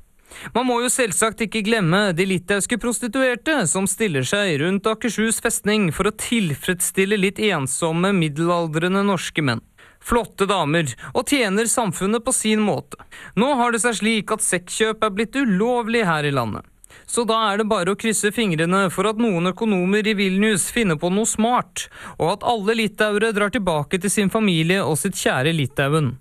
Man 0.56 0.68
må 0.70 0.80
jo 0.84 0.92
selvsagt 0.92 1.44
ikke 1.46 1.64
glemme 1.66 2.12
de 2.18 2.26
litauiske 2.30 2.80
prostituerte 2.82 3.62
som 3.70 3.88
stiller 3.90 4.26
seg 4.28 4.58
rundt 4.64 4.88
Akershus 4.90 5.42
festning 5.44 5.90
for 5.96 6.10
å 6.10 6.16
tilfredsstille 6.16 7.20
litt 7.20 7.42
ensomme 7.52 8.14
middelaldrende 8.18 9.04
norske 9.08 9.44
menn. 9.46 9.64
Flotte 10.02 10.48
damer, 10.50 10.90
og 11.14 11.30
tjener 11.30 11.70
samfunnet 11.70 12.26
på 12.26 12.34
sin 12.34 12.64
måte. 12.66 12.98
Nå 13.38 13.54
har 13.60 13.74
det 13.74 13.84
seg 13.84 14.00
slik 14.00 14.34
at 14.34 14.42
sexkjøp 14.42 15.04
er 15.06 15.14
blitt 15.14 15.38
ulovlig 15.38 16.08
her 16.08 16.26
i 16.26 16.34
landet. 16.34 16.66
Så 17.06 17.24
da 17.28 17.38
er 17.52 17.62
det 17.62 17.70
bare 17.72 17.94
å 17.94 18.00
krysse 18.00 18.32
fingrene 18.36 18.86
for 18.92 19.08
at 19.10 19.20
noen 19.22 19.52
økonomer 19.52 20.08
i 20.08 20.16
Vilnius 20.18 20.70
finner 20.74 20.98
på 21.00 21.12
noe 21.14 21.30
smart, 21.30 21.88
og 22.18 22.34
at 22.34 22.48
alle 22.48 22.76
litauere 22.82 23.32
drar 23.36 23.54
tilbake 23.54 24.00
til 24.02 24.12
sin 24.12 24.34
familie 24.34 24.82
og 24.84 24.98
sitt 25.00 25.20
kjære 25.20 25.54
Litauen. 25.56 26.16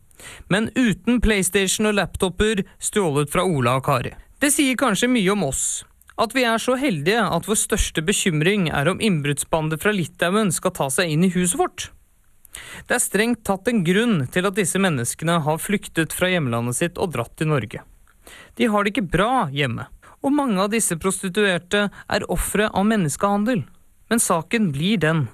Men 0.49 0.71
uten 0.75 1.21
PlayStation 1.25 1.91
og 1.91 1.97
laptoper 1.99 2.65
stjålet 2.83 3.31
fra 3.33 3.45
Ola 3.47 3.79
og 3.81 3.87
Kari. 3.87 4.15
Det 4.41 4.53
sier 4.55 4.79
kanskje 4.81 5.11
mye 5.13 5.33
om 5.35 5.47
oss. 5.51 5.85
At 6.21 6.35
vi 6.37 6.45
er 6.45 6.61
så 6.61 6.77
heldige 6.81 7.23
at 7.23 7.47
vår 7.49 7.57
største 7.57 8.05
bekymring 8.05 8.69
er 8.69 8.91
om 8.91 9.01
innbruddsbandet 9.01 9.81
fra 9.83 9.93
Litauen 9.97 10.53
skal 10.53 10.75
ta 10.77 10.91
seg 10.93 11.13
inn 11.15 11.25
i 11.25 11.33
huset 11.33 11.61
vårt. 11.61 11.89
Det 12.89 12.97
er 12.97 13.03
strengt 13.05 13.45
tatt 13.47 13.69
en 13.71 13.85
grunn 13.87 14.27
til 14.33 14.49
at 14.49 14.59
disse 14.59 14.81
menneskene 14.83 15.39
har 15.47 15.63
flyktet 15.63 16.13
fra 16.17 16.29
hjemlandet 16.33 16.77
sitt 16.81 17.01
og 17.01 17.15
dratt 17.15 17.37
til 17.39 17.53
Norge. 17.53 17.85
De 18.59 18.69
har 18.69 18.85
det 18.85 18.93
ikke 18.93 19.11
bra 19.13 19.47
hjemme, 19.55 19.87
og 20.21 20.35
mange 20.37 20.61
av 20.61 20.73
disse 20.75 20.99
prostituerte 21.01 21.87
er 21.89 22.29
ofre 22.33 22.69
av 22.69 22.89
menneskehandel. 22.91 23.65
Men 24.11 24.23
saken 24.23 24.73
blir 24.75 25.01
den 25.01 25.29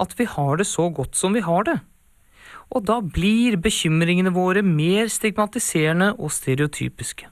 at 0.00 0.14
vi 0.18 0.24
har 0.24 0.56
det 0.56 0.66
så 0.66 0.88
godt 0.90 1.18
som 1.18 1.36
vi 1.36 1.44
har 1.44 1.66
det. 1.68 1.78
Og 2.72 2.86
da 2.88 3.00
blir 3.04 3.58
bekymringene 3.60 4.32
våre 4.32 4.62
mer 4.64 5.10
stigmatiserende 5.12 6.14
og 6.16 6.32
stereotypiske. 6.32 7.28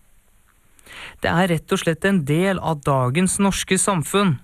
Det 1.20 1.32
er 1.32 1.48
rett 1.54 1.72
og 1.72 1.80
slett 1.80 2.04
en 2.08 2.22
del 2.28 2.60
av 2.60 2.82
dagens 2.84 3.38
norske 3.40 3.78
samfunn. 3.80 4.36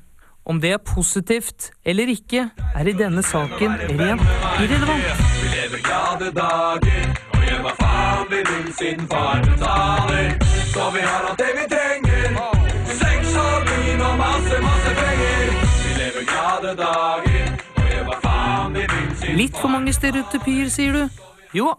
Om 0.46 0.60
det 0.62 0.72
er 0.76 0.78
positivt 0.78 1.70
eller 1.84 2.08
ikke, 2.12 2.48
er 2.78 2.88
i 2.88 2.94
denne 2.96 3.22
saken 3.26 3.76
rent 3.98 4.22
irrelevant. 4.62 5.22
Vi 5.42 5.48
lever 5.56 5.82
glade 5.88 6.30
dager 6.36 7.08
og 7.34 7.46
gjør 7.48 7.62
hva 7.66 7.74
faen 7.80 8.28
vi 8.30 8.42
vil 8.50 8.68
siden 8.78 9.08
far 9.10 9.42
betaler. 9.44 10.36
Så 10.72 10.90
vi 10.94 11.02
har 11.08 11.30
alt 11.32 11.42
det 11.42 11.52
vi 11.58 11.66
trenger. 11.74 12.40
og 13.36 13.66
vin 13.68 14.00
og 14.00 14.18
masse, 14.18 14.60
masse 14.68 14.92
penger. 15.00 15.56
Vi 15.82 15.96
lever 16.00 16.28
glade 16.30 16.76
dager 16.78 17.35
Litt 19.36 19.58
for 19.60 19.68
mange 19.68 19.92
stereotypier, 19.92 20.70
sier 20.72 20.94
du? 20.96 21.22
Jo, 21.52 21.74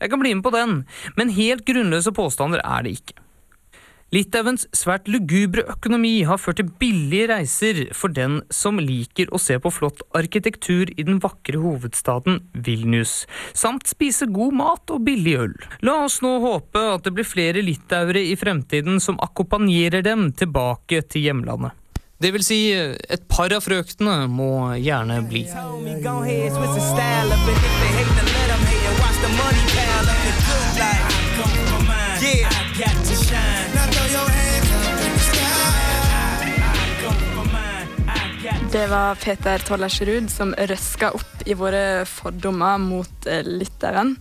jeg 0.00 0.08
kan 0.08 0.20
bli 0.22 0.30
med 0.32 0.44
på 0.46 0.52
den, 0.54 0.78
men 1.18 1.32
helt 1.36 1.66
grunnløse 1.68 2.12
påstander 2.16 2.62
er 2.64 2.86
det 2.86 2.94
ikke. 2.96 3.18
Litauens 4.14 4.64
svært 4.72 5.10
lugubre 5.10 5.66
økonomi 5.74 6.14
har 6.24 6.40
ført 6.40 6.60
til 6.62 6.70
billige 6.80 7.26
reiser 7.34 7.82
for 7.98 8.14
den 8.16 8.38
som 8.54 8.80
liker 8.80 9.28
å 9.28 9.40
se 9.42 9.58
på 9.60 9.72
flott 9.74 10.00
arkitektur 10.16 10.88
i 10.94 11.04
den 11.04 11.18
vakre 11.20 11.60
hovedstaden 11.60 12.38
Vilnius, 12.54 13.26
samt 13.52 13.90
spise 13.92 14.30
god 14.32 14.56
mat 14.56 14.94
og 14.94 15.04
billig 15.04 15.34
øl. 15.42 15.56
La 15.84 15.98
oss 16.06 16.22
nå 16.24 16.38
håpe 16.48 16.86
at 16.94 17.04
det 17.04 17.12
blir 17.18 17.28
flere 17.28 17.66
litauere 17.66 18.24
i 18.24 18.38
fremtiden 18.40 19.02
som 19.04 19.20
akkompagnerer 19.20 20.06
dem 20.06 20.30
tilbake 20.32 21.02
til 21.10 21.28
hjemlandet. 21.28 21.76
Det 22.18 22.30
vil 22.32 22.44
si, 22.44 22.58
et 22.72 23.24
par 23.28 23.52
av 23.52 23.60
frøktene 23.60 24.24
må 24.32 24.72
gjerne 24.80 25.18
bli. 25.28 25.42
Det 38.72 38.86
var 38.88 39.20
Peter 39.20 39.66
Tollersrud 39.68 40.32
som 40.32 40.56
røska 40.56 41.12
opp 41.12 41.44
i 41.44 41.52
våre 41.52 41.84
fordommer 42.08 42.80
mot 42.80 43.28
lytteren. 43.44 44.16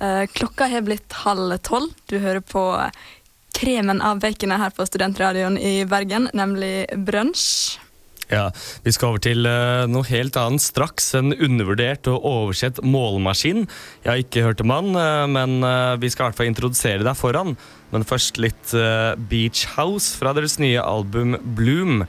Eh, 0.00 0.26
klokka 0.32 0.70
har 0.70 0.86
blitt 0.86 1.12
halv 1.26 1.58
tolv. 1.66 1.90
Du 2.06 2.18
hører 2.22 2.40
på 2.40 2.62
kremen 3.56 4.02
av 4.02 4.20
baconet 4.22 4.60
her 4.62 4.74
på 4.74 4.86
Studentradioen 4.88 5.58
i 5.58 5.84
Bergen, 5.88 6.28
nemlig 6.36 6.86
Brunsj. 6.96 7.78
Ja, 8.30 8.50
Vi 8.84 8.92
skal 8.94 9.10
over 9.10 9.22
til 9.24 9.46
eh, 9.48 9.88
noe 9.90 10.06
helt 10.06 10.36
annet 10.38 10.62
straks. 10.62 11.10
En 11.18 11.34
undervurdert 11.34 12.06
og 12.12 12.22
oversett 12.22 12.78
målmaskin. 12.86 13.66
Jeg 14.04 14.10
har 14.10 14.22
ikke 14.22 14.44
hørt 14.46 14.62
om 14.62 14.70
han, 14.74 14.94
eh, 14.94 15.26
men 15.34 15.58
eh, 15.66 15.98
vi 15.98 16.10
skal 16.12 16.28
i 16.28 16.30
hvert 16.30 16.38
fall 16.38 16.52
introdusere 16.52 17.06
deg 17.06 17.18
foran. 17.18 17.56
Men 17.90 18.06
først 18.06 18.38
litt 18.38 18.70
Beach 19.26 19.64
House 19.74 20.14
fra 20.14 20.30
deres 20.36 20.60
nye 20.62 20.78
album 20.78 21.34
Bloom. 21.58 22.04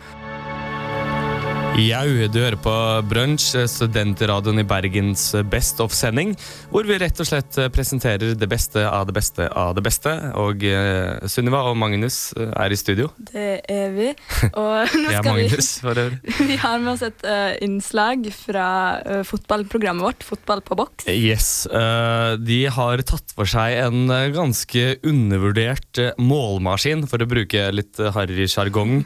Jau, 1.79 2.27
du 2.27 2.36
hører 2.36 2.57
på 2.60 2.71
Brunch, 3.07 3.53
studentradioen 3.71 4.60
i 4.60 4.65
Bergens 4.67 5.29
Best 5.47 5.79
of-sending, 5.79 6.34
hvor 6.67 6.84
vi 6.84 6.97
rett 6.99 7.19
og 7.23 7.27
slett 7.29 7.55
presenterer 7.71 8.34
det 8.36 8.49
beste 8.51 8.84
av 8.84 9.05
det 9.07 9.15
beste 9.15 9.47
av 9.47 9.71
det 9.77 9.84
beste. 9.86 10.12
Og 10.41 10.65
uh, 10.67 11.23
Sunniva 11.31 11.62
og 11.69 11.77
Magnus 11.79 12.34
eh, 12.36 12.51
er 12.60 12.75
i 12.75 12.79
studio. 12.79 13.07
Det 13.15 13.62
er 13.71 13.95
vi. 13.95 14.10
Og 14.51 14.91
nå 14.99 15.13
skal 15.13 15.38
vi 15.39 15.45
Magnus, 15.47 15.69
øvrig. 15.86 16.19
Vi 16.51 16.57
har 16.60 16.81
med 16.84 16.91
oss 16.93 17.05
et 17.07 17.23
uh, 17.23 17.55
innslag 17.63 18.27
fra 18.36 18.67
uh, 19.05 19.21
fotballprogrammet 19.27 20.03
vårt, 20.03 20.27
Fotball 20.27 20.63
på 20.67 20.75
boks. 20.79 21.07
Yes, 21.12 21.67
De 21.71 22.60
har 22.71 23.01
tatt 23.07 23.31
for 23.36 23.49
seg 23.49 23.77
en 23.81 24.12
ganske 24.36 24.84
undervurdert 25.07 26.03
målmaskin, 26.19 27.07
for 27.10 27.23
å 27.23 27.29
bruke 27.31 27.63
litt 27.73 27.99
uh, 28.01 28.12
harry 28.15 28.47
sjargong. 28.51 29.01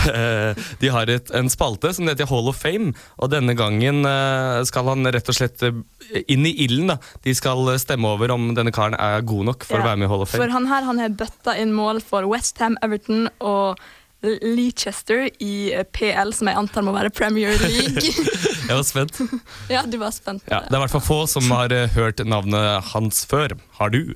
De 0.80 0.88
har 0.90 1.10
et, 1.12 1.30
en 1.36 1.50
spalte 1.52 1.92
som 1.96 1.99
heter 2.08 2.28
Hall 2.30 2.48
of 2.48 2.56
Fame, 2.56 2.94
og 3.20 3.30
denne 3.32 3.54
gangen 3.58 4.04
eh, 4.08 4.62
skal 4.68 4.88
han 4.88 5.04
rett 5.12 5.28
og 5.28 5.36
slett 5.36 5.62
eh, 5.66 5.76
inn 6.32 6.46
i 6.48 6.54
ilden. 6.64 6.94
da. 6.94 6.98
De 7.26 7.34
skal 7.36 7.68
eh, 7.74 7.80
stemme 7.82 8.08
over 8.08 8.32
om 8.32 8.54
denne 8.56 8.72
karen 8.72 8.96
er 8.96 9.20
god 9.26 9.50
nok 9.50 9.64
for 9.68 9.80
Ja, 9.80 9.84
å 9.84 9.88
være 9.90 10.00
med 10.00 10.08
i 10.08 10.12
Hall 10.14 10.24
of 10.24 10.32
Fame. 10.32 10.44
For 10.44 10.54
han 10.56 10.68
her 10.70 10.86
han 10.88 11.02
har 11.02 11.16
bøtta 11.20 11.56
inn 11.60 11.74
mål 11.76 12.00
for 12.04 12.28
Westham, 12.30 12.78
Everton 12.86 13.28
og 13.40 13.80
Leicester 14.22 15.28
i 15.40 15.72
PL, 15.96 16.34
som 16.36 16.50
jeg 16.50 16.58
antar 16.60 16.84
må 16.84 16.92
være 16.92 17.12
Premier 17.14 17.54
League. 17.62 18.02
Jeg 18.70 18.76
var 18.76 18.84
spent. 18.86 19.16
ja, 19.72 19.80
du 19.88 19.96
var 19.98 20.12
spent. 20.14 20.44
Ja, 20.46 20.60
det. 20.62 20.70
er 20.70 20.78
i 20.78 20.82
hvert 20.84 20.92
fall 20.92 21.02
få 21.02 21.22
som 21.26 21.48
har 21.50 21.72
hørt 21.96 22.20
navnet 22.28 22.92
hans 22.92 23.24
før. 23.26 23.56
Har 23.80 23.90
du? 23.90 24.12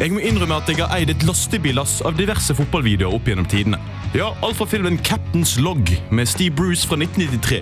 Jeg 0.00 0.14
må 0.14 0.22
innrømme 0.24 0.56
at 0.56 0.68
jeg 0.72 0.78
har 0.80 0.94
eid 0.96 1.10
et 1.12 1.24
lastebillass 1.28 1.98
av 2.08 2.14
diverse 2.16 2.54
fotballvideoer 2.56 3.12
opp 3.18 3.26
gjennom 3.28 3.44
tidene. 3.52 3.76
Ja, 4.16 4.30
Alt 4.40 4.56
fra 4.56 4.64
filmen 4.64 4.94
Captain's 5.04 5.58
Log 5.60 5.90
med 6.08 6.28
Steve 6.30 6.54
Bruce 6.56 6.88
fra 6.88 6.96
1993 6.96 7.58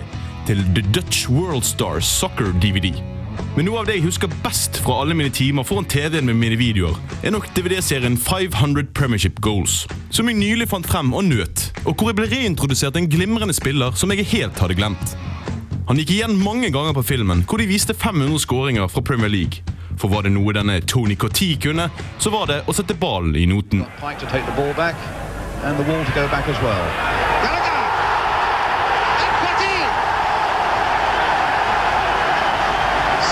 til 0.47 0.61
The 0.71 0.83
Dutch 0.95 1.25
World 1.27 1.67
Stars 1.67 2.07
Soccer 2.07 2.53
DVD. 2.63 2.93
Men 3.57 3.67
noe 3.67 3.81
av 3.81 3.89
det 3.89 3.97
jeg 3.97 4.05
husker 4.05 4.31
best 4.45 4.79
fra 4.85 5.01
alle 5.01 5.17
mine 5.19 5.33
timer 5.35 5.67
foran 5.67 5.87
TV-en 5.91 6.29
med 6.29 6.39
mine 6.39 6.55
videoer, 6.61 6.95
er 7.19 7.33
nok 7.35 7.49
DVD-serien 7.57 8.15
500 8.15 8.87
Premiership 8.95 9.41
Goals, 9.43 9.81
som 10.07 10.31
jeg 10.31 10.39
nylig 10.39 10.69
fant 10.71 10.87
frem 10.87 11.11
og 11.11 11.27
nøt, 11.27 11.65
og 11.83 11.91
hvor 11.91 12.13
jeg 12.13 12.21
ble 12.21 12.29
reintrodusert 12.31 12.95
en 12.95 13.09
glimrende 13.11 13.57
spiller 13.57 13.99
som 13.99 14.15
jeg 14.15 14.29
helt 14.31 14.63
hadde 14.63 14.79
glemt. 14.79 15.17
Han 15.91 15.99
gikk 15.99 16.15
igjen 16.15 16.39
mange 16.39 16.71
ganger 16.71 16.95
på 16.95 17.03
filmen, 17.03 17.43
hvor 17.43 17.59
de 17.59 17.67
viste 17.67 17.97
500 17.97 18.39
skåringer 18.45 18.87
fra 18.87 19.03
Premier 19.03 19.35
League. 19.35 19.59
For 19.99 20.07
var 20.07 20.21
det 20.23 20.31
noe 20.31 20.53
denne 20.55 20.79
Tony 20.87 21.15
Cotty 21.19 21.57
kunne, 21.59 21.89
så 22.23 22.31
var 22.31 22.45
det 22.47 22.61
å 22.71 22.73
sette 22.75 22.95
ballen 22.95 23.35
i 23.35 23.43
noten. 23.51 23.83
Pike 23.99 24.19
to 24.23 24.27
take 24.31 24.45
the 24.47 24.55
ball 24.55 24.71
back 24.77 24.95
and 25.63 25.75
the 25.75 25.83
wall 25.83 26.05
to 26.07 26.13
go 26.15 26.23
back 26.31 26.47
as 26.47 26.55
well. 26.63 26.85
Gallagher! 27.43 27.83
And 29.19 29.33
Cottee! 29.43 29.83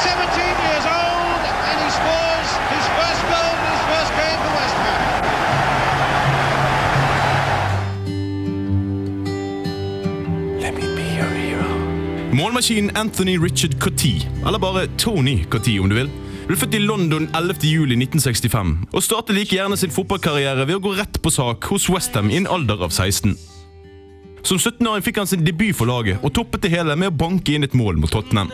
17 0.03 0.43
years 0.67 0.86
old 0.91 1.41
and 1.71 1.77
he 1.80 1.89
scores 1.95 2.49
his 2.75 2.86
first 2.99 3.23
goal 3.32 3.56
in 3.63 3.71
his 3.71 3.84
first 3.88 4.12
game 4.19 4.39
for 4.43 4.51
West 4.60 4.77
Ham. 4.84 5.03
Målmaskinen 12.32 12.91
Anthony 12.97 13.38
Richard 13.38 13.80
Cotty, 13.80 14.21
eller 14.47 14.60
bare 14.60 14.88
Tony 14.97 15.43
Cotty 15.43 15.80
om 15.80 15.89
du 15.89 15.95
vil, 15.95 16.10
ble 16.47 16.55
født 16.55 16.77
i 16.77 16.79
London 16.79 17.25
11. 17.36 17.60
juli 17.67 17.97
1965 17.99 18.69
og 18.95 19.03
startet 19.03 19.36
like 19.36 19.51
gjerne 19.51 19.75
sin 19.79 19.91
fotballkarriere 19.91 20.63
ved 20.63 20.77
å 20.77 20.83
gå 20.86 20.93
rett 20.95 21.19
på 21.19 21.31
sak 21.33 21.67
hos 21.73 21.89
Westham 21.91 22.31
i 22.31 22.38
en 22.39 22.47
alder 22.47 22.86
av 22.88 22.93
16. 22.93 23.33
Som 24.47 24.62
17-åring 24.62 25.03
fikk 25.03 25.19
han 25.19 25.27
sin 25.27 25.43
debut 25.43 25.75
for 25.75 25.89
laget 25.91 26.23
og 26.23 26.31
toppet 26.38 26.63
det 26.63 26.71
hele 26.71 26.95
med 26.95 27.12
å 27.12 27.17
banke 27.19 27.51
inn 27.51 27.67
et 27.67 27.75
mål 27.75 27.99
mot 27.99 28.12
Tottenham. 28.13 28.53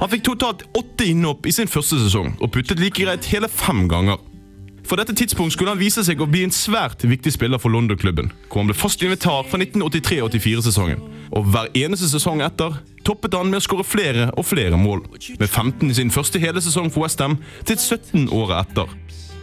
Han 0.00 0.10
fikk 0.10 0.24
totalt 0.26 0.64
åtte 0.76 1.06
innhopp 1.06 1.46
i 1.46 1.54
sin 1.54 1.70
første 1.70 2.00
sesong 2.02 2.34
og 2.40 2.50
puttet 2.56 2.82
like 2.82 2.98
greit 2.98 3.30
hele 3.30 3.50
fem 3.52 3.86
ganger. 3.92 4.18
For 4.86 4.98
dette 4.98 5.14
tidspunkt 5.18 5.54
skulle 5.54 5.74
han 5.74 5.82
vise 5.82 6.02
seg 6.06 6.20
å 6.22 6.28
bli 6.30 6.44
en 6.46 6.54
svært 6.54 7.06
viktig 7.06 7.32
spiller 7.34 7.62
for 7.62 7.74
London-klubben, 7.74 8.32
hvor 8.50 8.62
han 8.62 8.68
ble 8.70 8.76
fast 8.78 9.02
invitar 9.02 9.46
fra 9.46 9.58
1983-84-sesongen. 9.62 11.02
Og 11.34 11.48
hver 11.50 11.70
eneste 11.74 12.10
sesong 12.10 12.42
etter 12.46 12.76
toppet 13.06 13.36
han 13.38 13.50
med 13.50 13.60
å 13.60 13.64
skåre 13.64 13.86
flere 13.86 14.28
og 14.34 14.48
flere 14.48 14.78
mål, 14.80 15.04
med 15.38 15.48
15 15.48 15.90
i 15.90 15.96
sin 16.00 16.12
første 16.12 16.40
hele 16.42 16.62
sesong 16.62 16.90
for 16.90 17.06
Westham 17.06 17.38
til 17.68 17.78
17 17.78 18.28
året 18.34 18.66
etter. 18.66 18.90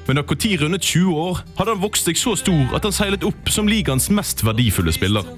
Men 0.08 0.19
da 0.19 0.26
Coty 0.28 0.58
rundet 0.60 0.84
20 0.84 1.15
år, 1.15 1.39
hadde 1.58 1.76
han 1.76 1.84
vokst 1.84 2.10
seg 2.10 2.19
så 2.19 2.36
stor 2.36 2.76
at 2.76 2.84
han 2.84 2.95
seilet 2.95 3.23
opp 3.23 3.52
som 3.52 3.69
ligaens 3.71 4.10
mest 4.12 4.43
verdifulle 4.43 4.91
spiller. 4.91 5.30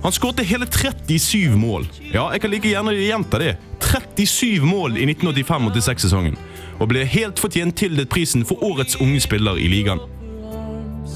Han 0.00 0.14
skårte 0.14 0.46
hele 0.46 0.64
37 0.64 1.58
mål. 1.60 1.84
Ja, 2.14 2.30
jeg 2.32 2.40
kan 2.40 2.54
like 2.54 2.70
gjerne 2.70 2.94
gjenta 2.96 3.40
det. 3.42 3.56
37 3.84 4.64
mål 4.64 4.96
i 4.96 5.04
1985-86-sesongen. 5.10 6.38
Og 6.80 6.88
ble 6.88 7.04
helt 7.04 7.42
fortjent 7.42 7.76
tildelt 7.76 8.08
prisen 8.12 8.46
for 8.48 8.62
årets 8.64 8.96
unge 9.02 9.20
spiller 9.20 9.60
i 9.60 9.68
ligaen. 9.68 10.00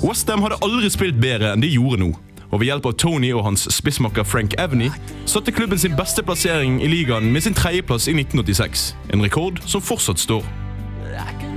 Westham 0.04 0.42
hadde 0.44 0.60
aldri 0.66 0.90
spilt 0.92 1.16
bedre 1.22 1.54
enn 1.54 1.64
de 1.64 1.70
gjorde 1.72 2.02
nå. 2.02 2.10
Og 2.54 2.60
ved 2.60 2.68
hjelp 2.70 2.84
av 2.86 2.92
Tony 3.02 3.32
og 3.34 3.42
hans 3.48 3.64
spissmakker 3.74 4.22
Frank 4.22 4.52
Evney 4.62 4.92
satte 5.26 5.50
klubben 5.52 5.78
sin 5.78 5.96
beste 5.98 6.22
plassering 6.22 6.76
i 6.78 6.90
ligaen 6.90 7.32
med 7.34 7.42
sin 7.42 7.56
tredjeplass 7.56 8.06
i 8.06 8.14
1986. 8.14 8.92
En 9.10 9.24
rekord 9.24 9.58
som 9.66 9.82
fortsatt 9.82 10.22
står. 10.22 10.46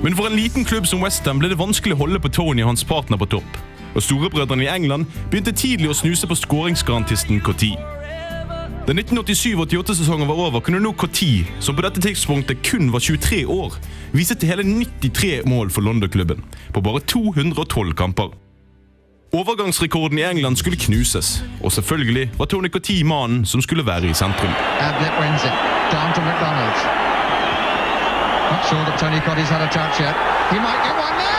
Men 0.01 0.17
for 0.17 0.25
en 0.25 0.38
liten 0.38 0.65
klubb 0.65 0.88
som 0.89 1.03
Westham 1.05 1.38
ble 1.38 1.51
det 1.51 1.60
vanskelig 1.60 1.93
å 1.93 1.99
holde 2.01 2.21
på 2.23 2.31
Tony 2.33 2.65
og 2.65 2.71
hans 2.71 2.86
partner 2.86 3.21
på 3.21 3.29
topp. 3.38 3.60
Og 3.93 4.01
storebrødrene 4.07 4.65
i 4.65 4.71
England 4.73 5.05
begynte 5.29 5.53
tidlig 5.53 5.91
å 5.93 5.99
snuse 6.01 6.29
på 6.29 6.38
skåringsgarantisten 6.38 7.43
Cotty. 7.45 7.75
Da 8.88 8.95
1987-88-sesongen 8.95 10.29
var 10.29 10.41
over, 10.47 10.63
kunne 10.65 10.81
nå 10.81 10.95
Cotty, 10.97 11.43
som 11.62 11.77
på 11.77 11.86
dette 11.86 12.01
tidspunktet 12.01 12.65
kun 12.65 12.89
var 12.93 13.05
23 13.05 13.43
år, 13.45 13.77
vise 14.17 14.33
til 14.33 14.49
hele 14.49 14.65
93 14.65 15.43
mål 15.45 15.69
for 15.69 15.86
London-klubben 15.86 16.41
på 16.73 16.86
bare 16.86 17.05
212 17.05 17.93
kamper. 17.99 18.33
Overgangsrekorden 19.33 20.17
i 20.17 20.23
England 20.23 20.55
skulle 20.55 20.77
knuses, 20.77 21.43
og 21.63 21.71
selvfølgelig 21.71 22.31
var 22.37 22.45
Tony 22.45 22.69
Cotty 22.69 23.01
mannen 23.03 23.45
som 23.45 23.61
skulle 23.61 23.85
være 23.85 24.05
i 24.05 24.13
sentrum. 24.13 24.51
Sure 28.69 28.97
Tony 28.99 29.19
Cotty's 29.19 29.49
had 29.53 29.61
a 29.61 29.67
touch 29.67 29.99
yet. 30.01 30.15
He 30.51 30.59
might 30.59 30.81
get 30.83 30.95
one 30.95 31.17
now! 31.17 31.37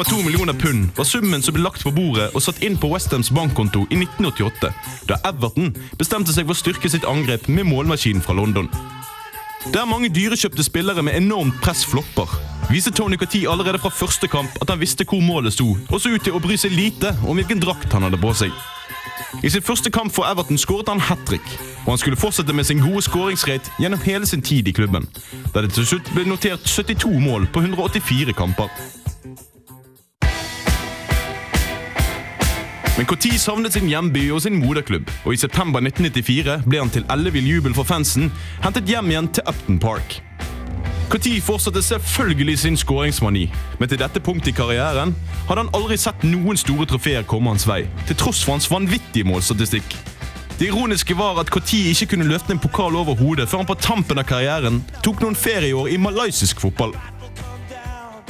1,2 0.00 0.24
millioner 0.24 0.52
pund 0.52 0.88
var 0.96 1.04
summen 1.04 1.42
som 1.42 1.52
ble 1.52 1.60
lagt 1.60 1.82
på 1.84 1.90
bordet 1.92 2.30
og 2.32 2.40
satt 2.40 2.62
inn 2.64 2.78
på 2.80 2.88
Westhams 2.88 3.28
bankkonto 3.36 3.82
i 3.92 3.98
1988, 3.98 4.70
da 5.10 5.18
Everton 5.28 5.74
bestemte 6.00 6.32
seg 6.32 6.46
for 6.46 6.56
å 6.56 6.60
styrke 6.60 6.88
sitt 6.88 7.04
angrep 7.04 7.44
med 7.52 7.68
målmaskinen 7.68 8.24
fra 8.24 8.32
London. 8.38 8.70
Der 9.74 9.84
mange 9.84 10.08
dyrekjøpte 10.08 10.64
spillere 10.64 11.04
med 11.04 11.18
enormt 11.18 11.58
press 11.60 11.82
flopper, 11.84 12.32
viste 12.70 12.94
Tony 12.96 13.18
Cati 13.20 13.42
allerede 13.44 13.82
fra 13.82 13.92
første 13.92 14.30
kamp 14.32 14.56
at 14.64 14.72
han 14.72 14.80
visste 14.80 15.04
hvor 15.04 15.20
målet 15.20 15.52
sto, 15.58 15.74
og 15.76 16.00
så 16.00 16.14
ut 16.14 16.24
til 16.24 16.38
å 16.38 16.40
bry 16.40 16.56
seg 16.56 16.72
lite 16.72 17.12
om 17.26 17.36
hvilken 17.36 17.60
drakt 17.60 17.92
han 17.92 18.08
hadde 18.08 18.20
på 18.22 18.32
seg. 18.40 18.56
I 19.44 19.50
sin 19.52 19.62
første 19.62 19.92
kamp 19.92 20.14
for 20.16 20.24
Everton 20.30 20.58
skåret 20.58 20.88
han 20.88 21.02
hat 21.10 21.20
trick, 21.28 21.44
og 21.84 21.92
han 21.92 22.00
skulle 22.00 22.18
fortsette 22.20 22.56
med 22.56 22.64
sin 22.64 22.80
gode 22.80 23.04
skåringsrate 23.04 23.76
gjennom 23.82 24.00
hele 24.06 24.26
sin 24.26 24.40
tid 24.40 24.68
i 24.68 24.72
klubben, 24.72 25.04
der 25.52 25.68
det 25.68 25.74
til 25.76 25.92
slutt 25.92 26.08
ble 26.16 26.24
notert 26.24 26.64
72 26.64 27.12
mål 27.20 27.50
på 27.52 27.60
184 27.68 28.32
kamper. 28.40 28.72
Men 33.00 33.06
Koti 33.08 33.30
savnet 33.40 33.72
sin 33.72 33.86
hjemby 33.88 34.26
og 34.28 34.42
sin 34.44 34.58
moderklubb, 34.60 35.06
og 35.24 35.32
i 35.32 35.38
september 35.40 35.80
1994 35.80 36.66
ble 36.68 36.80
han 36.82 36.90
til 36.92 37.06
ellevill 37.08 37.46
jubel 37.48 37.72
for 37.72 37.88
fansen 37.88 38.26
hentet 38.60 38.90
hjem 38.92 39.08
igjen 39.08 39.30
til 39.38 39.46
Upton 39.48 39.78
Park. 39.80 40.18
Koti 41.08 41.38
fortsatte 41.40 41.80
selvfølgelig 41.80 42.58
sin 42.60 42.76
skåringsmani, 42.76 43.46
men 43.80 43.88
til 43.88 44.02
dette 44.02 44.20
punktet 44.20 44.52
i 44.52 44.56
karrieren 44.58 45.14
hadde 45.48 45.62
han 45.62 45.72
aldri 45.78 45.96
sett 45.96 46.26
noen 46.28 46.60
store 46.60 46.84
trofeer 46.90 47.24
komme 47.24 47.48
hans 47.54 47.64
vei, 47.70 47.86
til 48.04 48.20
tross 48.20 48.42
for 48.44 48.58
hans 48.58 48.68
vanvittige 48.68 49.24
målstatistikk. 49.30 49.96
Det 50.58 50.68
ironiske 50.68 51.16
var 51.16 51.40
at 51.40 51.48
Koti 51.48 51.86
ikke 51.94 52.10
kunne 52.12 52.28
løfte 52.28 52.52
en 52.52 52.60
pokal 52.60 53.00
over 53.00 53.16
hodet 53.16 53.48
før 53.48 53.62
han 53.62 53.70
på 53.70 53.80
tampen 53.80 54.20
av 54.20 54.28
karrieren 54.28 54.82
tok 55.00 55.24
noen 55.24 55.40
ferieår 55.40 55.88
i 55.88 55.96
malaysisk 55.96 56.60
fotball. 56.60 56.92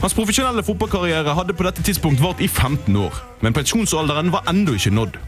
Hans 0.01 0.15
profesjonelle 0.17 0.63
fotballkarriere 0.65 1.35
hadde 1.37 1.53
på 1.53 1.65
dette 1.67 1.83
tidspunkt 1.85 2.23
vart 2.25 2.41
i 2.41 2.49
15 2.49 2.97
år, 2.97 3.17
men 3.45 3.53
pensjonsalderen 3.53 4.31
var 4.33 4.47
ennå 4.49 4.73
ikke 4.79 4.95
nådd. 4.97 5.19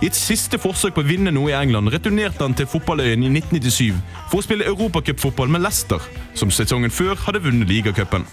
I 0.00 0.08
et 0.08 0.16
siste 0.16 0.56
forsøk 0.56 0.94
på 0.96 1.02
å 1.02 1.08
vinne 1.08 1.32
noe 1.36 1.50
i 1.50 1.56
England 1.58 1.92
returnerte 1.92 2.40
han 2.40 2.56
til 2.56 2.68
fotballøyen 2.72 3.26
i 3.26 3.28
1997 3.28 3.98
for 4.30 4.40
å 4.40 4.46
spille 4.46 4.70
europacupfotball 4.70 5.52
med 5.52 5.60
Leicester, 5.66 6.00
som 6.32 6.48
sesongen 6.48 6.88
før 6.88 7.12
hadde 7.26 7.42
vunnet 7.44 7.68
ligacupen. 7.68 8.24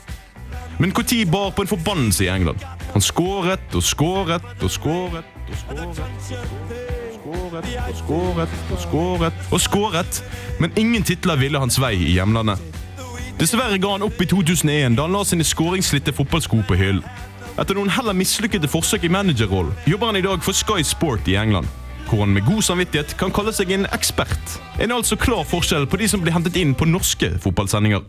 Men 0.79 0.95
Cottee 0.95 1.27
bar 1.27 1.51
på 1.51 1.65
en 1.65 1.73
forbannelse 1.73 2.23
i 2.23 2.31
England. 2.31 2.63
Han 2.93 3.03
skåret 3.03 3.75
og 3.75 3.83
skåret 3.83 4.63
og 4.63 4.71
skåret 4.71 5.27
og 5.51 5.59
skåret. 5.65 6.07
Skåret 7.19 7.69
og 7.91 7.99
skåret 7.99 8.57
og 8.71 8.81
skåret 8.87 9.47
og 9.51 9.67
skåret, 9.67 10.23
men 10.63 10.79
ingen 10.79 11.03
titler 11.03 11.43
ville 11.43 11.59
hans 11.59 11.81
vei 11.83 11.97
i 11.99 12.13
hjemlandet. 12.15 12.76
Dessverre 13.37 13.77
ga 13.77 13.91
han 13.91 14.01
opp 14.01 14.21
i 14.21 14.25
2001 14.25 14.95
da 14.97 15.03
han 15.05 15.13
la 15.13 15.19
sine 15.25 15.45
skåringsslitte 15.45 16.13
fotballsko 16.17 16.63
på 16.65 16.77
hyllen. 16.79 17.03
Etter 17.57 17.77
noen 17.77 17.91
heller 17.93 18.15
mislykkede 18.17 18.69
forsøk 18.69 19.05
i 19.05 19.11
managerrollen 19.13 19.75
jobber 19.89 20.09
han 20.09 20.17
i 20.17 20.23
dag 20.25 20.41
for 20.45 20.57
Sky 20.57 20.81
Sport 20.85 21.29
i 21.29 21.37
England. 21.37 21.69
Hvor 22.09 22.23
han 22.23 22.33
med 22.33 22.47
god 22.47 22.63
samvittighet 22.65 23.13
kan 23.19 23.33
kalle 23.33 23.53
seg 23.53 23.73
en 23.75 23.85
ekspert. 23.93 24.55
En 24.81 24.95
altså 24.95 25.17
klar 25.21 25.45
forskjell 25.45 25.85
på 25.89 25.99
de 26.01 26.07
som 26.09 26.23
blir 26.23 26.33
hentet 26.33 26.57
inn 26.57 26.73
på 26.77 26.87
norske 26.89 27.29
fotballsendinger. 27.43 28.07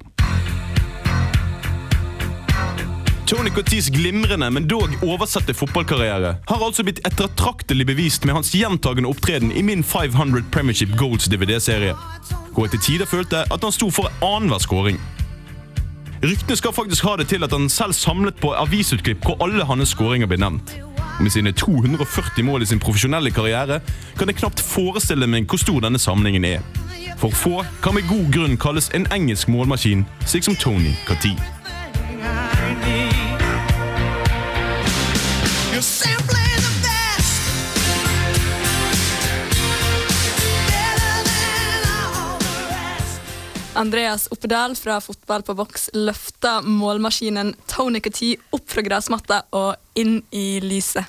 Tony 3.29 3.53
Cottees 3.53 3.91
glimrende, 3.93 4.49
men 4.49 4.65
dog 4.65 4.95
oversette 5.05 5.53
fotballkarriere 5.53 6.33
har 6.49 6.65
altså 6.65 6.87
blitt 6.89 7.03
ettertraktelig 7.05 7.85
bevist 7.91 8.25
med 8.25 8.39
hans 8.39 8.55
gjentagende 8.57 9.13
opptreden 9.13 9.53
i 9.53 9.61
min 9.61 9.85
500 9.85 10.49
Premiership 10.55 10.97
Goals 10.97 11.29
DVD-serie, 11.29 11.93
hvor 12.55 12.65
jeg 12.65 12.79
til 12.79 12.85
tider 12.87 13.13
følte 13.13 13.45
at 13.45 13.69
han 13.69 13.77
sto 13.77 13.93
for 13.93 14.09
annenhver 14.25 14.65
skåring. 14.65 15.01
Ryktene 16.23 16.57
skal 16.57 16.73
faktisk 16.75 17.05
ha 17.07 17.17
det 17.17 17.29
til 17.31 17.45
at 17.47 17.53
han 17.55 17.69
selv 17.71 17.95
samlet 17.95 18.41
på 18.43 18.51
avisutklipp 18.59 19.23
hvor 19.23 19.39
alle 19.45 19.67
hans 19.69 19.93
skåringer 19.95 20.27
ble 20.27 20.41
nevnt. 20.43 20.73
Og 21.19 21.23
med 21.23 21.31
sine 21.31 21.53
240 21.53 22.43
mål 22.47 22.63
i 22.63 22.71
sin 22.71 22.83
profesjonelle 22.83 23.31
karriere 23.31 23.81
kan 24.19 24.31
jeg 24.31 24.41
knapt 24.41 24.63
forestille 24.63 25.31
meg 25.31 25.47
hvor 25.47 25.63
stor 25.63 25.81
denne 25.87 25.99
samlingen 26.03 26.47
er. 26.47 26.67
For 27.19 27.31
få 27.35 27.63
kan 27.83 27.95
med 27.95 28.11
god 28.11 28.33
grunn 28.35 28.59
kalles 28.59 28.91
en 28.95 29.07
engelsk 29.15 29.51
målmaskin, 29.51 30.07
slik 30.27 30.47
som 30.47 30.59
Tony 30.59 30.95
Cottee. 31.07 31.39
Andreas 43.79 44.27
Oppedal 44.35 44.75
fra 44.77 44.99
Fotball 45.01 45.45
på 45.47 45.55
boks 45.59 45.91
løfta 45.95 46.59
målmaskinen 46.67 47.55
Tony 47.71 48.03
Cottee 48.03 48.41
opp 48.51 48.67
fra 48.73 48.83
gressmatta 48.83 49.45
og 49.55 49.77
inn 49.99 50.19
i 50.35 50.59
lyset. 50.65 51.07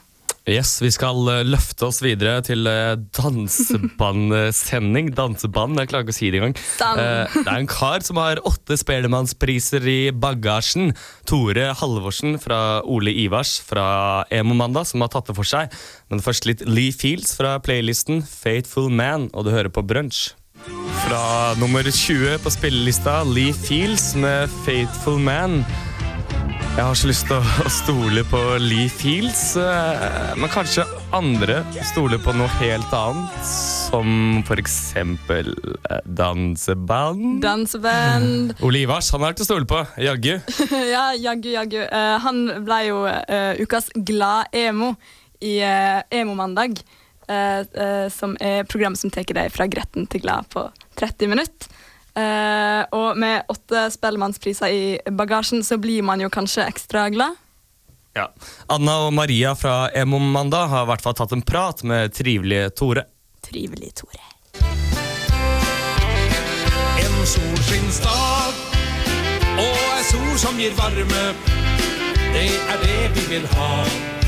Yes, 0.49 0.79
Vi 0.81 0.89
skal 0.89 1.27
eh, 1.29 1.43
løfte 1.45 1.85
oss 1.89 1.99
videre 2.01 2.39
til 2.45 2.65
eh, 2.69 2.95
dansebandsending. 3.17 5.11
Danseband, 5.19 5.77
jeg 5.77 5.91
klarer 5.91 6.07
ikke 6.07 6.15
å 6.15 6.17
si 6.17 6.31
det 6.31 6.39
engang. 6.39 6.55
Eh, 6.57 7.35
det 7.35 7.43
er 7.43 7.59
en 7.59 7.69
kar 7.69 8.01
som 8.05 8.17
har 8.21 8.41
åtte 8.47 8.77
Spellemannspriser 8.79 9.85
i 9.89 9.99
bagasjen. 10.15 10.95
Tore 11.29 11.69
Halvorsen 11.77 12.39
fra 12.41 12.81
Ole 12.87 13.13
Ivars 13.25 13.59
fra 13.61 14.25
Emo-mandag, 14.33 14.89
som 14.89 15.05
har 15.05 15.13
tatt 15.13 15.29
det 15.29 15.37
for 15.37 15.47
seg. 15.47 15.69
Men 16.09 16.23
først 16.25 16.49
litt 16.49 16.65
Lee 16.65 16.95
Fields 16.95 17.35
fra 17.37 17.59
playlisten 17.61 18.23
Faithful 18.25 18.89
Man, 18.89 19.29
og 19.33 19.45
du 19.45 19.53
hører 19.53 19.69
på 19.73 19.85
Brunch. 19.85 20.31
Fra 21.05 21.53
nummer 21.59 21.83
20 21.83 22.37
på 22.43 22.51
spillelista, 22.51 23.23
Lee 23.23 23.53
Fields 23.53 24.15
med 24.15 24.49
Faithful 24.65 25.19
Man. 25.19 25.63
Jeg 26.79 26.85
har 26.85 26.95
så 26.95 27.09
lyst 27.09 27.25
til 27.27 27.35
å, 27.35 27.69
stole 27.71 28.21
på 28.29 28.39
Lee 28.63 28.87
Fields, 28.93 29.41
eh, 29.59 30.35
men 30.39 30.51
kanskje 30.53 30.85
andre 31.15 31.57
stoler 31.89 32.21
på 32.23 32.31
noe 32.37 32.47
helt 32.59 32.93
annet. 32.95 33.49
Som 33.89 34.43
for 34.47 34.61
eksempel 34.61 35.49
eh, 35.89 36.03
danseband. 36.05 37.41
Danseband. 37.43 38.53
Ole 38.65 38.85
Ivars, 38.85 39.09
han 39.15 39.25
er 39.27 39.35
til 39.35 39.47
å 39.47 39.49
stole 39.49 39.67
på. 39.67 39.81
Jaggu. 39.99 40.37
ja, 40.93 41.09
jaggu, 41.17 41.51
jaggu. 41.57 41.81
Uh, 41.89 42.15
han 42.23 42.41
ble 42.63 42.79
jo 42.87 43.03
uh, 43.09 43.59
ukas 43.59 43.91
glad-emo 43.95 44.93
i 45.43 45.57
uh, 45.65 45.99
Emo-mandag. 46.15 46.79
Eh, 47.29 47.59
eh, 47.83 48.07
som 48.13 48.35
er 48.39 48.65
programmet 48.69 48.99
som 48.99 49.13
tar 49.13 49.27
deg 49.27 49.51
fra 49.53 49.67
gretten 49.69 50.07
til 50.09 50.23
glad 50.25 50.49
på 50.53 50.65
30 50.99 51.31
minutter. 51.31 51.69
Eh, 52.17 52.81
og 52.95 53.17
med 53.17 53.47
åtte 53.47 53.85
Spellemannspriser 53.93 54.73
i 54.73 54.97
bagasjen, 55.11 55.63
så 55.63 55.77
blir 55.77 56.03
man 56.03 56.21
jo 56.21 56.29
kanskje 56.33 56.67
ekstra 56.67 57.07
glad. 57.13 57.37
Ja. 58.17 58.27
Anna 58.67 58.97
og 59.05 59.13
Maria 59.13 59.53
fra 59.55 59.89
Emo-mandag 59.95 60.67
har 60.73 60.83
i 60.83 60.89
hvert 60.89 61.05
fall 61.05 61.15
tatt 61.15 61.35
en 61.35 61.45
prat 61.45 61.83
med 61.87 62.13
trivelige 62.17 62.73
Tore. 62.75 63.05
Trivelig, 63.45 63.93
Tore. 64.01 64.25
En 66.99 67.25
solskinnsdag 67.35 68.65
og 69.59 69.81
ei 69.95 70.05
sol 70.09 70.37
som 70.41 70.59
gir 70.59 70.75
varme. 70.79 71.25
Det 72.33 72.47
er 72.49 72.79
det 72.85 73.03
vi 73.15 73.27
vil 73.35 73.51
ha. 73.55 74.18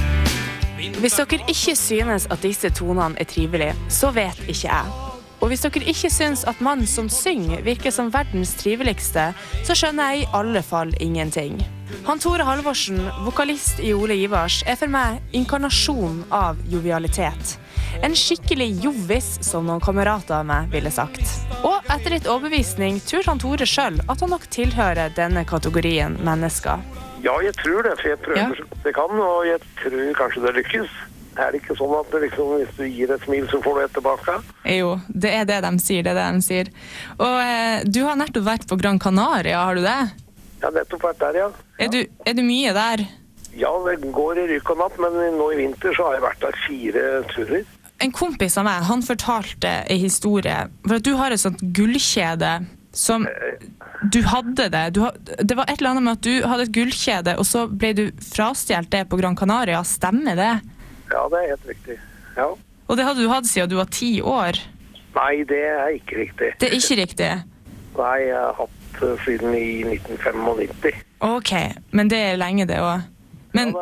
Hvis 0.81 1.17
dere 1.19 1.41
ikke 1.51 1.75
synes 1.77 2.27
at 2.33 2.41
disse 2.41 2.69
tonene 2.73 3.19
er 3.21 3.29
trivelige, 3.29 3.77
så 3.89 4.09
vet 4.15 4.39
ikke 4.47 4.67
jeg. 4.67 5.09
Og 5.41 5.49
hvis 5.49 5.63
dere 5.65 5.81
ikke 5.89 6.09
syns 6.13 6.43
at 6.49 6.61
mannen 6.61 6.87
som 6.89 7.09
synger, 7.09 7.63
virker 7.65 7.93
som 7.93 8.11
verdens 8.13 8.53
triveligste, 8.59 9.31
så 9.65 9.77
skjønner 9.77 10.11
jeg 10.11 10.23
i 10.23 10.29
alle 10.37 10.61
fall 10.65 10.93
ingenting. 11.01 11.57
Han 12.05 12.21
Tore 12.21 12.45
Halvorsen, 12.45 13.01
vokalist 13.25 13.81
i 13.83 13.91
Ole 13.93 14.15
Ivars, 14.21 14.61
er 14.69 14.77
for 14.79 14.89
meg 14.89 15.19
inkarnasjon 15.37 16.23
av 16.33 16.61
jovialitet. 16.69 17.57
En 18.05 18.15
skikkelig 18.15 18.69
jovis, 18.85 19.33
som 19.45 19.67
noen 19.67 19.83
kamerater 19.83 20.39
av 20.39 20.47
meg 20.47 20.71
ville 20.73 20.93
sagt. 20.93 21.25
Og 21.65 21.91
etter 21.91 22.15
litt 22.15 22.29
overbevisning 22.29 23.01
tror 23.05 23.27
han 23.27 23.41
Tore 23.41 23.67
sjøl 23.67 23.99
at 24.07 24.21
han 24.21 24.33
nok 24.33 24.47
tilhører 24.53 25.13
denne 25.17 25.45
kategorien 25.49 26.17
mennesker. 26.25 26.85
Ja, 27.21 27.35
jeg 27.45 27.53
tror 27.59 27.83
det, 27.85 27.95
for 28.01 28.07
jeg 28.09 28.19
prøver 28.25 28.39
Ja. 28.41 28.49
så 28.57 28.65
godt 28.69 28.85
jeg 28.89 28.93
kan, 28.97 29.11
og 29.21 29.45
jeg 29.47 29.59
tror 29.81 30.13
kanskje 30.19 30.45
det 30.47 30.53
lykkes. 30.59 30.89
Er 31.39 31.51
det 31.53 31.61
ikke 31.61 31.75
sånn 31.79 31.93
at 31.99 32.09
det 32.11 32.21
liksom, 32.25 32.49
hvis 32.59 32.71
du 32.77 32.83
gir 32.91 33.11
et 33.15 33.21
smil, 33.23 33.45
så 33.47 33.61
får 33.63 33.77
du 33.77 33.81
et 33.85 33.93
tilbake? 33.95 34.33
Jo, 34.67 34.89
det 35.07 35.31
er 35.31 35.45
det 35.47 35.61
de 35.63 35.71
sier. 35.79 36.03
det 36.03 36.11
er 36.11 36.19
det 36.19 36.27
de 36.35 36.41
sier. 36.43 36.71
Og 37.19 37.37
eh, 37.39 37.83
du 37.87 38.01
har 38.03 38.17
nettopp 38.19 38.43
vært 38.49 38.67
på 38.67 38.77
Gran 38.81 38.99
Canaria, 38.99 39.61
har 39.63 39.75
du 39.79 39.81
det? 39.85 39.99
Jeg 40.59 40.65
har 40.67 40.75
nettopp 40.75 41.03
vært 41.07 41.19
der, 41.23 41.39
ja. 41.39 41.47
Er 41.79 41.87
du, 41.93 42.01
er 42.25 42.33
du 42.33 42.41
mye 42.43 42.73
der? 42.75 43.05
Ja, 43.55 43.71
det 43.87 44.11
går 44.11 44.37
i 44.43 44.47
rykk 44.55 44.69
og 44.75 44.77
napp, 44.83 44.99
men 44.99 45.15
nå 45.37 45.47
i 45.53 45.57
vinter 45.61 45.95
så 45.95 46.09
har 46.09 46.13
jeg 46.19 46.25
vært 46.27 46.43
der 46.43 46.59
fire 46.67 47.05
turer. 47.31 47.63
En 48.01 48.11
kompis 48.11 48.55
av 48.57 48.65
meg 48.65 48.83
han 48.87 49.01
fortalte 49.05 49.71
en 49.87 49.99
historie. 50.01 50.67
For 50.87 50.95
at 50.99 51.03
du 51.05 51.11
har 51.19 51.31
et 51.31 51.39
sånt 51.39 51.59
gullkjede 51.75 52.53
som 52.91 53.27
Du 54.13 54.19
hadde 54.27 54.67
det. 54.73 54.83
Du, 54.95 55.03
det 55.39 55.55
var 55.55 55.69
et 55.69 55.79
eller 55.79 55.93
annet 55.93 56.03
med 56.03 56.17
at 56.17 56.25
du 56.25 56.47
hadde 56.47 56.65
et 56.67 56.73
gullkjede, 56.75 57.37
og 57.39 57.47
så 57.47 57.65
ble 57.69 57.93
du 57.95 58.03
frastjålet 58.31 58.91
det 58.91 59.05
på 59.11 59.19
Gran 59.21 59.37
Canaria. 59.37 59.83
Stemmer 59.87 60.35
det? 60.39 60.51
Ja, 61.11 61.23
det 61.31 61.39
er 61.39 61.47
helt 61.53 61.69
riktig. 61.69 61.97
Ja. 62.35 62.49
Og 62.87 62.97
det 62.97 63.05
hadde 63.07 63.23
du 63.23 63.31
hatt 63.31 63.47
siden 63.47 63.71
du 63.71 63.77
var 63.79 63.91
ti 63.93 64.17
år. 64.19 64.59
Nei, 65.15 65.43
det 65.47 65.61
er 65.67 65.95
ikke 65.95 66.19
riktig. 66.23 66.51
Det 66.59 66.69
er 66.69 66.75
ikke 66.75 66.99
riktig. 67.01 67.31
Nei, 67.97 68.17
jeg 68.25 68.37
har 68.39 68.55
hatt 68.57 68.99
det 68.99 69.15
siden 69.25 69.55
i 69.55 69.83
1995. 69.87 71.01
Ok, 71.27 71.51
men 71.91 72.11
det 72.11 72.19
er 72.31 72.39
lenge, 72.39 72.67
det 72.69 72.79
òg. 72.81 73.07
Men, 73.55 73.73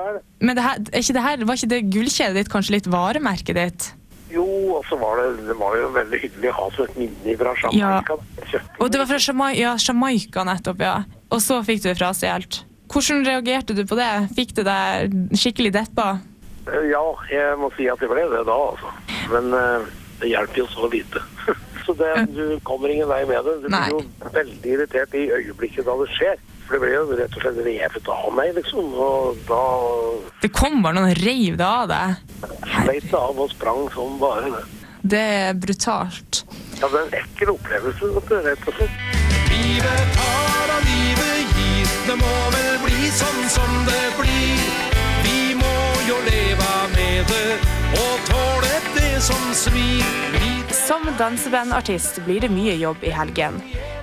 men 0.42 0.58
det 0.58 0.66
her, 0.66 0.82
er 0.90 1.04
ikke 1.04 1.14
det 1.14 1.24
her, 1.24 1.46
var 1.46 1.60
ikke 1.60 1.70
det 1.70 1.82
gullkjedet 1.94 2.38
ditt 2.40 2.52
kanskje 2.52 2.80
litt 2.80 2.90
varemerket 2.90 3.58
ditt? 3.58 3.90
Jo, 4.30 4.46
og 4.78 4.86
så 4.86 4.98
var 5.02 5.18
det, 5.18 5.46
det 5.48 5.56
var 5.58 5.76
jo 5.80 5.90
veldig 5.96 6.20
hyggelig 6.22 6.52
å 6.52 6.58
ha 6.60 6.66
som 6.76 6.86
et 6.86 6.98
minne 7.00 7.36
fra 7.40 7.54
Jamaica. 7.64 8.18
Ja. 8.54 8.62
Og 8.78 8.92
det 8.92 9.02
var 9.02 9.10
fra 9.10 9.22
Jamai 9.24 9.52
ja, 9.58 9.76
Jamaica 9.82 10.46
nettopp, 10.46 10.84
ja. 10.86 10.98
Og 11.34 11.42
så 11.42 11.62
fikk 11.66 11.82
du 11.84 11.90
det 11.90 11.98
frastjålet. 11.98 12.62
Hvordan 12.90 13.26
reagerte 13.26 13.76
du 13.78 13.84
på 13.86 13.98
det? 13.98 14.10
Fikk 14.38 14.56
det 14.58 14.66
deg 14.66 15.18
skikkelig 15.38 15.74
deppa? 15.78 16.12
Eh, 16.70 16.90
Ja, 16.92 17.04
jeg 17.32 17.58
må 17.62 17.72
si 17.78 17.90
at 17.90 18.02
det 18.02 18.10
ble 18.12 18.26
det 18.32 18.44
da, 18.50 18.58
altså. 18.74 18.94
Men 19.34 19.54
eh, 19.58 19.90
det 20.22 20.32
hjelper 20.34 20.64
jo 20.64 20.68
så 20.74 20.90
lite. 20.94 21.22
så 21.86 21.96
det, 21.98 22.14
du 22.34 22.60
kommer 22.68 22.94
ingen 22.94 23.10
vei 23.10 23.24
med 23.30 23.46
det. 23.46 23.58
Du 23.66 23.68
blir 23.70 23.94
jo 23.94 24.30
veldig 24.34 24.74
irritert 24.76 25.18
i 25.18 25.28
øyeblikket 25.38 25.90
da 25.90 25.98
det 26.02 26.10
skjer. 26.18 26.42
For 26.70 26.78
det 26.78 26.82
ble 26.84 26.90
jo 26.94 27.16
rett 27.18 27.34
og 27.34 27.42
slett 27.42 27.56
revet 27.66 28.10
av 28.14 28.28
meg, 28.38 28.52
liksom. 28.54 28.92
Og 28.94 29.40
da 29.48 29.62
Det 30.44 30.52
kom 30.54 30.84
bare 30.86 31.00
noen 31.00 31.10
og 31.16 31.22
reiv 31.26 31.56
det 31.58 31.66
av 31.66 31.88
deg. 31.90 32.20
sleit 32.84 33.08
det 33.10 33.18
av 33.18 33.40
og 33.42 33.50
sprang 33.50 33.88
som 33.96 34.20
bare 34.22 34.52
det. 34.54 34.62
Det 35.02 35.24
er 35.48 35.54
brutalt. 35.58 36.44
Ja, 36.78 36.88
det 36.94 37.00
er 37.00 37.08
en 37.08 37.16
ekkel 37.24 37.50
opplevelse, 37.56 38.12
rett 38.46 38.68
og 38.70 38.78
slett. 38.78 39.02
Livet 39.50 40.14
tar 40.14 40.76
og 40.76 40.86
livet 40.86 41.58
gir, 41.58 41.90
det 42.06 42.18
må 42.22 42.36
vel 42.54 42.78
bli 42.86 43.10
sånn 43.18 43.50
som 43.50 43.72
det 43.90 44.06
blir. 44.20 44.62
Vi 45.26 45.56
må 45.58 45.74
jo 46.06 46.22
leve 46.30 46.72
med 46.94 47.34
det 47.34 47.58
og 47.98 48.30
tåle 48.30 48.76
det 48.94 49.16
som 49.26 49.42
svir. 49.58 50.06
Vi 50.38 50.54
Som 50.74 51.02
dansebandartist 51.18 52.22
blir 52.26 52.42
det 52.46 52.52
mye 52.54 52.78
jobb 52.78 53.02
i 53.04 53.10
helgen. 53.10 53.58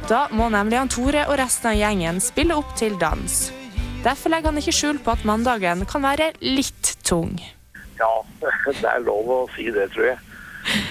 Da 0.06 0.28
må 0.30 0.46
nemlig 0.54 0.78
han 0.78 0.90
Tore 0.90 1.24
og 1.26 1.34
resten 1.40 1.72
av 1.72 1.80
gjengen 1.80 2.20
spille 2.22 2.54
opp 2.54 2.76
til 2.78 2.94
dans. 3.00 3.38
Derfor 4.04 4.30
legger 4.30 4.52
han 4.52 4.60
ikke 4.60 4.74
skjul 4.76 5.00
på 5.02 5.16
at 5.16 5.24
mandagen 5.26 5.82
kan 5.90 6.04
være 6.06 6.28
litt 6.44 6.92
tung. 7.02 7.32
Ja, 7.98 8.12
det 8.68 8.86
er 8.86 9.02
lov 9.02 9.32
å 9.34 9.40
si 9.56 9.66
det, 9.74 9.88
tror 9.96 10.12
jeg. 10.12 10.20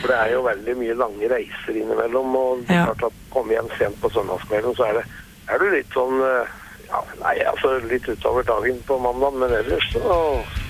For 0.02 0.12
det 0.12 0.18
er 0.18 0.34
jo 0.34 0.44
veldig 0.44 0.76
mye 0.82 0.98
lange 1.00 1.30
reiser 1.32 1.80
innimellom. 1.80 2.36
Og 2.36 2.68
er 2.68 2.90
klart 2.90 3.08
at 3.08 3.24
komme 3.32 3.56
hjem 3.56 3.72
sent 3.80 3.96
på 4.04 4.12
søndagskvelden, 4.12 4.76
så 4.76 4.90
er, 4.90 5.00
det, 5.00 5.24
er 5.48 5.64
du 5.64 5.68
litt 5.72 5.96
sånn 5.96 6.20
eh, 6.20 6.54
ja, 6.90 7.02
Nei, 7.24 7.36
altså 7.48 7.72
litt 7.88 8.12
utover 8.12 8.44
dagen 8.46 8.84
på 8.88 9.00
mandag, 9.00 9.40
men 9.40 9.56
ellers 9.62 9.88
så, 9.96 10.20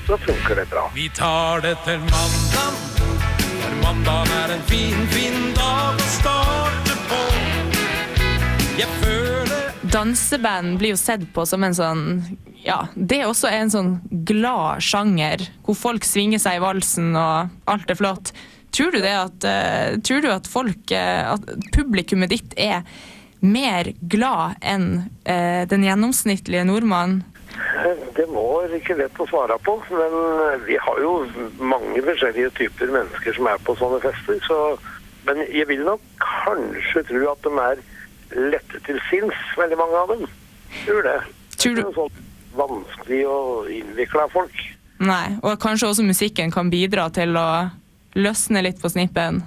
så 0.05 0.21
funker 0.21 0.61
det 0.61 0.69
bra. 0.69 0.85
Vi 0.93 1.09
tar 1.17 1.65
det 1.65 1.73
til 1.87 1.97
mandag, 2.13 2.77
for 3.57 3.81
mandag 3.81 4.37
er 4.43 4.55
en 4.59 4.65
fin, 4.69 5.05
fin 5.17 5.53
dag 5.57 5.97
å 5.97 6.09
starte 6.19 7.01
på. 7.09 7.54
Jeg 8.75 8.91
føler 8.99 9.69
Danseband 9.87 10.79
blir 10.81 10.91
jo 10.91 10.99
sett 10.99 11.21
på 11.31 11.45
som 11.47 11.63
en 11.63 11.75
sånn 11.75 12.01
Ja, 12.65 12.81
det 12.95 13.21
er 13.21 13.29
også 13.29 13.47
en 13.47 13.71
sånn 13.71 13.91
glad 14.27 14.83
sjanger, 14.83 15.45
hvor 15.63 15.77
folk 15.79 16.07
svinger 16.07 16.41
seg 16.41 16.57
i 16.57 16.63
valsen 16.63 17.13
og 17.15 17.53
alt 17.71 17.93
er 17.93 17.99
flott. 17.99 18.33
Tror 18.75 18.91
du 18.91 18.99
det 18.99 19.13
at, 19.15 19.47
uh, 19.47 19.95
tror 20.03 20.25
du 20.25 20.27
at 20.33 20.49
folk 20.49 20.91
uh, 20.91 21.37
At 21.37 21.45
publikummet 21.75 22.33
ditt 22.33 22.57
er 22.59 22.83
mer 23.45 23.93
glad 24.01 24.59
enn 24.65 24.89
uh, 25.29 25.63
den 25.71 25.85
gjennomsnittlige 25.87 26.65
nordmann? 26.67 27.21
Det 28.17 28.27
var 28.33 28.73
ikke 28.75 28.97
lett 28.99 29.19
å 29.21 29.29
svare 29.29 29.55
på, 29.63 29.77
men 29.93 30.65
vi 30.65 30.75
har 30.81 30.99
jo 30.99 31.13
mange 31.61 32.01
forskjellige 32.03 32.51
typer 32.57 32.91
mennesker 32.91 33.37
som 33.37 33.47
er 33.47 33.61
på 33.63 33.77
sånne 33.79 34.01
fester. 34.03 34.41
Så, 34.43 34.57
men 35.29 35.45
jeg 35.45 35.69
vil 35.69 35.85
nok 35.87 36.03
kanskje 36.19 37.05
tro 37.07 37.21
at 37.31 37.45
de 37.45 37.53
er 37.69 37.83
lette 38.33 38.81
til 38.85 39.01
sinns, 39.09 39.41
veldig 39.57 39.77
mange 39.79 40.01
av 40.01 40.13
dem. 40.13 40.25
Tror 40.83 41.03
det. 41.05 41.17
Tror 41.57 41.75
du? 41.75 41.81
Det 41.81 41.89
er 41.89 41.97
sånn 41.99 42.21
vanskelig 42.55 43.21
å 43.27 43.39
innvikle 43.71 44.27
folk. 44.33 44.61
Nei, 45.03 45.35
og 45.43 45.57
kanskje 45.59 45.89
også 45.91 46.05
musikken 46.07 46.53
kan 46.55 46.71
bidra 46.71 47.09
til 47.13 47.35
å 47.35 47.47
løsne 48.15 48.63
litt 48.63 48.79
på 48.81 48.91
snippen. 48.91 49.41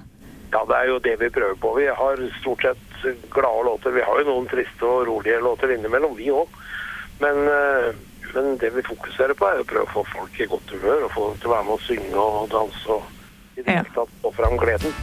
Ja, 0.53 0.63
det 0.65 0.77
er 0.77 0.89
jo 0.89 0.99
det 1.05 1.15
vi 1.21 1.29
prøver 1.33 1.57
på. 1.61 1.73
Vi 1.77 1.87
har 2.01 2.21
stort 2.39 2.65
sett 2.65 3.07
glade 3.33 3.65
låter. 3.65 3.93
Vi 3.93 4.05
har 4.05 4.21
jo 4.21 4.29
noen 4.29 4.49
triste 4.49 4.85
og 4.85 5.07
rolige 5.09 5.41
låter 5.41 5.73
innimellom, 5.73 6.15
vi 6.17 6.29
òg. 6.33 6.49
Men, 7.19 7.47
eh, 7.47 7.93
men 8.33 8.57
det 8.57 8.73
vi 8.73 8.85
fokuserer 8.85 9.33
på, 9.33 9.45
er 9.45 9.61
å 9.61 9.69
prøve 9.69 9.89
å 9.89 9.93
få 9.93 10.05
folk 10.13 10.39
i 10.39 10.49
godt 10.49 10.73
humør 10.73 11.05
og 11.05 11.11
få 11.13 11.29
dem 11.29 11.39
til 11.39 11.49
å 11.49 11.55
være 11.55 11.67
med 11.69 11.73
og 11.73 11.85
synge 11.85 12.25
og 12.25 12.49
danse 12.49 12.97
og 12.97 13.03
i 13.57 13.61
det 13.61 13.79
hele 13.81 13.95
tatt 13.95 14.21
få 14.23 14.31
fram 14.37 14.57
gleden. 14.57 14.93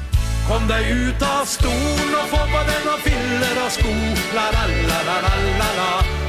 Kom 0.47 0.69
deg 0.71 0.85
ut 0.95 1.23
av 1.27 1.43
stolen 1.51 2.13
og 2.15 2.27
få 2.31 2.39
på 2.39 2.59
deg 2.69 2.85
noen 2.87 3.01
filler 3.03 3.57
og 3.65 3.71
sko. 3.75 3.95
La, 4.37 4.45
la, 4.55 4.61
la, 4.71 4.99
la, 5.03 5.15
la, 5.25 5.31
la, 5.59 5.71
la. 5.75 5.87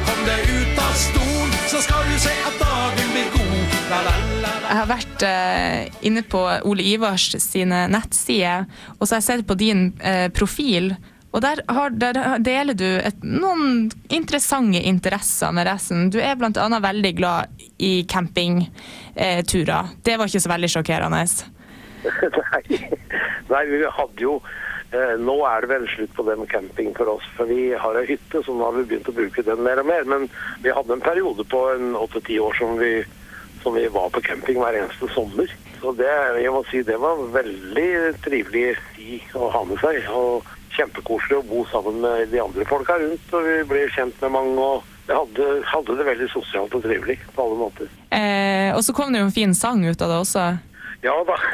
Kom 0.07 0.21
deg 0.25 0.47
ut 0.49 0.79
av 0.81 0.95
stolen, 0.97 1.51
så 1.69 1.81
skal 1.85 2.07
du 2.09 2.15
se 2.23 2.31
at 2.49 2.55
dagen 2.57 3.11
blir 3.13 3.27
god. 3.35 3.75
La, 3.91 3.99
la, 4.07 4.13
la, 4.41 4.53
la. 4.63 4.71
Jeg 4.71 4.79
har 4.79 4.89
vært 4.89 5.25
eh, 5.27 5.99
inne 6.09 6.23
på 6.25 6.41
Ole 6.65 6.87
Ivars 6.95 7.27
sine 7.43 7.83
nettsider, 7.93 8.65
og 8.97 9.03
så 9.05 9.15
har 9.15 9.21
jeg 9.21 9.27
sett 9.27 9.45
på 9.51 9.57
din 9.59 9.91
eh, 10.01 10.31
profil. 10.33 10.95
Og 11.37 11.43
der, 11.45 11.61
har, 11.69 11.93
der 11.93 12.17
deler 12.41 12.73
du 12.73 12.87
et, 12.97 13.19
noen 13.21 13.91
interessante 14.09 14.81
interesser 14.81 15.53
med 15.53 15.69
resten. 15.69 16.07
Du 16.09 16.17
er 16.17 16.41
annet 16.41 16.81
veldig 16.87 17.13
glad 17.19 17.61
i 17.77 18.01
campingturer. 18.09 19.93
det 20.01 20.17
var 20.17 20.25
ikke 20.25 20.41
så 20.41 20.53
veldig 20.55 20.71
sjokkerende. 20.73 21.21
Nei. 22.37 22.79
Nei, 23.51 23.63
vi 23.71 23.83
hadde 23.83 24.23
jo 24.23 24.33
eh, 24.91 25.13
Nå 25.19 25.37
er 25.47 25.63
det 25.63 25.71
vel 25.71 25.87
slutt 25.91 26.15
på 26.17 26.25
den 26.27 26.47
camping 26.51 26.91
for 26.97 27.13
oss, 27.17 27.27
for 27.37 27.49
vi 27.49 27.71
har 27.77 27.99
ei 27.99 28.07
hytte, 28.09 28.41
så 28.43 28.55
nå 28.55 28.67
har 28.67 28.75
vi 28.79 28.87
begynt 28.89 29.11
å 29.11 29.15
bruke 29.15 29.45
den 29.45 29.63
mer 29.65 29.81
og 29.83 29.89
mer. 29.89 30.07
Men 30.09 30.27
vi 30.65 30.73
hadde 30.73 30.97
en 30.97 31.05
periode 31.05 31.47
på 31.51 31.63
en 31.75 31.95
åtte-ti 31.99 32.39
år 32.43 32.57
som 32.59 32.75
vi, 32.81 32.91
som 33.63 33.77
vi 33.77 33.87
var 33.93 34.11
på 34.13 34.23
camping 34.25 34.59
hver 34.63 34.79
eneste 34.81 35.09
sommer. 35.15 35.51
Så 35.77 35.93
det, 35.97 36.11
jeg 36.41 36.53
må 36.53 36.63
si, 36.71 36.83
det 36.85 36.97
var 37.01 37.21
veldig 37.35 37.89
trivelig 38.25 38.69
i 38.97 39.21
å 39.37 39.51
ha 39.53 39.63
med 39.67 39.79
seg. 39.83 40.07
Og 40.09 40.45
kjempekoselig 40.77 41.39
å 41.39 41.47
bo 41.47 41.63
sammen 41.71 42.01
med 42.03 42.29
de 42.33 42.41
andre 42.43 42.65
folka 42.69 42.97
rundt, 43.01 43.33
og 43.33 43.45
vi 43.47 43.57
ble 43.69 43.87
kjent 43.95 44.21
med 44.25 44.35
mange. 44.35 44.61
og 44.61 44.93
vi 45.07 45.15
hadde, 45.15 45.43
hadde 45.63 45.93
det 45.95 46.03
veldig 46.03 46.25
sosialt 46.33 46.73
og 46.75 46.81
trivelig 46.83 47.15
på 47.31 47.43
alle 47.45 47.55
måter. 47.55 47.91
Eh, 48.11 48.75
og 48.75 48.81
så 48.83 48.91
kom 48.95 49.13
det 49.13 49.21
jo 49.21 49.29
en 49.29 49.35
fin 49.35 49.53
sang 49.55 49.85
ut 49.85 50.01
av 50.03 50.11
det 50.11 50.17
også. 50.19 50.47
Ja 51.01 51.25
da. 51.27 51.37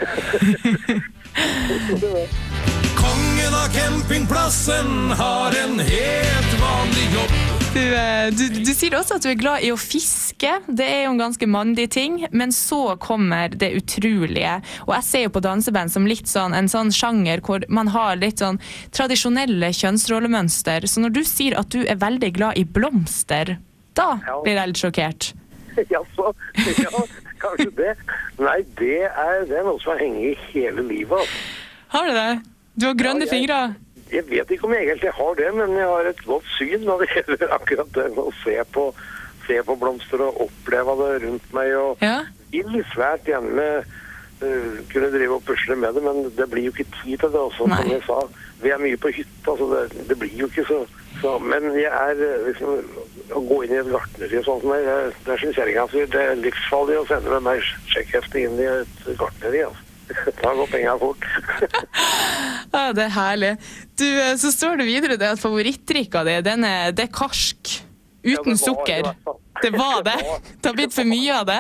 Kongen 3.04 3.54
av 3.64 3.68
campingplassen 3.74 5.12
har 5.12 5.48
en 5.48 5.80
helt 5.80 6.62
vanlig 6.62 7.08
jobb. 7.14 7.32
Du, 7.74 7.96
eh, 7.96 8.28
du, 8.32 8.50
du 8.64 8.74
sier 8.74 8.94
også 8.96 9.18
at 9.18 9.26
du 9.26 9.32
er 9.32 9.40
glad 9.40 9.66
i 9.66 9.72
å 9.74 9.78
fiske. 9.80 10.52
Det 10.68 10.86
er 10.86 11.02
jo 11.04 11.16
en 11.16 11.20
ganske 11.24 11.48
mandig 11.50 11.90
ting. 11.92 12.20
Men 12.32 12.54
så 12.54 12.96
kommer 13.02 13.50
det 13.50 13.72
utrolige. 13.80 14.60
Og 14.86 14.94
jeg 14.96 15.08
ser 15.10 15.26
jo 15.26 15.34
på 15.34 15.44
danseband 15.44 15.92
som 15.92 16.08
litt 16.08 16.30
sånn, 16.30 16.54
en 16.56 16.70
sånn 16.72 16.94
sjanger 16.94 17.42
hvor 17.44 17.66
man 17.74 17.90
har 17.92 18.22
litt 18.22 18.40
sånn 18.46 18.62
tradisjonelle 18.96 19.74
kjønnsrollemønster. 19.76 20.88
Så 20.88 21.04
når 21.04 21.18
du 21.18 21.24
sier 21.28 21.58
at 21.60 21.74
du 21.74 21.82
er 21.84 22.00
veldig 22.00 22.32
glad 22.38 22.62
i 22.62 22.64
blomster, 22.64 23.58
da 23.98 24.10
blir 24.46 24.56
jeg 24.62 24.74
litt 24.74 24.86
sjokkert. 24.86 25.34
Ja, 25.90 26.04
så, 26.14 26.30
Ja, 26.78 27.00
kanskje 27.44 27.72
det. 27.78 27.94
Nei, 28.42 28.60
det 28.80 29.00
er, 29.10 29.44
det 29.50 29.60
er 29.60 29.68
noe 29.68 29.82
som 29.84 29.94
har 29.94 30.04
hengt 30.04 30.24
i 30.24 30.34
hele 30.52 30.86
livet. 30.90 31.20
Altså. 31.20 31.42
Har 31.94 32.10
du 32.10 32.18
det? 32.18 32.30
Du 32.74 32.86
har 32.90 33.00
grønne 33.00 33.30
fingre. 33.30 33.64
Jeg 34.14 34.28
vet 34.30 34.52
ikke 34.54 34.68
om 34.68 34.74
jeg 34.76 34.88
egentlig 34.88 35.12
har 35.18 35.36
det, 35.40 35.50
men 35.58 35.76
jeg 35.78 35.90
har 35.90 36.10
et 36.10 36.24
godt 36.28 36.48
syn 36.58 36.86
når 36.86 37.04
det 37.04 37.10
gjelder 37.16 37.54
akkurat 37.56 37.92
det 37.98 38.08
med 38.14 38.24
å 38.24 38.34
se 38.44 38.56
på, 38.76 38.86
se 39.48 39.58
på 39.66 39.76
blomster 39.82 40.22
og 40.26 40.42
oppleve 40.48 40.96
det 41.02 41.12
rundt 41.26 41.54
meg. 41.58 41.74
Og 41.80 42.02
vil 42.54 42.86
svært 42.94 43.30
gjerne 43.30 43.68
uh, 43.82 44.74
kunne 44.92 45.12
drive 45.14 45.38
og 45.40 45.46
pusle 45.48 45.78
med 45.80 45.98
det, 45.98 46.04
men 46.06 46.30
det 46.38 46.50
blir 46.52 46.70
jo 46.70 46.76
ikke 46.76 46.90
tid 47.02 47.24
til 47.24 47.34
det 47.34 47.42
også, 47.42 47.70
som 47.70 47.90
jeg 47.90 48.04
sa. 48.08 48.20
Vi 48.64 48.72
er 48.74 48.82
mye 48.82 49.00
på 49.00 49.12
hytta, 49.14 49.56
så 49.60 49.70
det, 49.72 50.06
det 50.10 50.18
blir 50.20 50.34
jo 50.40 50.48
ikke 50.50 50.66
så, 50.70 50.80
så 51.22 51.38
Men 51.44 51.70
jeg 51.76 51.92
er 51.92 52.20
liksom 52.48 52.80
Å 53.34 53.42
gå 53.48 53.62
inn 53.66 53.74
i 53.76 53.80
et 53.82 53.90
gartneri 53.92 54.40
og 54.40 54.46
sånt, 54.48 54.66
som 54.66 54.74
det, 54.74 54.84
det, 54.88 55.16
det 55.26 55.34
er 55.36 55.42
som 55.42 55.56
kjerringa 55.58 55.88
sier, 55.92 56.12
det 56.12 56.22
er 56.22 56.42
livsfarlig 56.42 57.00
å 57.00 57.08
sende 57.10 57.34
med 57.34 57.48
meg 57.48 57.66
sjekkhefte 57.92 58.44
inn 58.44 58.60
i 58.62 58.68
et 58.70 59.10
gartneri. 59.20 59.64
altså. 59.70 59.90
Da 60.42 60.52
går 60.58 60.68
penga 60.74 60.98
fort. 61.02 61.26
Ja, 62.74 62.88
det 62.96 63.04
er 63.06 63.14
herlig. 63.14 63.52
Du, 64.00 64.06
eh, 64.08 64.34
så 64.42 64.50
står 64.52 64.80
det 64.82 64.88
videre 64.90 65.18
det 65.22 65.28
at 65.36 65.42
favorittdrikka 65.42 66.24
di, 66.26 66.40
den 66.46 66.66
er, 66.66 66.92
det 66.96 67.08
er 67.08 67.14
karsk. 67.14 67.76
Uten 68.24 68.58
sukker. 68.58 69.14
Det 69.64 69.70
var 69.72 70.02
det. 70.04 70.16
Det 70.60 70.68
har 70.68 70.74
blitt 70.76 70.96
for 70.96 71.08
mye 71.08 71.36
av 71.38 71.46
det. 71.48 71.60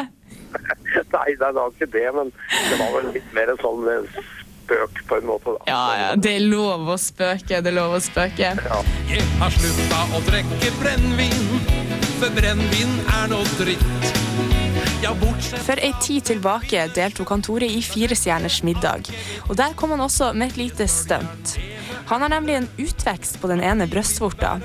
Nei, 1.13 1.35
det 1.39 1.49
var 1.55 1.69
ikke 1.71 1.87
det, 1.93 2.07
men 2.15 2.31
det 2.33 2.79
var 2.81 2.89
vel 2.97 3.05
litt 3.15 3.29
mer 3.37 3.51
sånn 3.61 3.85
eh, 3.87 4.17
spøk 4.73 5.07
på 5.07 5.17
en 5.17 5.25
måte. 5.25 5.45
da. 5.45 5.63
Ja, 5.67 5.97
ja, 5.97 6.15
det 6.15 6.35
er 6.35 6.45
lov 6.47 6.89
å 6.89 6.97
spøke. 6.97 7.61
Det 7.61 7.71
er 7.71 7.75
lov 7.75 7.97
å 7.97 8.01
spøke. 8.01 8.53
Jeg 9.09 9.27
har 9.39 9.55
slutta 9.57 10.01
å 10.15 10.21
drikke 10.27 10.73
brennevin, 10.81 11.47
for 12.19 12.33
brennevin 12.35 12.99
er 13.21 13.31
noe 13.31 13.57
dritt. 13.59 14.11
Ja, 15.03 15.11
For 15.65 15.79
ei 15.83 15.91
tid 16.01 16.23
tilbake 16.29 16.85
deltok 16.95 17.29
han 17.29 17.41
Tore 17.43 17.67
i 17.67 17.81
Firestjerners 17.83 18.61
middag, 18.63 19.09
og 19.49 19.57
der 19.59 19.75
kom 19.75 19.91
han 19.91 20.01
også 20.01 20.31
med 20.33 20.53
et 20.53 20.61
lite 20.61 20.87
stunt. 20.87 21.57
Han 22.07 22.23
har 22.23 22.31
nemlig 22.31 22.55
en 22.55 22.69
utvekst 22.79 23.41
på 23.41 23.47
den 23.51 23.61
ene 23.63 23.87
brystvorta. 23.87 24.55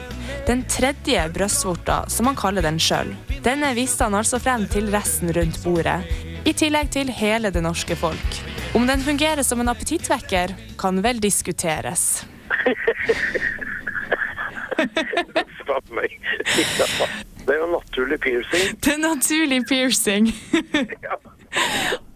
Den 0.47 0.63
tredje 0.71 1.27
brystvorta, 1.35 2.05
som 2.11 2.31
han 2.31 2.39
kaller 2.39 2.63
den 2.63 2.79
sjøl. 2.79 3.11
Denne 3.43 3.73
viste 3.75 4.07
han 4.07 4.15
altså 4.19 4.39
frem 4.43 4.67
til 4.71 4.91
resten 4.95 5.35
rundt 5.35 5.59
bordet, 5.65 6.01
i 6.47 6.55
tillegg 6.55 6.95
til 6.95 7.11
hele 7.11 7.51
det 7.55 7.63
norske 7.67 7.99
folk. 7.99 8.58
Om 8.75 8.87
den 8.87 9.01
fungerer 9.01 9.43
som 9.43 9.61
en 9.61 9.69
appetittvekker, 9.69 10.55
kan 10.79 11.03
vel 11.03 11.21
diskuteres. 11.21 12.25
Stopp 15.62 15.91
meg. 15.91 16.14
Det 17.47 17.55
er 17.55 17.62
jo 17.62 17.69
naturlig 17.73 18.21
piercing. 18.21 18.79
Det 18.85 18.93
er 18.93 19.01
naturlig 19.03 19.62
piercing. 19.69 20.29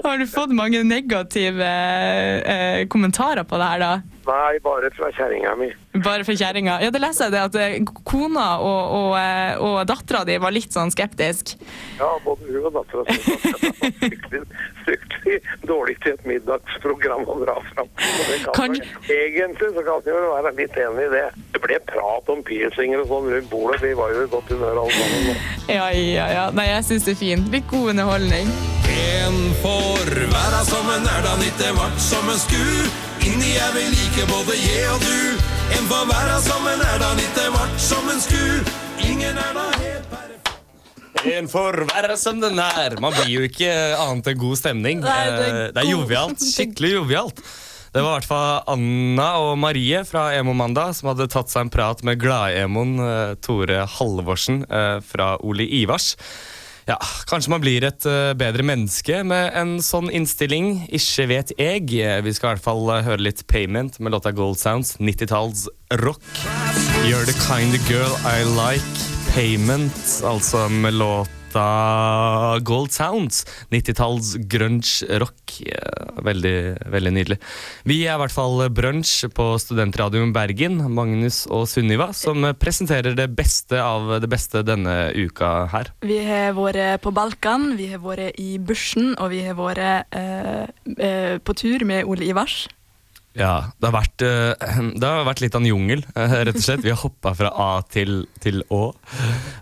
Har 0.03 0.19
du 0.19 0.27
fått 0.27 0.51
mange 0.51 0.83
negative 0.83 1.67
eh, 1.67 2.87
kommentarer 2.91 3.45
på 3.45 3.59
det 3.61 3.69
her, 3.71 3.83
da? 3.83 3.93
Nei, 4.27 4.59
bare 4.63 4.91
fra 4.95 5.11
kjerringa 5.15 5.55
mi. 5.59 5.69
Bare 6.03 6.25
for 6.27 6.39
kjerringa. 6.39 6.77
Ja, 6.83 6.91
det 6.95 7.01
leser 7.03 7.27
jeg 7.27 7.35
det 7.35 7.43
at 7.43 7.57
eh, 7.59 7.77
kona 8.07 8.47
og, 8.63 8.83
og, 8.99 9.15
eh, 9.19 9.63
og 9.63 9.79
dattera 9.91 10.23
di 10.27 10.37
var 10.43 10.55
litt 10.55 10.75
sånn 10.75 10.93
skeptisk. 10.95 11.57
Ja, 11.99 12.11
både 12.25 12.47
hun 12.51 12.69
og 12.71 12.77
dattera 12.79 13.07
var 13.07 14.43
fryktelig, 14.83 15.39
dårlig 15.67 15.97
til 16.05 16.15
et 16.15 16.27
middagsprogram 16.31 17.27
å 17.27 17.39
dra 17.43 17.57
fram. 17.73 17.91
Kan 18.55 18.79
Egentlig 19.11 19.73
så 19.75 19.87
kan 19.87 20.05
vi 20.07 20.15
jo 20.15 20.21
være 20.33 20.55
litt 20.59 20.79
enig 20.87 21.09
i 21.09 21.15
det. 21.17 21.25
Det 21.55 21.63
ble 21.63 21.81
prat 21.91 22.31
om 22.33 22.45
piercinger 22.47 23.03
og 23.03 23.11
sånn 23.11 23.33
rundt 23.37 23.51
bordet. 23.51 23.83
Vi 23.83 23.95
var 23.99 24.15
jo 24.15 24.27
i 24.27 24.31
godt 24.35 24.55
humør 24.55 24.85
alle 24.85 25.01
sammen. 25.01 25.43
Ja, 25.71 25.91
ja, 25.95 26.29
ja. 26.39 26.47
Nei, 26.55 26.71
jeg 26.71 26.87
syns 26.91 27.11
det 27.11 27.19
er 27.19 27.25
fint. 27.27 27.51
Litt 27.55 27.69
god 27.71 27.95
underholdning. 27.97 28.55
En 29.03 29.39
får 29.63 30.11
være 30.33 30.61
som 30.69 30.91
en 30.95 31.07
er 31.09 31.25
da 31.25 31.33
nitte 31.41 31.71
vart 31.77 31.99
som 32.03 32.29
en 32.31 32.39
sku. 32.39 32.61
Inni 33.27 33.55
er 33.59 33.73
vi 33.75 33.85
like 33.91 34.27
både 34.31 34.57
je 34.59 34.83
og 34.93 35.03
du. 35.03 35.43
En 35.79 35.89
får 35.91 36.07
være 36.11 36.37
som 36.45 36.69
en 36.71 36.85
er 36.87 37.01
da 37.03 37.11
nitte 37.19 37.49
vart 37.55 37.83
som 37.83 38.13
en 38.13 38.23
sku. 38.23 38.45
Ingen 39.09 39.39
er 39.39 39.57
da 39.59 39.67
helt 39.81 41.27
En 41.33 41.47
får 41.51 41.85
være 41.91 42.17
som 42.19 42.41
den 42.43 42.59
er. 42.59 42.97
Man 43.03 43.15
blir 43.15 43.31
jo 43.31 43.45
ikke 43.47 43.71
annet 43.99 44.33
enn 44.33 44.41
god 44.43 44.59
stemning. 44.59 45.03
Nei, 45.05 45.19
det 45.27 45.45
er 45.45 45.53
god. 45.53 45.77
det 45.77 45.85
er 45.85 45.91
jovialt. 45.91 46.47
Skikkelig 46.53 46.95
jovialt. 46.97 47.45
Det 47.93 48.01
var 48.01 48.15
i 48.15 48.19
hvert 48.23 48.31
fall 48.31 48.73
Anna 48.73 49.27
og 49.45 49.59
Marie 49.61 49.99
fra 50.09 50.31
Emo 50.33 50.55
Mandag 50.57 50.95
som 50.97 51.11
hadde 51.11 51.27
tatt 51.29 51.53
seg 51.53 51.67
en 51.67 51.73
prat 51.75 52.01
med 52.09 52.17
glad-emoen 52.23 52.95
eh, 53.05 53.35
Tore 53.45 53.83
Halvorsen 53.99 54.63
eh, 54.65 54.97
fra 55.05 55.35
Ole 55.45 55.67
Ivars. 55.69 56.15
Ja, 56.89 56.97
Kanskje 57.31 57.53
man 57.53 57.63
blir 57.63 57.85
et 57.87 58.07
eh, 58.09 58.33
bedre 58.39 58.65
menneske 58.67 59.23
med 59.27 59.55
en 59.59 59.77
sånn 59.85 60.11
innstilling. 60.13 60.89
Ikke 60.93 61.29
vet 61.31 61.53
jeg. 61.57 61.87
Vi 62.27 62.35
skal 62.35 62.53
i 62.53 62.57
hvert 62.57 62.65
fall 62.65 62.91
eh, 62.91 63.05
høre 63.07 63.23
litt 63.29 63.45
Payment 63.51 64.01
med 64.03 64.15
låta 64.15 64.35
Gold 64.35 64.59
Sounds. 64.61 64.97
90-talls 64.99 65.69
rock. 66.03 66.23
You're 67.07 67.25
the 67.25 67.37
kind 67.47 67.75
of 67.75 67.87
girl 67.89 68.17
I 68.27 68.43
like. 68.49 69.09
Payment, 69.33 69.97
altså 70.29 70.67
med 70.69 70.99
låta 71.53 72.59
Gold 72.61 72.93
Sounds. 72.93 73.47
90-talls 73.71 74.37
grunge 74.37 75.19
rock. 75.19 75.63
Eh, 75.67 76.23
Veldig, 76.23 76.77
veldig 76.93 77.11
nydelig. 77.13 77.39
Vi 77.89 78.03
er 78.05 78.15
i 78.15 78.21
hvert 78.21 78.35
fall 78.35 78.61
Brunch 78.71 79.25
på 79.35 79.47
Studentradioen 79.59 80.33
Bergen, 80.33 80.77
Magnus 80.93 81.47
og 81.51 81.65
Sunniva, 81.67 82.11
som 82.15 82.45
presenterer 82.61 83.17
det 83.17 83.31
beste 83.35 83.81
av 83.81 84.21
det 84.21 84.29
beste 84.31 84.63
denne 84.63 85.11
uka 85.17 85.67
her. 85.73 85.91
Vi 86.05 86.21
har 86.27 86.53
vært 86.55 87.01
på 87.03 87.15
Balkan, 87.17 87.73
vi 87.81 87.89
har 87.95 88.03
vært 88.05 88.39
i 88.39 88.59
bushen, 88.59 89.15
og 89.19 89.33
vi 89.33 89.41
har 89.47 89.57
vært 89.59 90.13
eh, 90.15 90.69
eh, 90.99 91.39
på 91.43 91.57
tur 91.59 91.87
med 91.89 92.05
Ole 92.05 92.29
Ivars. 92.29 92.69
Ja, 93.39 93.73
det 93.81 93.89
har 93.89 93.95
vært, 93.95 94.23
eh, 94.27 94.73
det 95.01 95.09
har 95.09 95.25
vært 95.25 95.41
litt 95.45 95.55
av 95.57 95.63
en 95.63 95.71
jungel, 95.71 96.03
eh, 96.15 96.35
rett 96.49 96.59
og 96.59 96.65
slett. 96.65 96.83
Vi 96.85 96.93
har 96.93 97.01
hoppa 97.01 97.33
fra 97.37 97.53
A 97.57 97.71
til, 97.89 98.27
til 98.45 98.61
Å. 98.69 98.83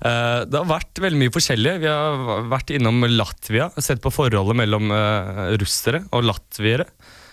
Eh, 0.01 0.41
Det 0.51 0.59
har 0.59 0.67
vært 0.71 1.03
veldig 1.03 1.21
mye 1.21 1.35
forskjellig. 1.35 1.77
Vi 1.85 1.91
har 1.91 2.49
vært 2.51 2.75
innom 2.75 3.05
Latvia, 3.15 3.71
sett 3.79 4.03
på 4.03 4.13
forholdet 4.15 4.59
mellom 4.59 4.91
russere 5.61 6.03
og 6.11 6.27
latviere. 6.27 6.89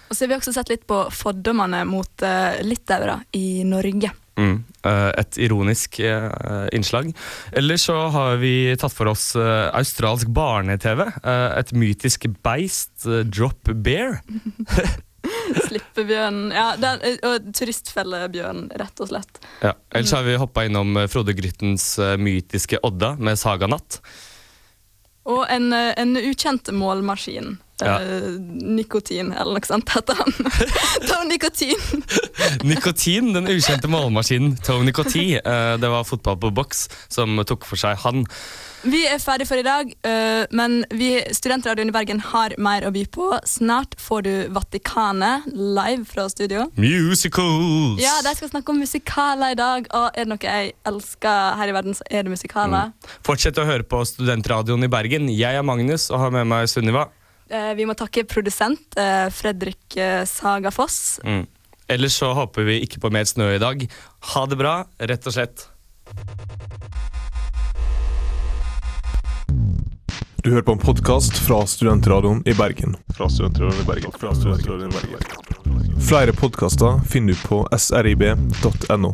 Og 0.08 0.16
så 0.16 0.24
har 0.24 0.32
vi 0.32 0.38
også 0.38 0.54
sett 0.56 0.70
litt 0.72 0.86
på 0.88 1.02
fordommene 1.12 1.82
mot 1.90 2.24
litauere 2.64 3.18
i 3.36 3.64
Norge. 3.68 4.14
Mm. 4.38 4.60
Et 4.86 5.40
ironisk 5.42 5.98
innslag. 6.78 7.10
Ellers 7.58 7.88
så 7.90 7.98
har 8.14 8.38
vi 8.40 8.54
tatt 8.80 8.94
for 8.96 9.10
oss 9.12 9.32
australsk 9.36 10.30
barne-TV. 10.32 11.04
Et 11.26 11.74
mytisk 11.76 12.30
beist, 12.46 13.10
Drop 13.34 13.74
Bear. 13.84 14.22
Slippebjørn 15.68 16.40
ja, 16.56 16.68
den, 16.80 17.04
eh, 17.06 17.20
og 17.28 17.52
turistfellebjørn, 17.58 18.68
rett 18.80 19.04
og 19.04 19.12
slett. 19.12 19.42
Ja. 19.62 19.76
Ellers 19.94 20.16
har 20.16 20.26
vi 20.28 20.38
hoppa 20.40 20.66
innom 20.68 20.98
eh, 20.98 21.10
Frode 21.12 21.36
Gryttens 21.38 21.94
eh, 22.00 22.16
mytiske 22.22 22.82
Odda 22.88 23.16
med 23.20 23.40
Saganatt. 23.40 24.02
Og 25.28 25.44
en, 25.52 25.74
en 25.74 26.20
ukjent 26.20 26.72
målmaskin. 26.72 27.58
Ja. 27.78 28.00
Eh, 28.02 28.30
nikotin, 28.74 29.30
eller 29.38 29.54
noe 29.60 29.68
sånt 29.70 29.90
heter 29.94 30.18
han. 30.18 30.34
Ta 31.10 31.20
nikotin! 31.30 32.04
Nikotin, 32.66 33.34
den 33.36 33.48
ukjente 33.54 33.88
målmaskinen 33.92 34.56
Tony 34.66 34.86
Nikoti. 34.90 35.36
eh, 35.38 35.76
Det 35.78 35.90
var 35.92 36.04
fotball 36.08 36.40
på 36.42 36.50
boks 36.58 36.88
som 37.14 37.38
tok 37.46 37.66
for 37.70 37.78
seg 37.78 37.98
han. 38.02 38.24
Vi 38.88 39.04
er 39.10 39.18
ferdig 39.20 39.48
for 39.50 39.60
i 39.60 39.66
dag, 39.66 39.90
eh, 40.06 40.46
men 40.56 40.80
vi, 40.94 41.20
Studentradioen 41.34 41.90
i 41.90 41.94
Bergen 41.96 42.20
har 42.32 42.54
mer 42.62 42.86
å 42.88 42.92
by 42.94 43.04
på. 43.14 43.30
Snart 43.50 43.94
får 44.02 44.22
du 44.26 44.34
Vatikanet 44.54 45.46
live 45.54 46.06
fra 46.10 46.28
studio. 46.34 46.68
Musicals! 46.78 48.00
Ja, 48.02 48.22
De 48.26 48.34
skal 48.38 48.50
snakke 48.54 48.74
om 48.74 48.80
musikaler 48.82 49.54
i 49.54 49.60
dag, 49.60 49.90
og 49.94 50.10
er 50.18 50.26
det 50.26 50.32
noe 50.34 50.42
jeg 50.46 50.74
elsker 50.88 51.58
her 51.62 51.70
i 51.74 51.76
verden, 51.78 51.98
så 51.98 52.06
er 52.10 52.24
det 52.26 52.34
musikaler. 52.34 52.94
Fortsett 53.26 53.58
å 53.62 53.66
høre 53.68 53.84
på 53.86 54.02
Studentradioen 54.08 54.86
i 54.86 54.92
Bergen. 54.92 55.30
Jeg 55.34 55.58
er 55.58 55.66
Magnus 55.66 56.10
og 56.14 56.22
har 56.26 56.34
med 56.34 56.48
meg 56.50 56.70
Sunniva. 56.72 57.08
Eh, 57.50 57.74
vi 57.80 57.86
må 57.88 57.96
takke 57.96 58.26
produsent 58.28 58.98
eh, 59.00 59.28
Fredrik 59.32 59.96
eh, 59.98 60.26
Saga 60.28 60.72
Foss. 60.72 61.20
Mm. 61.24 61.46
Ellers 61.88 62.18
så 62.20 62.34
håper 62.36 62.68
vi 62.68 62.82
ikke 62.84 63.00
på 63.00 63.12
mer 63.16 63.28
snø 63.28 63.54
i 63.56 63.62
dag. 63.64 63.88
Ha 64.34 64.46
det 64.52 64.60
bra, 64.60 64.82
rett 65.00 65.28
og 65.28 65.36
slett. 65.38 65.70
Du 70.44 70.52
hører 70.52 70.64
på 70.68 70.76
en 70.76 70.84
podkast 70.84 71.40
fra 71.44 71.62
Studentradioen 71.68 72.44
i 72.48 72.54
Bergen. 72.56 72.96
Fra 73.16 73.30
Studentradioen 73.32 73.82
i 73.82 73.88
Bergen. 73.88 74.14
Fra 74.20 74.36
Studentradioen 74.36 74.92
i 74.92 74.96
Bergen. 74.96 76.02
Flere 76.08 76.36
podkaster 76.36 77.00
finner 77.08 77.36
du 77.36 77.48
på 77.48 77.64
srib.no. 77.76 79.12